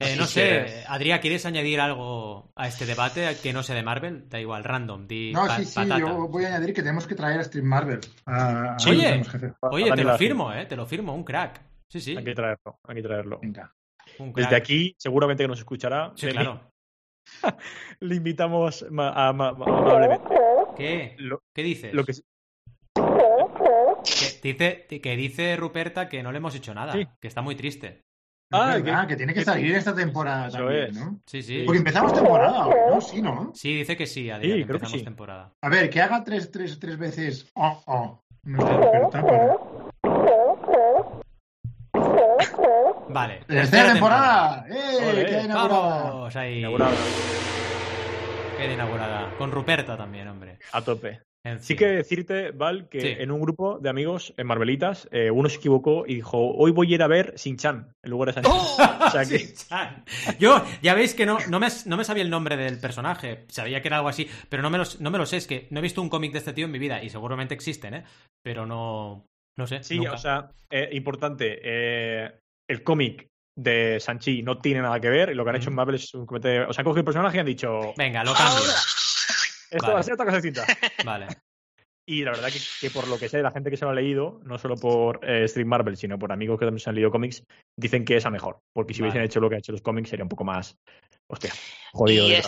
Eh, 0.00 0.14
no 0.16 0.26
sé, 0.26 0.84
Adrián, 0.86 1.18
¿quieres 1.18 1.44
añadir 1.44 1.80
algo 1.80 2.52
a 2.54 2.68
este 2.68 2.86
debate 2.86 3.36
que 3.42 3.52
no 3.52 3.64
sea 3.64 3.74
de 3.74 3.82
Marvel? 3.82 4.28
Da 4.28 4.38
igual, 4.38 4.62
random. 4.62 5.08
no, 5.32 5.56
sí, 5.56 5.64
sí, 5.64 5.80
yo 5.98 6.28
voy 6.28 6.44
a 6.44 6.48
añadir 6.48 6.72
que 6.72 6.82
tenemos 6.82 7.06
que 7.06 7.16
traer 7.16 7.40
a 7.40 7.44
Stream 7.44 7.66
Marvel. 7.66 8.00
oye, 8.86 9.22
oye 9.62 9.92
te 9.92 10.04
lo 10.04 10.16
firmo, 10.16 10.52
¿eh? 10.52 10.66
Te 10.66 10.76
lo 10.76 10.86
firmo, 10.86 11.14
un 11.14 11.24
crack. 11.24 11.60
Sí, 11.88 12.00
sí. 12.00 12.16
Hay 12.16 12.22
que 12.22 12.34
traerlo, 12.34 12.78
hay 12.84 12.96
que 12.96 13.02
traerlo. 13.02 13.40
Venga. 13.42 13.74
Desde 14.34 14.56
aquí, 14.56 14.94
seguramente 14.98 15.42
que 15.42 15.48
nos 15.48 15.58
escuchará. 15.58 16.12
Sí, 16.14 16.28
claro. 16.28 16.72
Le 18.00 18.14
invitamos 18.14 18.86
amablemente. 18.88 20.34
¿Qué? 20.76 21.16
¿Qué 21.52 21.62
dices? 21.62 21.92
Lo 21.92 22.04
que, 22.04 22.12
que 24.04 24.52
dice, 24.52 24.86
que 24.86 25.16
dice 25.16 25.56
Ruperta 25.56 26.08
que 26.08 26.22
no 26.22 26.32
le 26.32 26.38
hemos 26.38 26.54
hecho 26.54 26.74
nada, 26.74 26.92
que 26.92 27.28
está 27.28 27.42
muy 27.42 27.54
triste. 27.54 28.02
Ah, 28.50 29.06
que, 29.06 29.16
tiene 29.16 29.34
que 29.34 29.44
salir 29.44 29.74
esta 29.74 29.94
temporada 29.94 30.48
también, 30.50 30.94
¿no? 30.94 31.20
Sí, 31.26 31.42
sí. 31.42 31.64
Porque 31.66 31.78
empezamos 31.78 32.14
temporada 32.14 32.66
¿no? 32.90 33.00
Sí, 33.00 33.20
¿no? 33.20 33.52
Sí, 33.54 33.74
dice 33.74 33.94
que 33.94 34.06
sí, 34.06 34.30
Adrián, 34.30 34.56
sí, 34.56 34.62
empezamos 34.62 35.04
temporada. 35.04 35.52
A 35.60 35.68
ver, 35.68 35.90
que 35.90 36.00
haga 36.00 36.24
tres, 36.24 36.50
tres, 36.50 36.78
tres 36.78 36.96
veces 36.96 37.50
oh, 37.54 37.82
oh, 37.86 38.22
Ruperta 38.44 39.22
para... 39.22 39.56
Vale. 43.10 43.40
¡Tercera 43.46 43.92
temporada! 43.92 44.64
¡Eh! 44.68 45.26
¡Qué 45.28 45.42
inaugurada! 45.42 46.02
Vamos, 46.04 46.36
ahí. 46.36 46.58
Inaugurada. 46.60 46.94
Qué 48.56 48.72
inaugurada. 48.72 49.34
Con 49.36 49.52
Ruperta 49.52 49.96
también, 49.96 50.28
hombre. 50.28 50.58
A 50.72 50.82
tope. 50.82 51.20
Sí 51.60 51.76
que 51.76 51.86
decirte, 51.86 52.50
Val, 52.50 52.88
que 52.88 53.22
en 53.22 53.30
un 53.30 53.40
grupo 53.40 53.78
de 53.78 53.88
amigos 53.88 54.34
en 54.36 54.46
Marvelitas, 54.46 55.08
eh, 55.10 55.30
uno 55.30 55.48
se 55.48 55.56
equivocó 55.56 56.04
y 56.06 56.16
dijo, 56.16 56.38
hoy 56.38 56.70
voy 56.70 56.92
a 56.92 56.94
ir 56.94 57.02
a 57.02 57.06
ver 57.06 57.34
Sin-Chan 57.36 57.92
en 58.02 58.10
lugar 58.10 58.34
de 58.34 58.42
San-Chan. 58.42 60.04
Yo, 60.38 60.64
ya 60.82 60.94
veis 60.94 61.14
que 61.14 61.26
no, 61.26 61.38
no, 61.48 61.60
me, 61.60 61.68
no 61.86 61.96
me 61.96 62.04
sabía 62.04 62.22
el 62.22 62.30
nombre 62.30 62.56
del 62.56 62.78
personaje, 62.78 63.44
sabía 63.48 63.82
que 63.82 63.88
era 63.88 63.98
algo 63.98 64.08
así, 64.08 64.28
pero 64.48 64.62
no 64.62 64.70
me, 64.70 64.78
no 65.00 65.10
me 65.10 65.18
lo 65.18 65.26
sé, 65.26 65.38
es 65.38 65.46
que 65.46 65.66
no 65.70 65.80
he 65.80 65.82
visto 65.82 66.02
un 66.02 66.08
cómic 66.08 66.32
de 66.32 66.38
este 66.38 66.52
tío 66.52 66.66
en 66.66 66.72
mi 66.72 66.78
vida 66.78 67.02
y 67.02 67.10
seguramente 67.10 67.54
existen, 67.54 67.94
¿eh? 67.94 68.04
Pero 68.42 68.66
no, 68.66 69.26
no 69.56 69.66
sé. 69.66 69.82
Sí, 69.82 69.98
o 70.06 70.16
sea, 70.16 70.50
eh, 70.70 70.88
importante, 70.92 71.60
eh, 71.62 72.32
el 72.68 72.82
cómic 72.82 73.28
de 73.58 73.98
Sanchi 73.98 74.42
no 74.42 74.58
tiene 74.58 74.80
nada 74.80 75.00
que 75.00 75.10
ver. 75.10 75.30
Y 75.30 75.34
lo 75.34 75.44
que 75.44 75.50
han 75.50 75.56
hecho 75.56 75.70
en 75.70 75.74
Marvel 75.74 75.96
es 75.96 76.14
un 76.14 76.26
comité... 76.26 76.60
O 76.60 76.72
sea, 76.72 76.82
han 76.82 76.84
cogido 76.84 77.00
el 77.00 77.04
personaje 77.04 77.36
y 77.36 77.40
han 77.40 77.46
dicho... 77.46 77.92
Venga, 77.96 78.22
lo 78.22 78.32
cambio. 78.32 78.62
Esto 79.70 79.92
va 79.92 80.00
a 80.00 80.02
ser 80.02 80.14
otra 80.14 80.26
cosecita. 80.26 80.64
Vale. 81.04 81.28
Y 82.08 82.24
la 82.24 82.30
verdad 82.30 82.48
que, 82.80 82.88
por 82.88 83.06
lo 83.06 83.18
que 83.18 83.28
sé, 83.28 83.42
la 83.42 83.50
gente 83.50 83.68
que 83.68 83.76
se 83.76 83.84
lo 83.84 83.90
ha 83.90 83.94
leído, 83.94 84.40
no 84.42 84.56
solo 84.56 84.76
por 84.76 85.20
eh, 85.22 85.44
Street 85.44 85.66
Marvel, 85.66 85.94
sino 85.94 86.18
por 86.18 86.32
amigos 86.32 86.58
que 86.58 86.64
también 86.64 86.80
se 86.80 86.88
han 86.88 86.94
leído 86.94 87.10
cómics, 87.10 87.44
dicen 87.76 88.06
que 88.06 88.16
es 88.16 88.24
a 88.24 88.30
mejor. 88.30 88.60
Porque 88.72 88.94
si 88.94 89.02
hubiesen 89.02 89.20
hecho 89.20 89.40
lo 89.40 89.50
que 89.50 89.56
han 89.56 89.58
hecho 89.58 89.72
los 89.72 89.82
cómics, 89.82 90.08
sería 90.08 90.24
un 90.24 90.30
poco 90.30 90.42
más. 90.42 90.74
Hostia, 91.30 91.52
jodido. 91.92 92.40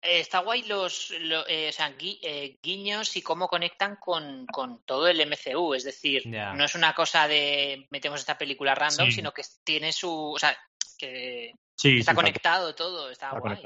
está 0.00 0.38
guay 0.38 0.62
los, 0.62 1.10
eh, 1.10 1.70
eh, 2.22 2.58
guiños 2.62 3.16
y 3.18 3.22
cómo 3.22 3.48
conectan 3.48 3.96
con, 3.96 4.46
todo 4.86 5.06
el 5.06 5.20
MCU. 5.20 5.74
Es 5.74 5.84
decir, 5.84 6.26
no 6.26 6.64
es 6.64 6.74
una 6.74 6.94
cosa 6.94 7.28
de 7.28 7.86
metemos 7.90 8.18
esta 8.18 8.38
película 8.38 8.74
random, 8.74 9.10
sino 9.10 9.32
que 9.32 9.42
tiene 9.62 9.92
su. 9.92 10.32
O 10.32 10.38
sea, 10.38 10.56
que 10.96 11.52
está 11.82 12.14
conectado 12.14 12.74
todo. 12.74 13.10
Está, 13.10 13.38
guay. 13.38 13.62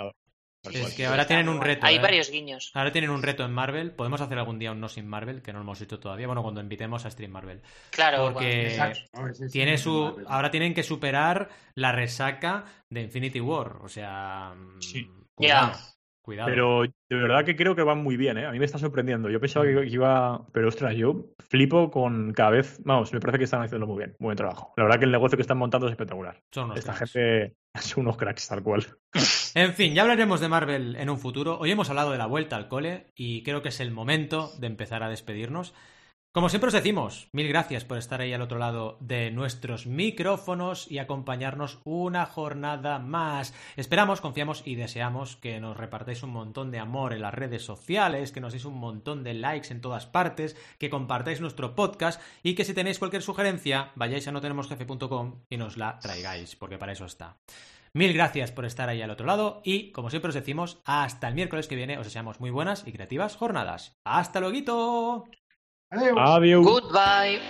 Es 0.73 0.95
que 0.95 1.07
ahora 1.07 1.27
tienen 1.27 1.49
un 1.49 1.61
reto. 1.61 1.87
Hay 1.87 1.97
¿eh? 1.97 2.01
varios 2.01 2.31
guiños. 2.31 2.71
Ahora 2.75 2.93
tienen 2.93 3.11
un 3.11 3.23
reto 3.23 3.45
en 3.45 3.53
Marvel. 3.53 3.93
Podemos 3.93 4.21
hacer 4.21 4.39
algún 4.39 4.59
día 4.59 4.73
un 4.73 4.81
no 4.81 4.89
sin 4.89 5.07
Marvel, 5.07 5.43
que 5.43 5.53
no 5.53 5.59
lo 5.59 5.65
hemos 5.65 5.81
hecho 5.81 5.99
todavía. 5.99 6.27
Bueno, 6.27 6.43
cuando 6.43 6.61
invitemos 6.61 7.05
a 7.05 7.11
Stream 7.11 7.33
Marvel. 7.33 7.63
Claro, 7.91 8.33
porque 8.33 8.79
tiene 9.51 9.79
su. 9.79 10.25
Ahora 10.29 10.51
tienen 10.51 10.75
que 10.75 10.83
superar 10.83 11.49
la 11.75 11.93
resaca 11.93 12.65
de 12.89 13.03
Infinity 13.03 13.41
War. 13.41 13.77
O 13.83 13.89
sea. 13.89 14.55
Sí. 14.81 15.11
Ya. 15.39 15.73
Pero 16.37 16.83
de 16.83 17.17
verdad 17.17 17.45
que 17.45 17.57
creo 17.57 17.75
que 17.75 17.83
van 17.83 18.03
muy 18.03 18.17
bien, 18.17 18.39
¿eh? 18.39 18.47
A 18.47 18.53
mí 18.53 18.59
me 18.59 18.65
está 18.65 18.79
sorprendiendo. 18.79 19.31
Yo 19.31 19.41
pensaba 19.41 19.65
que 19.65 19.87
iba. 19.87 20.47
Pero 20.53 20.69
ostras, 20.69 20.95
yo 20.97 21.27
flipo 21.49 21.91
con 21.91 22.33
cada 22.33 22.51
vez. 22.51 22.81
Vamos, 22.85 23.13
me 23.13 23.21
parece 23.21 23.39
que 23.39 23.45
están 23.45 23.63
haciendo 23.63 23.87
muy 23.87 23.99
bien. 23.99 24.17
Muy 24.19 24.29
buen 24.29 24.37
trabajo. 24.37 24.73
La 24.77 24.85
verdad 24.85 24.99
que 24.99 25.05
el 25.07 25.13
negocio 25.13 25.37
que 25.37 25.43
están 25.43 25.59
montando 25.59 25.87
es 25.87 25.93
espectacular. 25.93 26.43
Son 26.51 26.77
Esta 26.77 26.95
gente 26.95 27.57
son 27.75 28.05
unos 28.05 28.17
cracks, 28.17 28.49
tal 28.49 28.63
cual. 28.63 28.87
En 29.55 29.73
fin, 29.75 29.95
ya 29.95 30.03
hablaremos 30.03 30.41
de 30.41 30.49
Marvel 30.49 30.97
en 30.97 31.11
un 31.11 31.19
futuro. 31.19 31.59
Hoy 31.59 31.71
hemos 31.71 31.91
hablado 31.91 32.13
de 32.13 32.19
la 32.19 32.27
vuelta 32.27 32.57
al 32.57 32.69
cole 32.69 33.07
y 33.15 33.43
creo 33.43 33.63
que 33.63 33.71
es 33.71 33.81
el 33.81 33.91
momento 33.91 34.53
de 34.59 34.67
empezar 34.67 35.03
a 35.03 35.09
despedirnos. 35.09 35.75
Como 36.31 36.51
siempre 36.51 36.69
os 36.69 36.75
decimos, 36.75 37.31
mil 37.33 37.49
gracias 37.49 37.87
por 37.87 37.97
estar 37.97 38.21
ahí 38.21 38.35
al 38.35 38.43
otro 38.43 38.59
lado 38.59 38.99
de 39.01 39.31
nuestros 39.31 39.87
micrófonos 39.87 40.89
y 40.91 40.99
acompañarnos 40.99 41.81
una 41.85 42.27
jornada 42.27 42.99
más. 42.99 43.55
Esperamos, 43.77 44.21
confiamos 44.21 44.63
y 44.67 44.75
deseamos 44.75 45.37
que 45.37 45.59
nos 45.59 45.79
repartáis 45.79 46.23
un 46.23 46.31
montón 46.31 46.71
de 46.71 46.81
amor 46.81 47.15
en 47.15 47.23
las 47.23 47.33
redes 47.33 47.65
sociales, 47.65 48.31
que 48.31 48.43
nos 48.43 48.53
deis 48.53 48.67
un 48.67 48.79
montón 48.79 49.25
de 49.25 49.33
likes 49.33 49.73
en 49.73 49.81
todas 49.81 50.05
partes, 50.05 50.55
que 50.79 50.91
compartáis 50.91 51.41
nuestro 51.41 51.75
podcast 51.75 52.21
y 52.43 52.55
que 52.55 52.67
si 52.67 52.75
tenéis 52.75 52.99
cualquier 52.99 53.23
sugerencia, 53.23 53.91
vayáis 53.95 54.29
a 54.29 54.33
notenemosjefe.com 54.33 55.45
y 55.49 55.57
nos 55.57 55.79
la 55.79 55.99
traigáis, 55.99 56.57
porque 56.57 56.77
para 56.77 56.93
eso 56.93 57.07
está. 57.07 57.39
Mil 57.95 58.13
gracias 58.13 58.53
por 58.53 58.67
estar 58.67 58.91
ahí 58.91 59.01
al 59.01 59.11
otro 59.11 59.27
lado 59.27 59.63
y, 59.65 59.93
como 59.93 60.11
siempre 60.11 60.29
os 60.29 60.35
decimos, 60.35 60.79
hasta 60.85 61.27
el 61.27 61.35
miércoles 61.35 61.69
que 61.69 61.77
viene 61.77 61.97
os 61.97 62.05
deseamos 62.05 62.39
muy 62.39 62.51
buenas 62.51 62.87
y 62.87 62.93
creativas 62.93 63.35
jornadas. 63.35 63.99
¡Hasta 64.05 64.41
luego! 64.41 65.27
Adiós. 65.91 66.15
Goodbye. 66.65 67.41